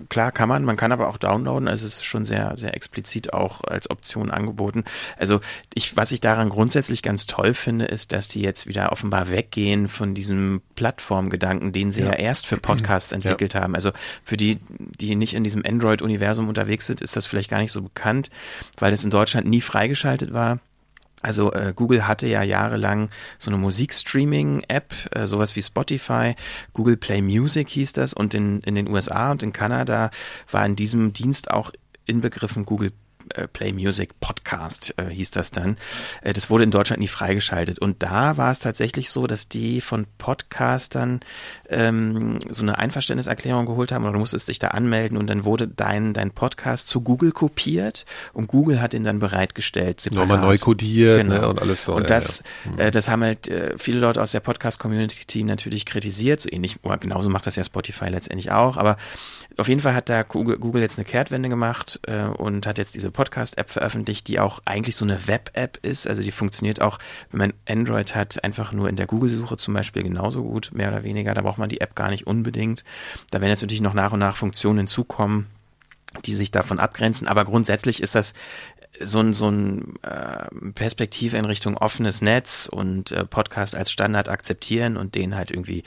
[0.09, 3.33] klar kann man, man kann aber auch downloaden, also es ist schon sehr, sehr explizit
[3.33, 4.83] auch als Option angeboten.
[5.17, 5.39] Also
[5.73, 9.87] ich, was ich daran grundsätzlich ganz toll finde, ist, dass die jetzt wieder offenbar weggehen
[9.87, 13.61] von diesem Plattformgedanken, den sie ja, ja erst für Podcasts entwickelt ja.
[13.61, 13.75] haben.
[13.75, 13.91] Also
[14.23, 17.81] für die, die nicht in diesem Android-Universum unterwegs sind, ist das vielleicht gar nicht so
[17.81, 18.29] bekannt,
[18.77, 20.59] weil es in Deutschland nie freigeschaltet war.
[21.25, 23.09] Also äh, Google hatte ja jahrelang
[23.39, 26.35] so eine Musikstreaming-App, äh, sowas wie Spotify.
[26.71, 30.11] Google Play Music hieß das und in, in den USA und in Kanada
[30.51, 31.71] war in diesem Dienst auch
[32.05, 32.91] inbegriffen Google
[33.53, 35.77] Play Music Podcast äh, hieß das dann.
[36.21, 37.79] Äh, das wurde in Deutschland nie freigeschaltet.
[37.79, 41.19] Und da war es tatsächlich so, dass die von Podcastern
[41.69, 45.67] ähm, so eine Einverständniserklärung geholt haben, oder du musstest dich da anmelden und dann wurde
[45.67, 50.01] dein, dein Podcast zu Google kopiert und Google hat ihn dann bereitgestellt.
[50.01, 50.27] Separat.
[50.27, 51.41] Nochmal neu kodiert genau.
[51.41, 51.95] ne, und alles so.
[51.95, 52.43] Und das,
[52.77, 52.85] ja.
[52.85, 56.97] äh, das haben halt äh, viele Leute aus der Podcast-Community natürlich kritisiert, so ähnlich, oder
[56.97, 58.97] genauso macht das ja Spotify letztendlich auch, aber
[59.57, 63.11] auf jeden Fall hat da Google jetzt eine Kehrtwende gemacht äh, und hat jetzt diese
[63.11, 66.07] Podcast-App veröffentlicht, die auch eigentlich so eine Web-App ist.
[66.07, 66.97] Also die funktioniert auch,
[67.31, 71.03] wenn man Android hat, einfach nur in der Google-Suche zum Beispiel genauso gut, mehr oder
[71.03, 71.33] weniger.
[71.33, 72.83] Da braucht man die App gar nicht unbedingt.
[73.31, 75.47] Da werden jetzt natürlich noch nach und nach Funktionen hinzukommen,
[76.21, 77.27] die sich davon abgrenzen.
[77.27, 78.33] Aber grundsätzlich ist das
[79.01, 84.29] so ein, so ein äh, Perspektive in Richtung offenes Netz und äh, Podcast als Standard
[84.29, 85.83] akzeptieren und den halt irgendwie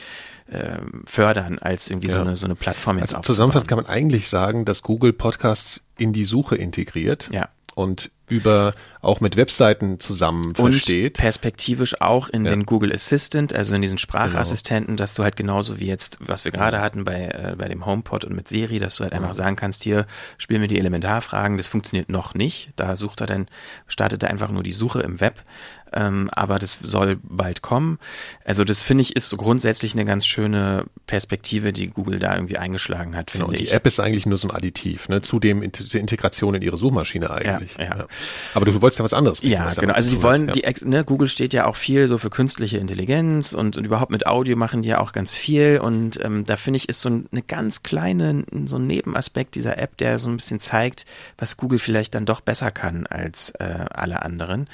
[0.50, 2.14] äh, fördern, als irgendwie ja.
[2.14, 5.80] so, eine, so eine Plattform jetzt also Zusammenfassend kann man eigentlich sagen, dass Google Podcasts
[5.96, 7.28] in die Suche integriert.
[7.32, 7.48] Ja.
[7.74, 11.18] Und über auch mit Webseiten zusammen versteht.
[11.18, 12.50] Und perspektivisch auch in ja.
[12.50, 14.98] den Google Assistant, also in diesen Sprachassistenten, genau.
[14.98, 18.24] dass du halt genauso wie jetzt, was wir gerade hatten bei, äh, bei dem HomePod
[18.24, 20.06] und mit Siri, dass du halt einfach sagen kannst, hier,
[20.36, 22.70] spiel mir die Elementarfragen, das funktioniert noch nicht.
[22.76, 23.46] Da sucht er dann,
[23.86, 25.44] startet er einfach nur die Suche im Web
[25.92, 27.98] ähm, aber das soll bald kommen.
[28.44, 32.58] Also das finde ich ist so grundsätzlich eine ganz schöne Perspektive, die Google da irgendwie
[32.58, 33.32] eingeschlagen hat.
[33.32, 33.72] Genau, und die ich.
[33.72, 37.30] App ist eigentlich nur so ein Additiv, ne, zu dem der Integration in ihre Suchmaschine
[37.30, 37.76] eigentlich.
[37.76, 37.96] Ja, ja.
[37.98, 38.06] ja.
[38.54, 39.40] Aber du wolltest ja was anderes.
[39.40, 39.94] Bieten, ja, genau.
[39.94, 40.72] Also die wollen, hat, ja.
[40.72, 44.26] die, ne, Google steht ja auch viel so für künstliche Intelligenz und, und überhaupt mit
[44.26, 47.42] Audio machen die ja auch ganz viel und ähm, da finde ich ist so eine
[47.46, 51.04] ganz kleine, so ein Nebenaspekt dieser App, der so ein bisschen zeigt,
[51.36, 54.68] was Google vielleicht dann doch besser kann als äh, alle anderen.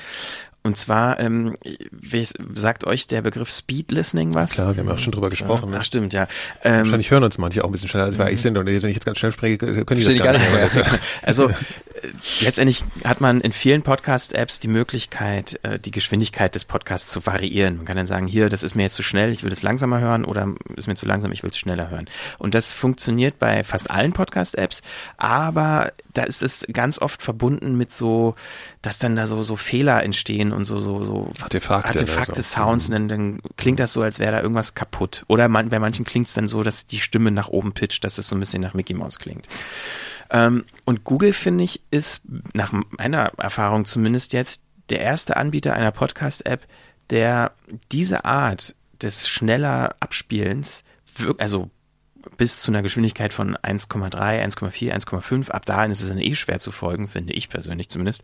[0.66, 1.58] Und zwar, ähm,
[1.90, 4.52] wie sagt euch der Begriff Speed Listening was?
[4.52, 5.66] Klar, wir haben ja auch schon drüber gesprochen.
[5.66, 5.76] Ja, ne?
[5.80, 6.26] Ach, stimmt, ja.
[6.62, 8.56] Ähm, Wahrscheinlich hören uns manche auch ein bisschen schneller, als wir eigentlich sind.
[8.56, 10.70] Und wenn ich jetzt ganz schnell spreche, können die das gar nicht mehr.
[11.20, 11.54] also äh,
[12.40, 17.76] letztendlich hat man in vielen Podcast-Apps die Möglichkeit, äh, die Geschwindigkeit des Podcasts zu variieren.
[17.76, 20.00] Man kann dann sagen, hier, das ist mir jetzt zu schnell, ich will das langsamer
[20.00, 22.06] hören oder ist mir zu langsam, ich will es schneller hören.
[22.38, 24.80] Und das funktioniert bei fast allen Podcast-Apps,
[25.18, 28.34] aber da ist es ganz oft verbunden mit so,
[28.80, 32.94] dass dann da so, so Fehler entstehen und so, so, so Artefakte, Artefakte Sounds mhm.
[32.94, 35.24] und dann, dann klingt das so, als wäre da irgendwas kaputt.
[35.28, 38.18] Oder man, bei manchen klingt es dann so, dass die Stimme nach oben pitcht, dass
[38.18, 39.46] es so ein bisschen nach Mickey Mouse klingt.
[40.30, 42.22] Ähm, und Google, finde ich, ist
[42.54, 46.66] nach meiner Erfahrung zumindest jetzt der erste Anbieter einer Podcast-App,
[47.10, 47.52] der
[47.92, 50.82] diese Art des schneller Abspielens,
[51.38, 51.70] also
[52.36, 56.58] bis zu einer Geschwindigkeit von 1,3, 1,4, 1,5, ab dahin ist es dann eh schwer
[56.58, 58.22] zu folgen, finde ich persönlich zumindest.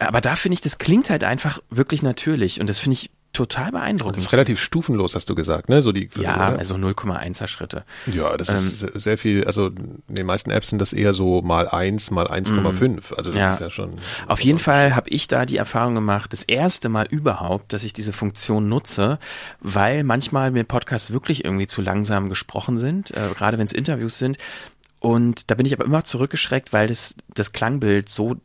[0.00, 3.70] Aber da finde ich, das klingt halt einfach wirklich natürlich und das finde ich total
[3.70, 4.16] beeindruckend.
[4.16, 5.82] Das ist relativ stufenlos, hast du gesagt, ne?
[5.82, 6.58] So die, ja, oder?
[6.58, 7.84] also 0,1er Schritte.
[8.06, 11.40] Ja, das ähm, ist sehr viel, also in den meisten Apps sind das eher so
[11.40, 12.88] mal 1, mal 1,5.
[12.88, 13.00] Mhm.
[13.16, 13.52] Also das ja.
[13.54, 13.98] ist ja schon.
[14.26, 17.92] Auf jeden Fall habe ich da die Erfahrung gemacht, das erste Mal überhaupt, dass ich
[17.92, 19.18] diese Funktion nutze,
[19.60, 24.18] weil manchmal mir Podcasts wirklich irgendwie zu langsam gesprochen sind, äh, gerade wenn es Interviews
[24.18, 24.38] sind.
[24.98, 28.36] Und da bin ich aber immer zurückgeschreckt, weil das, das Klangbild so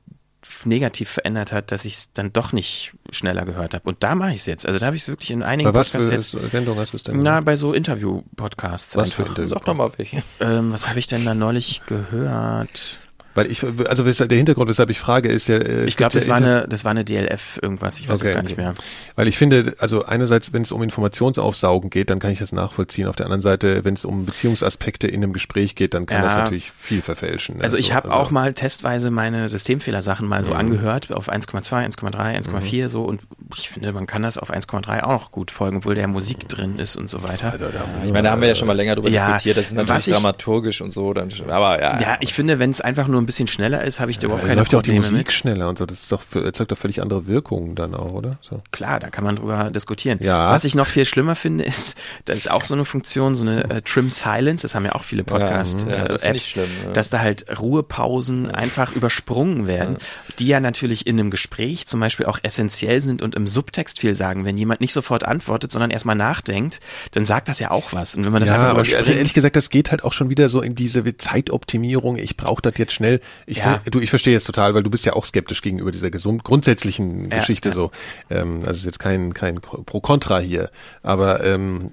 [0.66, 3.88] negativ verändert hat, dass ich es dann doch nicht schneller gehört habe.
[3.88, 4.66] Und da mache ich es jetzt.
[4.66, 6.94] Also da habe ich es wirklich in einigen bei was Podcasts für jetzt, Sendung hast
[6.94, 7.20] du es denn?
[7.20, 8.96] Na, bei so Interview-Podcasts.
[8.96, 9.24] Was einfach.
[9.24, 9.50] für Interview?
[9.50, 10.24] Sag doch mal welche.
[10.40, 13.00] Ähm, was habe ich denn da neulich gehört?
[13.36, 15.58] Weil ich, also der Hintergrund, weshalb ich frage, ist ja.
[15.58, 18.00] Äh, ich glaube, das war eine, das war eine DLF irgendwas.
[18.00, 18.48] Ich weiß okay, es gar okay.
[18.48, 18.74] nicht mehr.
[19.16, 23.08] Weil ich finde, also einerseits, wenn es um Informationsaufsaugen geht, dann kann ich das nachvollziehen.
[23.08, 26.24] Auf der anderen Seite, wenn es um Beziehungsaspekte in einem Gespräch geht, dann kann ja.
[26.24, 27.56] das natürlich viel verfälschen.
[27.56, 30.58] Also, also ich habe also, auch mal testweise meine Systemfehlersachen mal so mhm.
[30.58, 32.88] angehört auf 1,2, 1,3, 1,4 mhm.
[32.88, 33.22] so und
[33.58, 36.78] ich finde, man kann das auf 1,3 auch noch gut folgen, obwohl der Musik drin
[36.78, 37.52] ist und so weiter.
[37.52, 37.66] Also,
[38.04, 39.58] ich meine, da haben wir ja schon mal länger drüber ja, diskutiert.
[39.58, 41.14] Das ist natürlich ich, dramaturgisch und so.
[41.14, 42.00] Dann, aber ja.
[42.00, 44.44] Ja, ich finde, wenn es einfach nur ein bisschen schneller ist, habe ich da überhaupt
[44.44, 45.34] ja, keine läuft Probleme ja auch die Musik mit.
[45.34, 45.86] schneller und so.
[45.86, 48.38] Das ist doch, erzeugt doch völlig andere Wirkungen dann auch, oder?
[48.42, 48.62] So.
[48.72, 50.20] Klar, da kann man drüber diskutieren.
[50.22, 50.52] Ja.
[50.52, 53.64] Was ich noch viel schlimmer finde, ist, da ist auch so eine Funktion, so eine
[53.70, 56.64] äh, Trim Silence, das haben ja auch viele Podcast-Apps, ja, äh, das ja.
[56.94, 59.98] dass da halt Ruhepausen einfach übersprungen werden,
[60.40, 64.16] die ja natürlich in einem Gespräch zum Beispiel auch essentiell sind und im Subtext viel
[64.16, 64.46] sagen.
[64.46, 66.80] Wenn jemand nicht sofort antwortet, sondern erstmal nachdenkt,
[67.12, 68.16] dann sagt das ja auch was.
[68.16, 69.00] Und wenn man das einfach überspringt.
[69.00, 72.18] Also ehrlich gesagt, das geht halt auch schon wieder so in diese Zeitoptimierung.
[72.18, 73.15] Ich brauche das jetzt schnell.
[73.46, 73.82] Ich, ja.
[73.90, 77.30] du, ich verstehe es total, weil du bist ja auch skeptisch gegenüber dieser gesund, grundsätzlichen
[77.30, 77.76] ja, Geschichte ja.
[77.76, 77.92] so.
[78.30, 80.70] Ähm, also ist jetzt kein, kein Pro-Contra hier.
[81.04, 81.92] Aber ähm,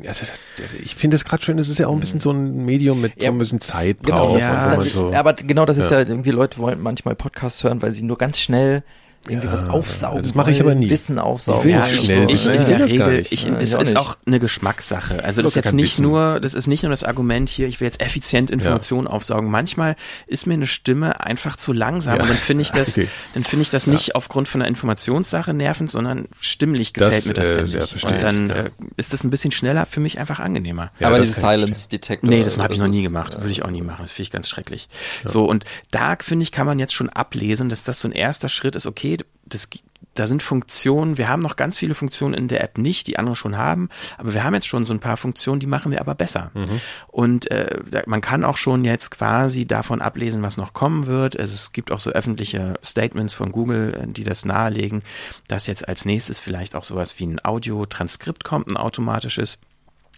[0.83, 3.21] ich finde es gerade schön, es ist ja auch ein bisschen so ein Medium mit
[3.23, 4.41] ja, ein bisschen Zeit genau, braucht.
[4.41, 5.13] Ja, so.
[5.13, 6.01] Aber genau das ist ja.
[6.01, 8.83] irgendwie, Leute wollen manchmal Podcasts hören, weil sie nur ganz schnell
[9.29, 10.23] irgendwie ja, was aufsaugen.
[10.23, 10.91] Das mache ich aber nie.
[10.91, 11.61] Wissen aufsaugen.
[11.61, 12.25] Ich will ja, schnell.
[12.29, 15.23] Ich, ich, in der Regel, ich, ich, das ist auch eine Geschmackssache.
[15.23, 16.03] Also das ist jetzt nicht Wissen.
[16.03, 19.13] nur, das ist nicht nur das Argument hier, ich will jetzt effizient Informationen ja.
[19.13, 19.49] aufsaugen.
[19.49, 19.95] Manchmal
[20.27, 23.09] ist mir eine Stimme einfach zu langsam und dann finde ich das, okay.
[23.35, 27.35] dann finde ich das nicht aufgrund von einer Informationssache nervend, sondern stimmlich gefällt das, mir
[27.35, 28.05] das äh, dann nicht.
[28.05, 30.91] und dann äh, ist das ein bisschen schneller für mich einfach angenehmer.
[31.01, 32.29] aber dieses Silence Detector.
[32.29, 33.37] Nee, das habe ich noch nie gemacht.
[33.39, 34.03] Würde ich auch nie machen.
[34.03, 34.89] Das finde ich ganz schrecklich.
[35.25, 38.49] So und da finde ich, kann man jetzt schon ablesen, dass das so ein erster
[38.49, 38.87] Schritt ist.
[38.87, 39.12] Okay,
[39.53, 39.69] das,
[40.15, 43.37] da sind Funktionen, wir haben noch ganz viele Funktionen in der App nicht, die andere
[43.37, 43.89] schon haben,
[44.19, 46.51] aber wir haben jetzt schon so ein paar Funktionen, die machen wir aber besser.
[46.55, 46.81] Mhm.
[47.09, 51.39] Und äh, man kann auch schon jetzt quasi davon ablesen, was noch kommen wird.
[51.39, 55.03] Also es gibt auch so öffentliche Statements von Google, äh, die das nahelegen,
[55.49, 59.59] dass jetzt als nächstes vielleicht auch sowas wie ein Audio-Transkript kommt, ein automatisches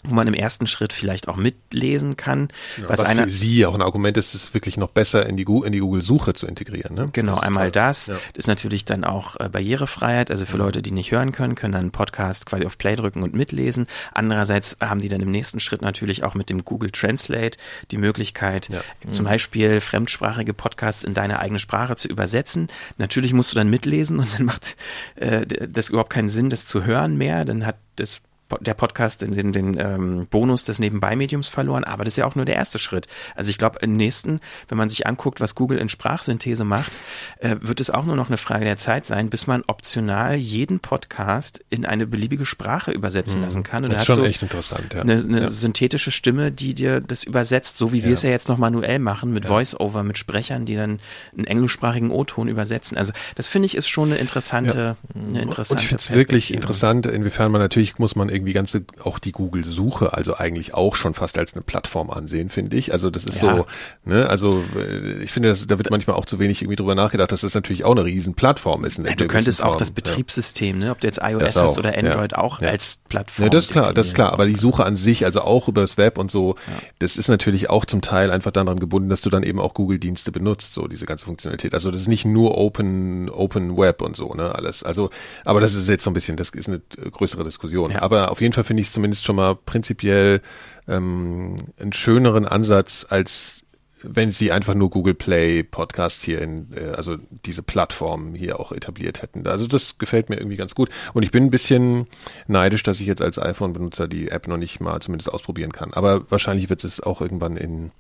[0.05, 2.49] wo man im ersten Schritt vielleicht auch mitlesen kann.
[2.77, 5.37] Ja, was, was einer, für Sie auch ein Argument ist, es wirklich noch besser in
[5.37, 6.95] die, in die Google-Suche zu integrieren.
[6.95, 7.09] Ne?
[7.13, 8.07] Genau, das einmal das.
[8.09, 8.15] Ja.
[8.15, 10.31] Das ist natürlich dann auch äh, Barrierefreiheit.
[10.31, 13.23] Also für Leute, die nicht hören können, können dann einen Podcast quasi auf Play drücken
[13.23, 13.87] und mitlesen.
[14.13, 17.59] Andererseits haben die dann im nächsten Schritt natürlich auch mit dem Google Translate
[17.91, 18.81] die Möglichkeit, ja.
[19.11, 22.69] zum Beispiel fremdsprachige Podcasts in deine eigene Sprache zu übersetzen.
[22.99, 24.77] Natürlich musst du dann mitlesen und dann macht
[25.17, 27.45] äh, das überhaupt keinen Sinn, das zu hören mehr.
[27.45, 28.21] Dann hat das
[28.61, 32.45] der Podcast den, den, ähm, Bonus des Nebenbei-Mediums verloren, aber das ist ja auch nur
[32.45, 33.07] der erste Schritt.
[33.35, 36.93] Also ich glaube, im nächsten, wenn man sich anguckt, was Google in Sprachsynthese macht,
[37.39, 40.81] äh, wird es auch nur noch eine Frage der Zeit sein, bis man optional jeden
[40.81, 43.47] Podcast in eine beliebige Sprache übersetzen mhm.
[43.47, 43.85] lassen kann.
[43.85, 45.01] Und das ist schon echt interessant, ja.
[45.01, 45.49] Eine, eine ja.
[45.49, 48.05] synthetische Stimme, die dir das übersetzt, so wie ja.
[48.05, 49.51] wir es ja jetzt noch manuell machen, mit ja.
[49.51, 51.01] Voice-Over, mit Sprechern, die dann
[51.37, 52.99] einen englischsprachigen O-Ton übersetzen.
[52.99, 56.53] Also das finde ich ist schon eine interessante, eine interessante Und ich finde es wirklich
[56.53, 61.15] interessant, inwiefern man natürlich muss man irgendwie ganze, auch die Google-Suche, also eigentlich auch schon
[61.15, 62.93] fast als eine Plattform ansehen, finde ich.
[62.93, 63.57] Also das ist ja.
[63.57, 63.67] so,
[64.05, 67.33] ne, also äh, ich finde, das, da wird manchmal auch zu wenig irgendwie drüber nachgedacht,
[67.33, 68.99] dass das natürlich auch eine riesen Plattform ist.
[68.99, 72.39] Ja, du könntest auch das Betriebssystem, ne, ob du jetzt iOS hast oder Android, ja.
[72.39, 73.45] auch als Plattform.
[73.45, 74.33] Ja, das ist klar, das ist klar.
[74.33, 76.57] Aber die Suche an sich, also auch über das Web und so,
[76.99, 80.33] das ist natürlich auch zum Teil einfach daran gebunden, dass du dann eben auch Google-Dienste
[80.33, 81.75] benutzt, so diese ganze Funktionalität.
[81.75, 84.83] Also das ist nicht nur Open, Open Web und so, ne, alles.
[84.83, 85.11] Also,
[85.45, 86.81] aber das ist jetzt so ein bisschen, das ist eine
[87.11, 87.95] größere Diskussion.
[87.97, 90.41] Aber auf jeden Fall finde ich es zumindest schon mal prinzipiell
[90.89, 93.61] ähm, einen schöneren Ansatz als
[94.07, 97.17] wenn sie einfach nur Google Play Podcast hier in, äh, also
[97.47, 99.47] diese Plattform hier auch etabliert hätten.
[99.47, 100.91] Also das gefällt mir irgendwie ganz gut.
[101.15, 102.07] Und ich bin ein bisschen
[102.47, 105.95] neidisch, dass ich jetzt als iPhone-Benutzer die App noch nicht mal zumindest ausprobieren kann.
[105.95, 107.93] Aber wahrscheinlich wird es auch irgendwann in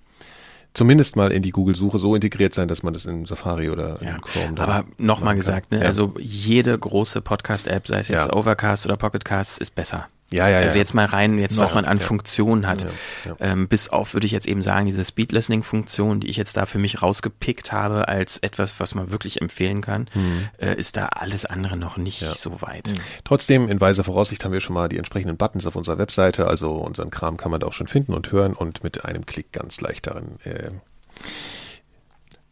[0.75, 4.09] zumindest mal in die Google-Suche so integriert sein, dass man das in Safari oder in
[4.09, 5.87] Ja, Chrome aber nochmal gesagt, ne, Ja.
[5.87, 8.33] also jede große Podcast-App, sei es jetzt Ja.
[8.35, 10.09] Overcast oder Pocketcast, ist besser.
[10.33, 10.64] Ja, ja, ja.
[10.66, 12.05] Also jetzt mal rein, jetzt was Ja, man an ja.
[12.05, 12.87] Funktionen hat.
[13.25, 16.66] Ja, Ähm, bis auf, würde ich jetzt eben sagen, diese Speed-Listening-Funktion, die ich jetzt da
[16.66, 20.49] für mich rausgepickt habe als etwas, was man wirklich empfehlen kann, Mhm.
[20.59, 22.93] äh, ist da alles andere noch nicht so weit.
[23.25, 26.72] Trotzdem, in weiser Voraussicht haben wir schon mal die entsprechenden Buttons auf unserer Webseite, also
[26.72, 29.81] unseren Kram kann man da auch schon finden und hören und mit einem Klick ganz
[29.81, 30.70] leicht darin äh,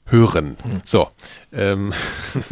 [0.07, 0.57] hören.
[0.85, 1.09] So,
[1.53, 1.93] ähm,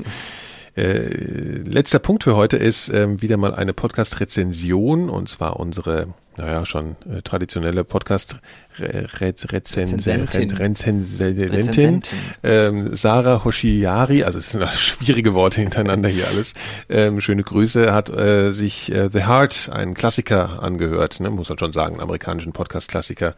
[0.77, 6.07] äh, letzter Punkt für heute ist ähm, wieder mal eine Podcast-Rezension und zwar unsere,
[6.37, 11.51] naja, schon äh, traditionelle Podcast-Rezensentin, Rezensentin.
[11.51, 12.03] Rezensentin,
[12.43, 16.55] ähm, Sarah Hoshiari, also es sind schwierige Worte hintereinander hier alles.
[16.89, 21.59] Ähm, schöne Grüße, hat äh, sich äh, The Heart, einen Klassiker angehört, ne, muss man
[21.59, 23.35] schon sagen, einen amerikanischen Podcast-Klassiker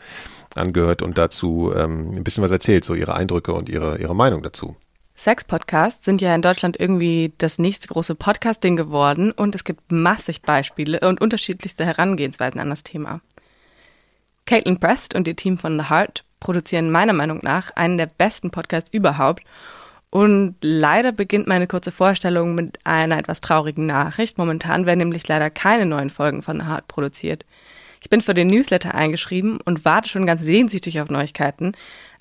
[0.55, 4.43] angehört und dazu ähm, ein bisschen was erzählt, so ihre Eindrücke und ihre, ihre Meinung
[4.43, 4.77] dazu.
[5.23, 10.43] Sex-Podcasts sind ja in Deutschland irgendwie das nächste große Podcasting geworden und es gibt massig
[10.43, 13.21] Beispiele und unterschiedlichste Herangehensweisen an das Thema.
[14.47, 18.51] Caitlin Prest und ihr Team von The Heart produzieren meiner Meinung nach einen der besten
[18.51, 19.45] Podcasts überhaupt
[20.11, 24.39] und leider beginnt meine kurze Vorstellung mit einer etwas traurigen Nachricht.
[24.39, 27.47] Momentan werden nämlich leider keine neuen Folgen von The Heart produziert.
[28.03, 31.75] Ich bin für den Newsletter eingeschrieben und warte schon ganz sehnsüchtig auf Neuigkeiten.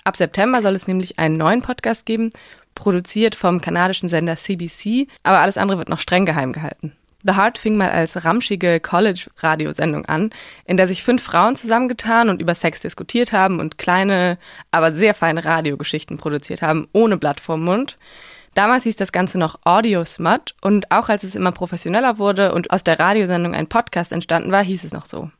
[0.04, 2.30] Ab September soll es nämlich einen neuen Podcast geben,
[2.74, 6.92] produziert vom kanadischen Sender CBC, aber alles andere wird noch streng geheim gehalten.
[7.24, 10.30] The Heart fing mal als ramschige College-Radiosendung an,
[10.64, 14.38] in der sich fünf Frauen zusammengetan und über Sex diskutiert haben und kleine,
[14.72, 17.96] aber sehr feine Radiogeschichten produziert haben, ohne Blatt vorm Mund.
[18.54, 22.70] Damals hieß das Ganze noch Audio Smut und auch als es immer professioneller wurde und
[22.70, 25.30] aus der Radiosendung ein Podcast entstanden war, hieß es noch so.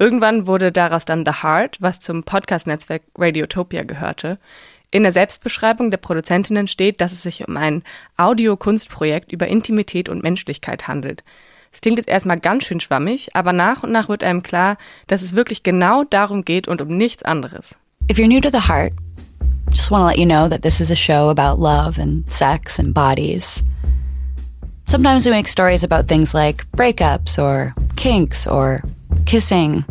[0.00, 4.38] Irgendwann wurde daraus dann The Heart, was zum Podcast-Netzwerk Radiotopia gehörte.
[4.90, 7.82] In der Selbstbeschreibung der Produzentinnen steht, dass es sich um ein
[8.16, 11.24] Audio-Kunstprojekt über Intimität und Menschlichkeit handelt.
[11.70, 15.20] Es klingt jetzt erstmal ganz schön schwammig, aber nach und nach wird einem klar, dass
[15.20, 17.76] es wirklich genau darum geht und um nichts anderes.
[18.10, 18.94] If you're new to the heart,
[19.70, 22.78] just want to let you know that this is a show about love and sex
[22.78, 23.62] and bodies.
[24.86, 28.82] Sometimes we make stories about things like breakups or kinks or
[29.26, 29.84] kissing.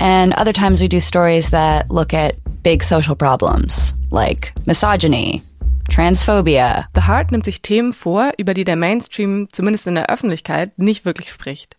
[0.00, 2.34] And other times we do stories that look at
[2.64, 5.42] big social problems like misogyny,
[5.90, 10.78] transphobia, The Heart nimmt sich Themen vor, über die der Mainstream, zumindest in der Öffentlichkeit,
[10.78, 11.76] nicht wirklich spricht.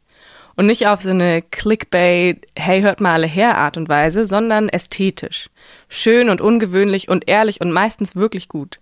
[0.55, 4.69] Und nicht auf so eine Clickbait, hey, hört mal alle her Art und Weise, sondern
[4.69, 5.49] ästhetisch.
[5.89, 8.79] Schön und ungewöhnlich und ehrlich und meistens wirklich gut.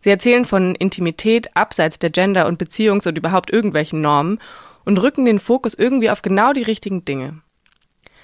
[0.00, 4.40] Sie erzählen von Intimität abseits der Gender- und Beziehungs- und überhaupt irgendwelchen Normen
[4.84, 7.40] und rücken den Fokus irgendwie auf genau die richtigen Dinge.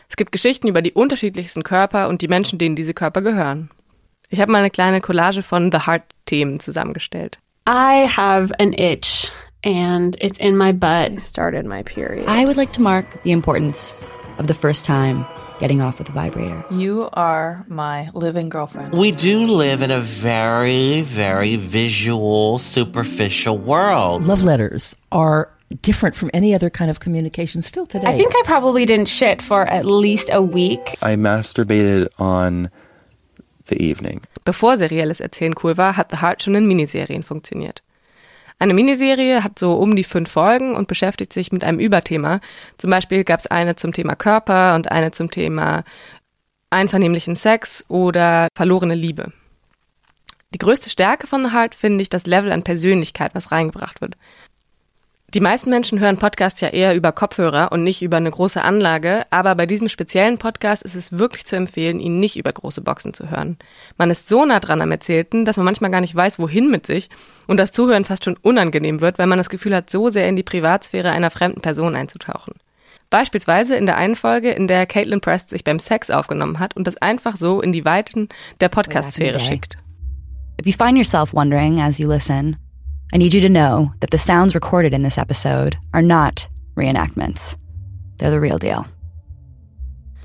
[0.09, 3.71] Es gibt Geschichten über die unterschiedlichsten Körper und die Menschen, denen diese Körper gehören.
[4.29, 7.39] Ich habe mal eine kleine Collage von The Heart-Themen zusammengestellt.
[7.69, 9.31] I have an itch
[9.65, 11.21] and it's in my butt.
[11.21, 12.27] started my period.
[12.29, 13.95] I would like to mark the importance
[14.39, 15.25] of the first time
[15.59, 16.65] getting off with a vibrator.
[16.71, 18.93] you are my living girlfriend.
[18.93, 24.25] We do live in a very, very visual, superficial world.
[24.25, 25.49] love letters are
[25.83, 28.07] different from any other kind of communication still today.
[28.07, 30.81] I think I probably didn't shit for at least a week.
[31.03, 32.71] I masturbated on
[33.67, 34.23] the evening.
[34.45, 37.83] Bevor serielles Erzählen cool war, hat The Heart schon in Miniserien funktioniert.
[38.59, 42.41] Eine Miniserie hat so um die fünf Folgen und beschäftigt sich mit einem Überthema.
[42.79, 45.85] Zum Beispiel gab es eine zum Thema Körper und eine zum Thema
[46.71, 49.33] einvernehmlichen Sex oder verlorene Liebe.
[50.55, 54.17] Die größte Stärke von The Heart finde ich das Level an Persönlichkeit, was reingebracht wird.
[55.37, 59.26] Die meisten Menschen hören Podcasts ja eher über Kopfhörer und nicht über eine große Anlage,
[59.28, 63.12] aber bei diesem speziellen Podcast ist es wirklich zu empfehlen, ihn nicht über große Boxen
[63.12, 63.59] zu hören.
[63.99, 66.87] Man ist so nah dran am Erzählten, dass man manchmal gar nicht weiß, wohin mit
[66.87, 67.11] sich
[67.47, 70.37] und das Zuhören fast schon unangenehm wird, weil man das Gefühl hat, so sehr in
[70.37, 72.55] die Privatsphäre einer fremden Person einzutauchen.
[73.11, 76.87] Beispielsweise in der einen Folge, in der Caitlin Prest sich beim Sex aufgenommen hat und
[76.87, 78.30] das einfach so in die Weiten
[78.62, 79.76] der Podcast-Sphäre schickt.
[80.59, 82.57] If you find yourself wondering as you listen,
[83.13, 87.57] I need you to know that the sounds recorded in this episode are not reenactments.
[88.19, 88.87] They're the real deal.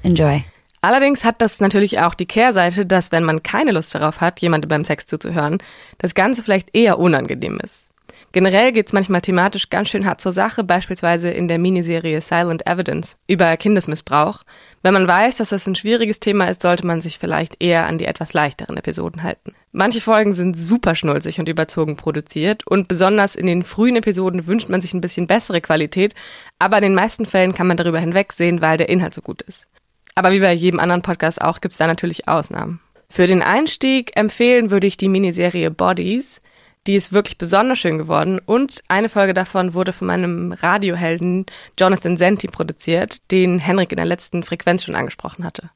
[0.04, 0.46] Enjoy.
[0.82, 4.70] Allerdings hat das natürlich auch die Kehrseite, dass wenn man keine Lust darauf hat, jemandem
[4.70, 5.60] beim Sex zuzuhören,
[6.00, 7.91] das Ganze vielleicht eher unangenehm ist.
[8.34, 13.18] Generell geht's manchmal thematisch ganz schön hart zur Sache, beispielsweise in der Miniserie Silent Evidence
[13.28, 14.44] über Kindesmissbrauch.
[14.84, 17.98] Wenn man weiß, dass das ein schwieriges Thema ist, sollte man sich vielleicht eher an
[17.98, 19.54] die etwas leichteren Episoden halten.
[19.74, 24.70] Manche Folgen sind super schnulzig und überzogen produziert und besonders in den frühen Episoden wünscht
[24.70, 26.14] man sich ein bisschen bessere Qualität,
[26.58, 29.68] aber in den meisten Fällen kann man darüber hinwegsehen, weil der Inhalt so gut ist.
[30.16, 32.80] Aber wie bei jedem anderen Podcast auch, gibt's da natürlich Ausnahmen.
[33.10, 36.42] Für den Einstieg empfehlen würde ich die Miniserie Bodies.
[36.88, 41.46] Die ist wirklich besonders schön geworden und eine Folge davon wurde von meinem Radiohelden
[41.80, 45.70] Jonathan Senti produziert, den Henrik in der letzten Frequenz schon angesprochen hatte.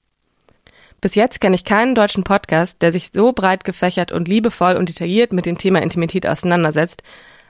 [1.01, 4.89] Bis jetzt kenne ich keinen deutschen Podcast, der sich so breit gefächert und liebevoll und
[4.89, 7.03] detailliert mit dem Thema Intimität auseinandersetzt.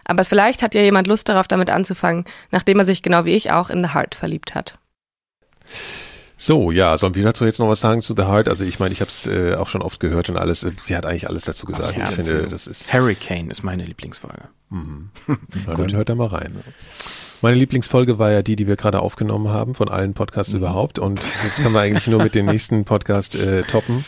[0.03, 3.51] Aber vielleicht hat ja jemand Lust darauf, damit anzufangen, nachdem er sich genau wie ich
[3.51, 4.77] auch in The Heart verliebt hat.
[6.37, 8.49] So, ja, sollen wir dazu jetzt noch was sagen zu The Heart?
[8.49, 10.63] Also ich meine, ich habe es äh, auch schon oft gehört und alles.
[10.63, 11.97] Äh, Sie hat eigentlich alles dazu gesagt.
[11.97, 12.91] Ja, ich finde, das ist.
[12.93, 14.49] Hurricane ist meine Lieblingsfolge.
[14.69, 15.09] Mhm.
[15.65, 16.59] Na, dann hört da mal rein.
[17.41, 20.59] Meine Lieblingsfolge war ja die, die wir gerade aufgenommen haben, von allen Podcasts Mhm.
[20.59, 20.99] überhaupt.
[20.99, 24.03] Und das kann man eigentlich nur mit dem nächsten Podcast äh, toppen.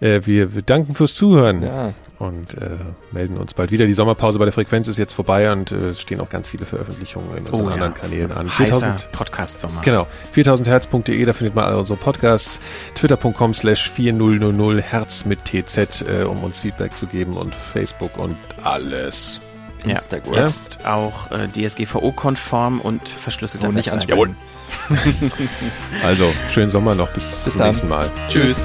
[0.00, 1.92] Äh, wir, wir danken fürs Zuhören Ja.
[2.18, 2.78] und äh,
[3.12, 3.84] melden uns bald wieder.
[3.86, 6.64] Die Sommerpause bei der Frequenz ist jetzt vorbei und äh, es stehen auch ganz viele
[6.64, 7.74] Veröffentlichungen in unseren Oh ja.
[7.74, 8.58] anderen Kanälen an.
[8.58, 9.82] Heißer Podcast-Sommer.
[9.82, 10.06] Genau.
[10.34, 12.60] 4000herz.de, da findet man alle unsere Podcasts.
[12.94, 18.36] Twitter.com slash 4000 Herz mit TZ, äh, um uns Feedback zu geben und Facebook und
[18.64, 19.40] alles.
[19.84, 20.34] Ja, Instagram.
[20.34, 24.36] Jetzt auch äh, DSGVO-konform und verschlüsselter Und nicht ansprechen.
[26.04, 27.10] Also, schönen Sommer noch.
[27.12, 27.68] Bis, Bis zum dann.
[27.68, 28.10] nächsten Mal.
[28.28, 28.64] Tschüss.